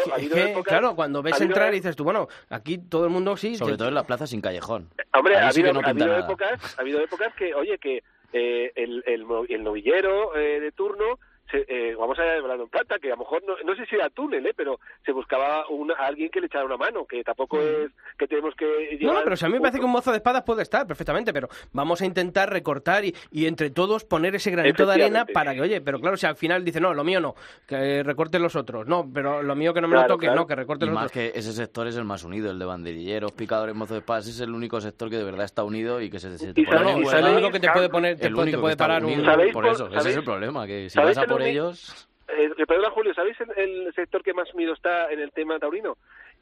claro, 0.64 0.96
cuando 0.96 1.22
ves 1.22 1.40
entrar 1.42 1.74
y 1.74 1.78
dices 1.78 1.96
tú, 1.96 2.04
bueno, 2.04 2.28
aquí 2.50 2.78
todo 2.78 3.06
el 3.06 3.12
mundo 3.12 3.38
sí. 3.38 3.56
Sobre 3.56 3.78
todo 3.78 3.88
en 3.88 3.96
la 3.96 4.04
plaza 4.04 4.28
sin 4.28 4.42
callejón. 4.42 4.90
Hombre, 5.14 5.38
ha 5.38 5.50
habido, 5.50 5.72
épocas, 6.18 6.78
ha 6.78 6.82
habido 6.82 7.00
épocas 7.02 7.34
que, 7.36 7.54
oye, 7.54 7.78
que 7.78 8.04
eh, 8.34 8.72
el, 8.76 9.04
el, 9.06 9.26
el, 9.50 9.64
novillero 9.64 10.36
eh, 10.36 10.60
de 10.60 10.72
turno 10.72 11.20
se- 11.52 11.66
eh, 11.68 11.96
vamos 11.96 12.18
a 12.20 12.24
hablar 12.24 12.60
en 12.60 12.68
plata, 12.70 12.98
que 13.00 13.08
a 13.08 13.16
lo 13.16 13.18
mejor, 13.18 13.44
no, 13.46 13.56
no 13.64 13.76
sé 13.76 13.86
si 13.86 13.96
era 13.96 14.10
túnel, 14.10 14.46
¿eh? 14.48 14.54
pero 14.56 14.80
se 15.06 15.12
buscaba 15.12 15.68
una, 15.70 15.94
a 15.96 16.08
alguien 16.08 16.30
que 16.30 16.40
le 16.40 16.48
echara 16.48 16.66
una 16.66 16.78
mano, 16.78 17.06
que 17.06 17.24
tampoco 17.24 17.60
es 17.62 17.92
que 18.18 18.28
tenemos 18.28 18.56
que 18.56 18.66
Mm. 18.66 19.06
No, 19.06 19.22
pero 19.24 19.36
si 19.36 19.46
a 19.46 19.48
mí 19.48 19.54
me 19.54 19.58
un 19.58 19.62
parece 19.64 19.80
que 19.80 19.86
un 19.86 19.92
mozo 19.92 20.12
de 20.12 20.18
espadas 20.18 20.44
puede 20.44 20.62
estar 20.64 20.86
perfectamente, 20.88 21.32
pero 21.34 21.48
vamos 21.74 22.02
a 22.02 22.06
intentar 22.06 22.50
recortar 22.52 23.04
y, 23.06 23.14
y 23.32 23.46
entre 23.46 23.70
todos 23.70 24.04
poner 24.06 24.36
ese 24.36 24.52
granito 24.52 24.86
de 24.86 24.94
arena 24.94 25.26
para 25.26 25.54
que, 25.54 25.62
oye, 25.62 25.82
pero 25.82 26.00
claro, 26.00 26.18
si 26.18 26.26
al 26.26 26.36
final 26.36 26.64
dice, 26.64 26.80
no, 26.80 26.94
lo 26.94 27.04
mío 27.04 27.20
no, 27.20 27.36
que 27.68 28.04
recorten 28.04 28.42
los 28.42 28.56
otros, 28.56 28.88
no, 28.88 29.10
pero 29.14 29.44
lo 29.44 29.56
mío 29.56 29.74
que 29.74 29.82
no 29.82 29.88
me 29.88 29.96
lo 29.96 30.06
toque, 30.08 30.28
claro. 30.28 30.42
no, 30.42 30.48
que 30.48 30.56
recorten 30.56 30.88
Y 30.88 30.92
los 30.92 30.96
más 30.96 31.06
otros. 31.06 31.12
que 31.14 31.38
ese 31.40 31.52
sector 31.54 31.88
es 31.88 31.96
el 31.98 32.06
más 32.06 32.24
unido, 32.24 32.52
el 32.52 32.60
de 32.60 32.66
banderilleros, 32.66 33.32
picadores, 33.34 33.76
mozos 33.76 33.96
de 33.96 34.00
espadas, 34.00 34.28
es 34.28 34.40
el 34.40 34.52
único 34.52 34.80
sector 34.82 35.10
que 35.10 35.18
de 35.18 35.24
verdad 35.24 35.46
está 35.46 35.64
unido 35.64 36.02
y 36.02 36.10
que 36.10 36.20
se, 36.20 36.38
se 36.38 36.54
te 36.54 36.62
Y 36.62 36.64
y 36.64 36.68
el 36.70 37.24
único 37.26 37.52
que 37.52 37.60
te 37.60 37.70
puede 37.70 37.90
poner, 37.90 38.18
te 38.18 38.28
el 38.28 38.34
puede, 38.34 38.52
te 38.52 38.58
que 38.58 38.78
parar 38.78 39.04
un... 39.04 39.14
unido. 39.14 39.26
¿Sabéis 39.26 39.54
Por 39.54 39.64
por- 39.66 39.74
eso, 39.74 39.88
ese 39.88 40.10
es 40.10 40.18
el 40.18 40.24
problema, 40.24 40.66
que 40.66 40.90
si 40.90 40.96
¿sabéis 40.96 41.18
vas 41.18 41.26
a 41.26 41.28
por 41.38 41.48
ellos... 41.48 42.08
Eh, 42.28 42.66
perdona, 42.66 42.90
Julio, 42.90 43.14
¿sabéis 43.14 43.38
el, 43.42 43.52
el 43.86 43.94
sector 43.94 44.24
que 44.24 44.34
más 44.34 44.52
unido 44.54 44.74
está 44.74 45.12
en 45.12 45.20
el 45.20 45.32
tema 45.32 45.60
taurino? 45.60 45.98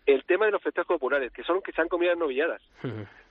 El 0.06 0.24
tema 0.26 0.46
de 0.46 0.52
los 0.52 0.62
festejos 0.62 0.96
populares, 0.96 1.32
que 1.32 1.44
son 1.44 1.62
que 1.62 1.72
se 1.72 1.82
han 1.82 1.88
comido 1.88 2.16
novilladas. 2.16 2.62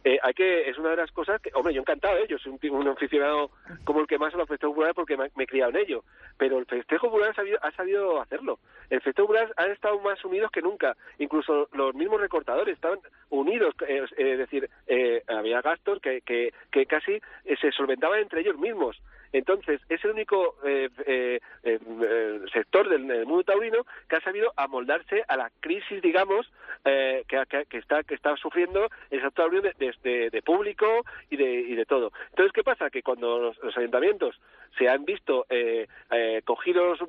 Eh, 0.05 0.19
hay 0.23 0.35
que 0.35 0.69
es 0.69 0.79
una 0.79 0.91
de 0.91 0.97
las 0.97 1.13
cosas 1.13 1.41
que 1.41 1.51
hombre 1.55 1.73
yo 1.73 1.81
encantado 1.81 2.17
¿eh? 2.19 2.27
yo 2.29 2.37
soy 2.39 2.59
un, 2.71 2.89
aficionado 2.89 3.53
como 3.85 4.01
el 4.01 4.09
que 4.09 4.19
más 4.19 4.35
a 4.35 4.37
los 4.37 4.49
festejos 4.49 4.73
populares 4.73 4.97
porque 4.97 5.17
me, 5.17 5.31
me 5.37 5.45
he 5.45 5.47
criado 5.47 5.71
en 5.71 5.77
ello. 5.77 6.05
Pero 6.39 6.59
el 6.59 6.67
festejo 6.67 7.09
popular 7.09 7.31
ha 7.31 7.35
sabido, 7.35 7.59
ha 7.63 7.71
sabido 7.73 8.21
hacerlo. 8.21 8.59
El 8.91 9.01
festejo 9.01 9.29
popular 9.29 9.53
han 9.57 9.71
estado 9.71 10.01
más 10.01 10.23
unidos 10.25 10.51
que 10.51 10.63
nunca. 10.63 10.97
Incluso 11.19 11.69
los 11.73 11.95
mismos 11.95 12.21
recortadores 12.21 12.75
estaban 12.75 12.99
unidos. 13.31 13.75
Eh, 13.87 14.05
es 14.17 14.39
decir 14.39 14.69
eh, 14.87 15.23
había 15.29 15.61
gastos 15.61 16.01
que, 16.01 16.23
que, 16.23 16.53
que 16.71 16.87
casi 16.87 17.21
eh, 17.45 17.57
se 17.61 17.71
solventaban 17.71 18.21
entre 18.21 18.41
ellos 18.41 18.59
mismos 18.59 19.01
entonces, 19.33 19.81
es 19.89 20.05
el 20.05 20.11
único 20.13 20.57
eh, 20.65 20.89
eh, 21.07 21.41
eh, 21.65 21.79
eh, 22.03 22.41
sector 22.53 22.89
del, 22.89 23.07
del 23.07 23.27
mundo 23.27 23.45
taurino 23.45 23.87
que 24.09 24.17
ha 24.17 24.21
sabido 24.21 24.53
amoldarse 24.57 25.25
a 25.29 25.37
la 25.37 25.51
crisis, 25.61 26.03
digamos, 26.03 26.51
eh, 26.85 27.25
que, 27.29 27.43
que- 27.49 27.65
que 27.67 27.79
está 27.79 28.03
que 28.03 28.15
está 28.15 28.37
sufriendo 28.37 28.89
el 29.11 29.21
sector 29.23 29.33
taurino 29.45 29.63
de, 29.63 29.95
de- 30.03 30.31
público 30.43 30.87
y 31.31 31.37
de, 31.37 31.51
y 31.51 31.75
de 31.75 31.85
todo. 31.87 32.13
Entonces, 32.31 32.53
¿qué 32.53 32.63
pasa? 32.65 32.91
Que 32.91 33.03
cuando 33.03 33.39
los, 33.39 33.59
los 33.63 33.77
ayuntamientos 33.79 34.39
se 34.79 34.89
han 34.89 35.05
visto 35.05 35.47
eh, 35.51 35.87
eh, 36.11 36.43
cogidos 36.45 37.01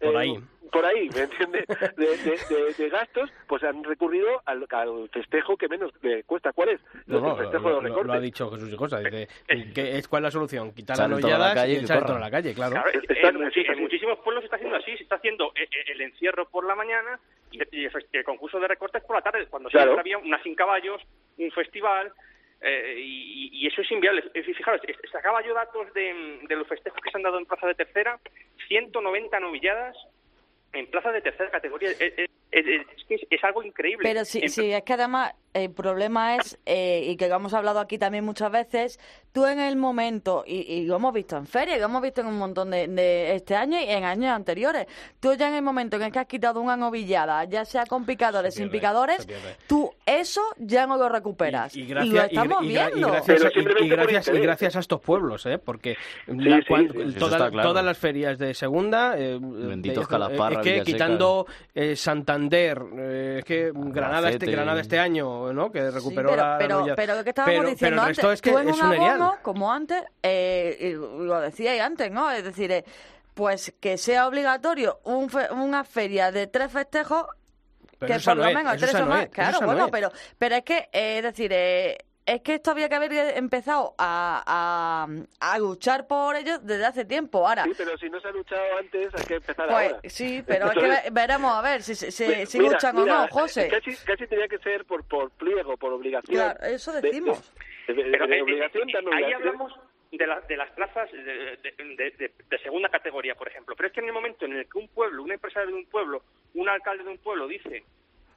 Por 0.00 0.16
ahí. 0.16 0.38
Por 0.74 0.84
ahí, 0.84 1.08
¿me 1.14 1.20
entiendes? 1.22 1.64
De, 1.96 2.06
de- 2.18 2.38
de- 2.48 2.74
de 2.76 2.88
gastos, 2.90 3.30
pues 3.46 3.62
han 3.62 3.84
recurrido 3.84 4.42
al, 4.44 4.66
al 4.70 5.08
festejo 5.10 5.56
que 5.56 5.68
menos 5.68 5.92
le 6.02 6.24
cuesta. 6.24 6.52
¿Cuál 6.52 6.70
es? 6.70 6.80
No, 7.06 7.18
el 7.18 7.22
no, 7.22 7.36
festejo 7.36 7.68
lo, 7.70 7.76
de 7.76 7.82
lo- 7.82 7.82
los 7.82 7.82
lo 7.82 7.94
ha 7.94 8.02
recortes. 8.02 8.22
dicho 8.22 8.50
Jesús 8.50 8.72
y 8.72 8.76
Cosa. 8.76 8.98
Dice, 8.98 9.28
¿qué 9.74 9.96
es, 9.98 10.08
¿cuál 10.08 10.22
es 10.22 10.24
la 10.24 10.30
solución? 10.32 10.72
Quitar 10.74 10.98
las 10.98 11.54
calle 11.54 11.72
y 11.74 11.76
echar 11.76 11.98
el 11.98 12.02
corran. 12.02 12.06
toro 12.06 12.16
a 12.16 12.20
la 12.20 12.30
calle, 12.30 12.54
claro. 12.54 12.72
Claro, 12.72 12.90
Está- 13.08 13.28
en, 13.28 13.80
muchísimos 13.80 14.18
pueblos 14.18 14.42
se 14.42 14.46
está 14.46 14.56
haciendo 14.56 14.76
así, 14.76 14.96
se 14.96 15.02
está 15.04 15.14
haciendo 15.16 15.52
eh, 15.54 15.62
eh, 15.62 15.92
el 15.92 16.00
encierro 16.00 16.48
por 16.48 16.66
la 16.66 16.74
mañana 16.74 17.18
y, 17.52 17.60
el, 17.60 17.90
el 18.12 18.24
concurso 18.24 18.58
de 18.58 18.66
recortes 18.68 19.02
por 19.04 19.14
la 19.16 19.22
tarde, 19.22 19.46
cuando 19.46 19.68
Claro. 19.70 19.92
siempre 19.92 20.00
había 20.12 20.18
una 20.26 20.42
sin 20.42 20.54
caballos, 20.56 21.00
un 21.38 21.50
festival, 21.52 22.12
eh, 22.60 22.94
y, 22.98 23.50
y 23.52 23.66
eso 23.68 23.80
es 23.82 23.92
inviable. 23.92 24.24
Eh, 24.34 24.42
Fijaros, 24.42 24.80
eh, 24.88 24.94
sacaba 25.12 25.40
yo 25.46 25.54
datos 25.54 25.92
de, 25.94 26.40
de 26.48 26.56
los 26.56 26.66
festejos 26.66 26.98
que 27.00 27.10
se 27.10 27.16
han 27.18 27.22
dado 27.22 27.38
en 27.38 27.46
plaza 27.46 27.66
de 27.68 27.74
tercera, 27.74 28.18
190 28.68 29.38
novilladas 29.40 29.96
en 30.74 30.86
plaza 30.90 31.12
de 31.12 31.20
tercera 31.20 31.50
categoría. 31.50 31.90
Es, 31.90 32.00
es- 32.00 32.28
es- 33.08 33.26
es 33.30 33.44
algo 33.44 33.62
increíble. 33.62 34.02
Pero 34.08 34.24
sí, 34.24 34.48
sí, 34.48 34.72
es 34.72 34.82
que 34.82 34.92
además 34.92 35.32
el 35.54 35.70
problema 35.70 36.36
es, 36.36 36.58
eh, 36.66 37.04
y 37.08 37.16
que 37.16 37.28
lo 37.28 37.36
hemos 37.36 37.54
hablado 37.54 37.80
aquí 37.80 37.96
también 37.96 38.24
muchas 38.24 38.50
veces, 38.50 39.00
tú 39.32 39.46
en 39.46 39.58
el 39.60 39.76
momento, 39.76 40.44
y, 40.46 40.60
y 40.72 40.84
lo 40.84 40.96
hemos 40.96 41.14
visto 41.14 41.36
en 41.36 41.46
feria, 41.46 41.78
lo 41.78 41.84
hemos 41.86 42.02
visto 42.02 42.20
en 42.20 42.26
un 42.26 42.38
montón 42.38 42.70
de, 42.70 42.86
de 42.88 43.34
este 43.34 43.56
año 43.56 43.80
y 43.80 43.84
en 43.84 44.04
años 44.04 44.30
anteriores, 44.32 44.86
tú 45.20 45.32
ya 45.34 45.48
en 45.48 45.54
el 45.54 45.62
momento 45.62 45.96
en 45.96 46.02
el 46.02 46.12
que 46.12 46.18
has 46.18 46.26
quitado 46.26 46.60
una 46.60 46.76
novillada, 46.76 47.44
ya 47.44 47.64
sea 47.64 47.86
con 47.86 48.04
picadores, 48.04 48.54
Se 48.54 48.60
sin 48.60 48.70
picadores, 48.70 49.26
tú 49.66 49.90
eso 50.06 50.42
ya 50.58 50.86
no 50.86 50.96
lo 50.96 51.08
recuperas. 51.08 51.74
Y, 51.76 51.80
y 51.82 51.86
lo 51.86 51.94
gracias, 51.94 52.32
y, 52.32 52.36
estamos 52.36 52.62
y 52.62 52.66
gra- 52.66 52.88
y 52.90 52.94
viendo. 52.94 53.08
gracias, 53.12 53.42
gracias, 53.84 54.28
y 54.28 54.38
gracias 54.40 54.76
a 54.76 54.80
estos 54.80 55.00
pueblos, 55.00 55.46
¿eh? 55.46 55.58
porque 55.58 55.96
la- 56.26 56.58
sí, 56.58 57.14
toda- 57.18 57.50
claro. 57.50 57.68
todas 57.68 57.84
las 57.84 57.96
ferias 57.96 58.38
de 58.38 58.54
segunda, 58.54 59.14
eh, 59.16 59.38
Benditos 59.40 60.04
de- 60.04 60.10
Calasparra, 60.10 60.56
es 60.56 60.62
que 60.64 60.70
Villaseca. 60.72 60.84
quitando 60.92 61.46
eh, 61.74 61.96
Santander, 61.96 62.82
eh, 62.98 63.36
es 63.38 63.44
que 63.44 63.72
Granada 63.74 64.30
este. 64.30 64.46
Granada 64.50 64.80
este 64.80 64.98
año, 64.98 65.43
¿no? 65.52 65.70
que 65.72 65.80
Sí, 65.80 65.90
recuperó 65.90 66.30
pero, 66.30 66.42
la, 66.42 66.56
pero, 66.58 67.16
lo 67.16 67.24
que 67.24 67.30
estábamos 67.30 67.58
Pero- 67.58 67.68
diciendo 67.70 67.78
pero 67.78 67.94
el 67.94 68.08
antes, 68.08 68.24
es 68.34 68.42
que 68.42 68.50
tú 68.52 68.58
en 68.58 68.68
es 68.68 68.76
un 68.76 68.82
abono, 68.82 69.36
como 69.42 69.72
antes, 69.72 70.02
eh, 70.22 70.96
lo 70.98 71.40
decíais 71.40 71.80
antes, 71.82 72.10
¿no? 72.10 72.30
Es 72.30 72.44
decir, 72.44 72.70
eh, 72.72 72.84
pues 73.34 73.74
que 73.80 73.98
sea 73.98 74.26
obligatorio 74.28 75.00
un 75.04 75.28
fe- 75.28 75.50
una 75.52 75.84
feria 75.84 76.30
de 76.32 76.46
tres 76.46 76.70
festejos 76.70 77.26
Pero 77.98 78.14
que 78.14 78.20
por 78.20 78.36
lo 78.36 78.44
menos 78.44 78.76
tres 78.76 78.94
o 78.94 79.06
más. 79.06 79.26
Claro, 79.28 79.60
bueno, 79.62 79.88
pero, 79.90 80.10
pero 80.38 80.56
es 80.56 80.62
que, 80.62 80.88
eh, 80.92 81.18
es 81.18 81.22
decir, 81.24 81.50
eh, 81.52 81.98
es 82.26 82.40
que 82.40 82.54
esto 82.54 82.70
había 82.70 82.88
que 82.88 82.94
haber 82.94 83.36
empezado 83.36 83.94
a, 83.98 85.06
a, 85.40 85.52
a 85.54 85.58
luchar 85.58 86.06
por 86.06 86.34
ello 86.36 86.58
desde 86.58 86.86
hace 86.86 87.04
tiempo. 87.04 87.46
Ahora, 87.46 87.64
Sí, 87.64 87.72
pero 87.76 87.96
si 87.98 88.08
no 88.08 88.18
se 88.20 88.28
ha 88.28 88.32
luchado 88.32 88.62
antes, 88.78 89.14
hay 89.14 89.24
que 89.26 89.34
empezar 89.34 89.68
pues 89.68 89.92
ahora. 89.92 90.00
sí, 90.04 90.42
pero 90.46 90.66
es 90.72 91.02
que 91.02 91.10
veremos 91.10 91.52
a 91.52 91.60
ver 91.62 91.82
si, 91.82 91.94
si, 91.94 92.10
si- 92.10 92.26
Mira, 92.26 92.46
si 92.46 92.58
luchan 92.58 92.96
mira, 92.96 93.24
o 93.24 93.26
no, 93.26 93.28
José. 93.30 93.68
Casi, 93.68 93.94
casi 94.04 94.26
tenía 94.26 94.48
que 94.48 94.58
ser 94.58 94.84
por, 94.86 95.04
por 95.06 95.30
pliego, 95.32 95.76
por 95.76 95.92
obligación. 95.92 96.34
Claro, 96.34 96.60
eso 96.64 96.92
De- 96.92 97.02
decimos. 97.02 97.52
De, 97.86 97.92
de- 97.94 98.04
de- 98.04 98.10
Pero, 98.10 98.26
de 98.26 98.38
eh, 98.38 98.42
obligación, 98.42 98.88
eh, 98.88 98.94
ahí 99.12 99.32
hablamos 99.34 99.72
de, 100.10 100.26
la- 100.26 100.40
de 100.40 100.56
las 100.56 100.70
plazas 100.70 101.12
de, 101.12 101.22
de- 101.22 101.56
de- 101.76 102.10
de- 102.16 102.32
de 102.48 102.58
segunda 102.60 102.88
categoría, 102.88 103.34
por 103.34 103.48
ejemplo. 103.48 103.74
Pero 103.76 103.88
es 103.88 103.92
que 103.92 104.00
en 104.00 104.06
el 104.06 104.12
momento 104.14 104.46
en 104.46 104.54
el 104.56 104.66
que 104.68 104.78
un 104.78 104.88
pueblo, 104.88 105.22
un 105.22 105.32
empresario 105.32 105.68
de 105.68 105.74
un 105.74 105.86
pueblo, 105.86 106.22
un 106.54 106.68
alcalde 106.70 107.04
de 107.04 107.10
un 107.10 107.18
pueblo 107.18 107.46
dice 107.46 107.84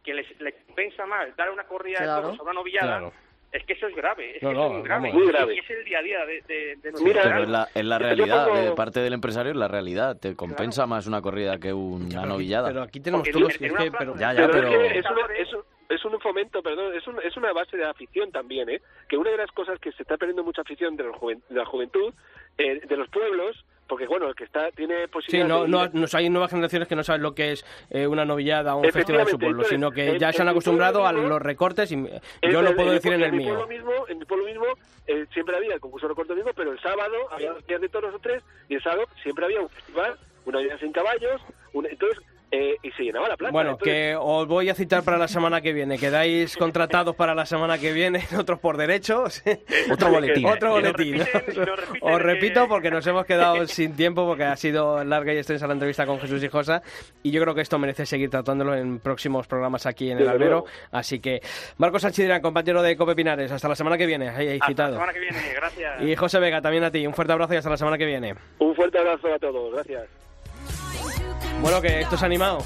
que 0.03 0.13
les, 0.13 0.41
le 0.41 0.53
compensa 0.65 1.05
más 1.05 1.33
dar 1.37 1.51
una 1.51 1.63
corrida 1.63 1.99
Claro. 1.99 2.15
de 2.15 2.21
toros 2.23 2.39
o 2.39 2.43
una 2.43 2.53
novillada, 2.53 2.97
Claro. 2.99 3.13
Es 3.51 3.63
que 3.65 3.73
eso 3.73 3.87
es 3.87 3.95
grave. 3.95 4.37
Es 4.37 4.43
No, 4.43 4.49
que 4.49 4.55
no, 4.55 4.61
eso 4.61 4.69
es 4.69 4.77
muy 4.79 4.83
grave. 4.87 5.13
Muy 5.13 5.27
grave. 5.27 5.55
Y 5.55 5.59
es 5.59 5.69
el 5.69 5.85
día 5.85 5.99
a 5.99 6.01
día 6.01 6.25
de, 6.25 6.41
de, 6.41 6.55
de 6.75 6.91
nuestro 6.91 7.03
Mira, 7.05 7.21
Pero 7.23 7.43
es 7.43 7.49
la, 7.49 7.67
es 7.73 7.85
la 7.85 7.97
realidad, 7.99 8.47
pongo- 8.47 8.61
de 8.61 8.71
parte 8.71 8.99
del 8.99 9.13
empresario 9.13 9.51
es 9.51 9.57
la 9.57 9.67
realidad. 9.67 10.17
Te 10.19 10.35
compensa 10.35 10.85
más 10.85 11.07
una 11.07 11.21
corrida 11.21 11.57
que 11.59 11.71
una 11.73 12.25
novillada. 12.25 12.67
Pero 12.69 12.81
aquí 12.83 12.99
tenemos 12.99 13.29
todos 13.29 13.53
en 13.61 13.73
que 13.75 13.91
pero- 13.97 14.15
Ya, 14.17 14.33
ya, 14.33 14.47
pero, 14.47 14.69
pero- 14.69 14.81
es, 14.83 15.05
una- 15.05 15.35
es 15.37 15.53
un- 15.53 15.63
es 15.89 16.03
un 16.05 16.19
fomento, 16.19 16.61
perdón, 16.61 16.93
es, 16.93 17.07
un- 17.07 17.19
es 17.23 17.37
una 17.37 17.53
base 17.53 17.77
de 17.77 17.85
afición 17.85 18.31
también, 18.31 18.69
¿eh? 18.69 18.81
Que 19.07 19.15
una 19.17 19.31
de 19.31 19.37
las 19.37 19.51
cosas 19.51 19.79
que 19.79 19.91
se 19.93 20.03
está 20.03 20.17
perdiendo 20.17 20.43
mucha 20.43 20.61
afición 20.61 20.97
de, 20.97 21.03
los 21.05 21.15
juven- 21.15 21.41
de 21.49 21.55
la 21.55 21.65
juventud, 21.65 22.13
eh, 22.57 22.81
de 22.85 22.97
los 22.97 23.07
pueblos, 23.09 23.55
porque 23.87 24.05
bueno, 24.07 24.27
el 24.27 24.35
que 24.35 24.43
está 24.43 24.69
tiene 24.71 25.03
Sí, 25.03 25.07
posibilidades 25.07 25.49
no, 25.49 25.63
de- 25.63 25.89
no, 25.93 25.99
nos- 26.01 26.15
hay 26.15 26.29
nuevas 26.29 26.49
generaciones 26.51 26.87
que 26.87 26.95
no 26.95 27.03
saben 27.03 27.21
lo 27.21 27.33
que 27.33 27.53
es 27.53 27.65
eh, 27.89 28.07
una 28.07 28.25
novillada 28.25 28.75
o 28.75 28.79
un 28.79 28.91
festival 28.91 29.21
en 29.21 29.27
su 29.27 29.39
pueblo, 29.39 29.57
entonces, 29.63 29.75
sino 29.75 29.91
que 29.91 30.09
en- 30.11 30.19
ya 30.19 30.31
se 30.33 30.41
han 30.41 30.47
en 30.47 30.51
acostumbrado 30.51 31.05
a 31.07 31.11
los 31.11 31.41
recortes 31.41 31.91
y 31.91 31.95
yo 32.51 32.61
lo 32.61 32.69
el- 32.69 32.75
puedo 32.75 32.89
en 32.89 32.95
decir 32.95 33.13
en 33.13 33.23
el 33.23 33.31
mi 33.31 33.37
mío. 33.39 33.55
pueblo 33.55 33.67
mismo, 33.67 34.07
en 34.07 34.19
mi 34.19 34.25
pueblo 34.25 34.45
mismo 34.45 34.65
eh, 35.07 35.25
siempre 35.33 35.55
había 35.55 35.73
el 35.75 35.79
concurso 35.79 36.07
de 36.07 36.11
recorte 36.11 36.35
mismo, 36.35 36.51
pero 36.55 36.71
el 36.71 36.79
sábado 36.81 37.13
había 37.31 37.53
días 37.67 37.81
de 37.81 37.89
toros 37.89 38.13
o 38.13 38.19
tres 38.19 38.43
y 38.69 38.75
el 38.75 38.83
sábado 38.83 39.05
siempre 39.23 39.45
había 39.45 39.61
un 39.61 39.69
festival, 39.69 40.17
una 40.45 40.59
vida 40.59 40.77
sin 40.79 40.91
caballos, 40.91 41.41
una- 41.73 41.89
entonces 41.89 42.19
eh, 42.51 42.75
y 42.81 42.91
se 42.91 43.03
llenaba 43.03 43.27
la 43.27 43.35
plaza. 43.37 43.51
Bueno, 43.51 43.71
Entonces, 43.71 43.93
que 43.93 44.15
os 44.17 44.47
voy 44.47 44.69
a 44.69 44.73
citar 44.75 45.03
para 45.03 45.17
la 45.17 45.27
semana 45.27 45.59
que 45.61 45.73
viene. 45.73 45.97
Quedáis 45.97 46.55
contratados 46.55 47.15
para 47.15 47.35
la 47.35 47.45
semana 47.45 47.77
que 47.77 47.91
viene, 47.91 48.23
otros 48.39 48.59
por 48.59 48.77
derechos. 48.77 49.43
Otro 49.91 50.09
boletín. 50.09 50.45
Otro 50.45 50.71
boletín. 50.71 51.17
repiten, 51.19 51.65
repiten 51.65 51.99
Os 52.13 52.21
repito 52.21 52.61
que- 52.63 52.67
porque 52.69 52.91
nos 52.91 53.05
hemos 53.07 53.25
quedado 53.25 53.65
sin 53.67 53.95
tiempo 53.95 54.25
porque 54.25 54.43
ha 54.45 54.55
sido 54.55 55.03
larga 55.03 55.33
y 55.33 55.37
extensa 55.37 55.67
la 55.67 55.73
entrevista 55.73 56.05
con 56.05 56.19
Jesús 56.19 56.43
y 56.43 56.47
Josa 56.47 56.81
y 57.23 57.31
yo 57.31 57.41
creo 57.41 57.53
que 57.53 57.61
esto 57.61 57.77
merece 57.79 58.05
seguir 58.05 58.29
tratándolo 58.29 58.75
en 58.75 58.99
próximos 58.99 59.47
programas 59.47 59.85
aquí 59.85 60.09
en 60.11 60.19
el 60.19 60.27
Albero. 60.29 60.65
Así 60.91 61.19
que 61.19 61.41
Marcos 61.77 62.01
Sanchidrán, 62.03 62.41
compañero 62.41 62.81
de 62.81 62.95
Cope 62.95 63.15
Pinares, 63.15 63.51
hasta 63.51 63.67
la 63.67 63.75
semana 63.75 63.97
que 63.97 64.05
viene. 64.05 64.29
Ahí, 64.29 64.47
ahí 64.47 64.53
Hasta 64.55 64.65
la 64.65 64.67
citado. 64.67 64.93
semana 64.93 65.13
que 65.13 65.19
viene, 65.19 65.37
gracias. 65.55 66.01
Y 66.01 66.15
José 66.15 66.39
Vega, 66.39 66.61
también 66.61 66.83
a 66.83 66.91
ti. 66.91 67.05
Un 67.05 67.13
fuerte 67.13 67.33
abrazo 67.33 67.53
y 67.53 67.57
hasta 67.57 67.69
la 67.69 67.77
semana 67.77 67.97
que 67.97 68.05
viene. 68.05 68.35
un 68.59 68.75
fuerte 68.75 68.97
abrazo 68.99 69.33
a 69.33 69.39
todos, 69.39 69.73
gracias. 69.73 70.07
Bueno, 71.61 71.81
que 71.81 72.01
esto 72.01 72.15
es 72.15 72.23
animado. 72.23 72.59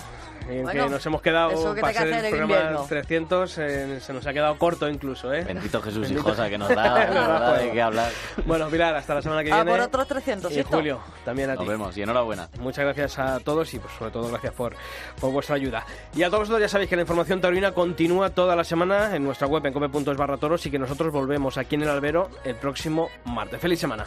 En 0.50 0.64
Bueno, 0.64 0.86
que 0.86 0.90
nos 0.90 1.06
hemos 1.06 1.22
quedado 1.22 1.76
que 1.76 1.82
para 1.82 2.00
hacer 2.00 2.26
el 2.26 2.30
programa 2.32 2.56
invierno. 2.56 2.86
300, 2.90 3.58
eh, 3.60 4.00
se 4.02 4.12
nos 4.12 4.26
ha 4.26 4.34
quedado 4.34 4.58
corto 4.58 4.90
incluso, 4.90 5.32
¿eh? 5.32 5.44
Bendito 5.44 5.80
Jesús 5.82 6.10
y 6.10 6.14
Bendito. 6.16 6.24
Josa 6.24 6.50
que 6.50 6.58
nos 6.58 6.68
da, 6.68 7.06
nos 7.06 7.16
da 7.16 7.58
de 7.60 7.72
qué 7.72 7.82
hablar. 7.82 8.12
Bueno, 8.46 8.68
Pilar, 8.68 8.96
hasta 8.96 9.14
la 9.14 9.22
semana 9.22 9.44
que 9.44 9.52
Ah, 9.52 9.58
viene. 9.64 9.72
por 9.72 9.80
otros 9.80 10.08
300, 10.08 10.52
Y. 10.58 10.64
Julio, 10.64 11.00
también 11.24 11.52
a 11.52 11.56
Nos 11.56 11.64
ti. 11.64 11.70
vemos 11.70 11.96
y 11.96 12.02
enhorabuena. 12.02 12.50
Muchas 12.60 12.84
gracias 12.86 13.20
a 13.20 13.40
todos 13.40 13.72
y 13.76 13.80
pues, 13.80 13.94
sobre 13.94 14.12
todo 14.12 14.28
gracias 14.30 14.54
por, 14.54 14.76
por 15.22 15.32
vuestra 15.32 15.56
ayuda. 15.56 15.86
Y 16.16 16.24
a 16.24 16.28
todos 16.28 16.40
vosotros 16.42 16.62
ya 16.62 16.70
sabéis 16.70 16.90
que 16.90 16.96
la 16.96 17.04
información 17.04 17.40
taurina 17.40 17.72
continúa 17.72 18.32
toda 18.32 18.56
la 18.56 18.64
semana 18.64 19.16
en 19.16 19.24
nuestra 19.24 19.48
web 19.48 19.64
en 19.68 19.74
come.es 19.74 20.18
barra 20.18 20.38
toros 20.38 20.66
y 20.66 20.72
que 20.72 20.80
nosotros 20.80 21.14
volvemos 21.14 21.58
aquí 21.58 21.76
en 21.76 21.84
el 21.84 21.90
albero 21.90 22.30
el 22.44 22.56
próximo 22.56 23.10
martes. 23.26 23.62
¡Feliz 23.62 23.80
semana! 23.80 24.06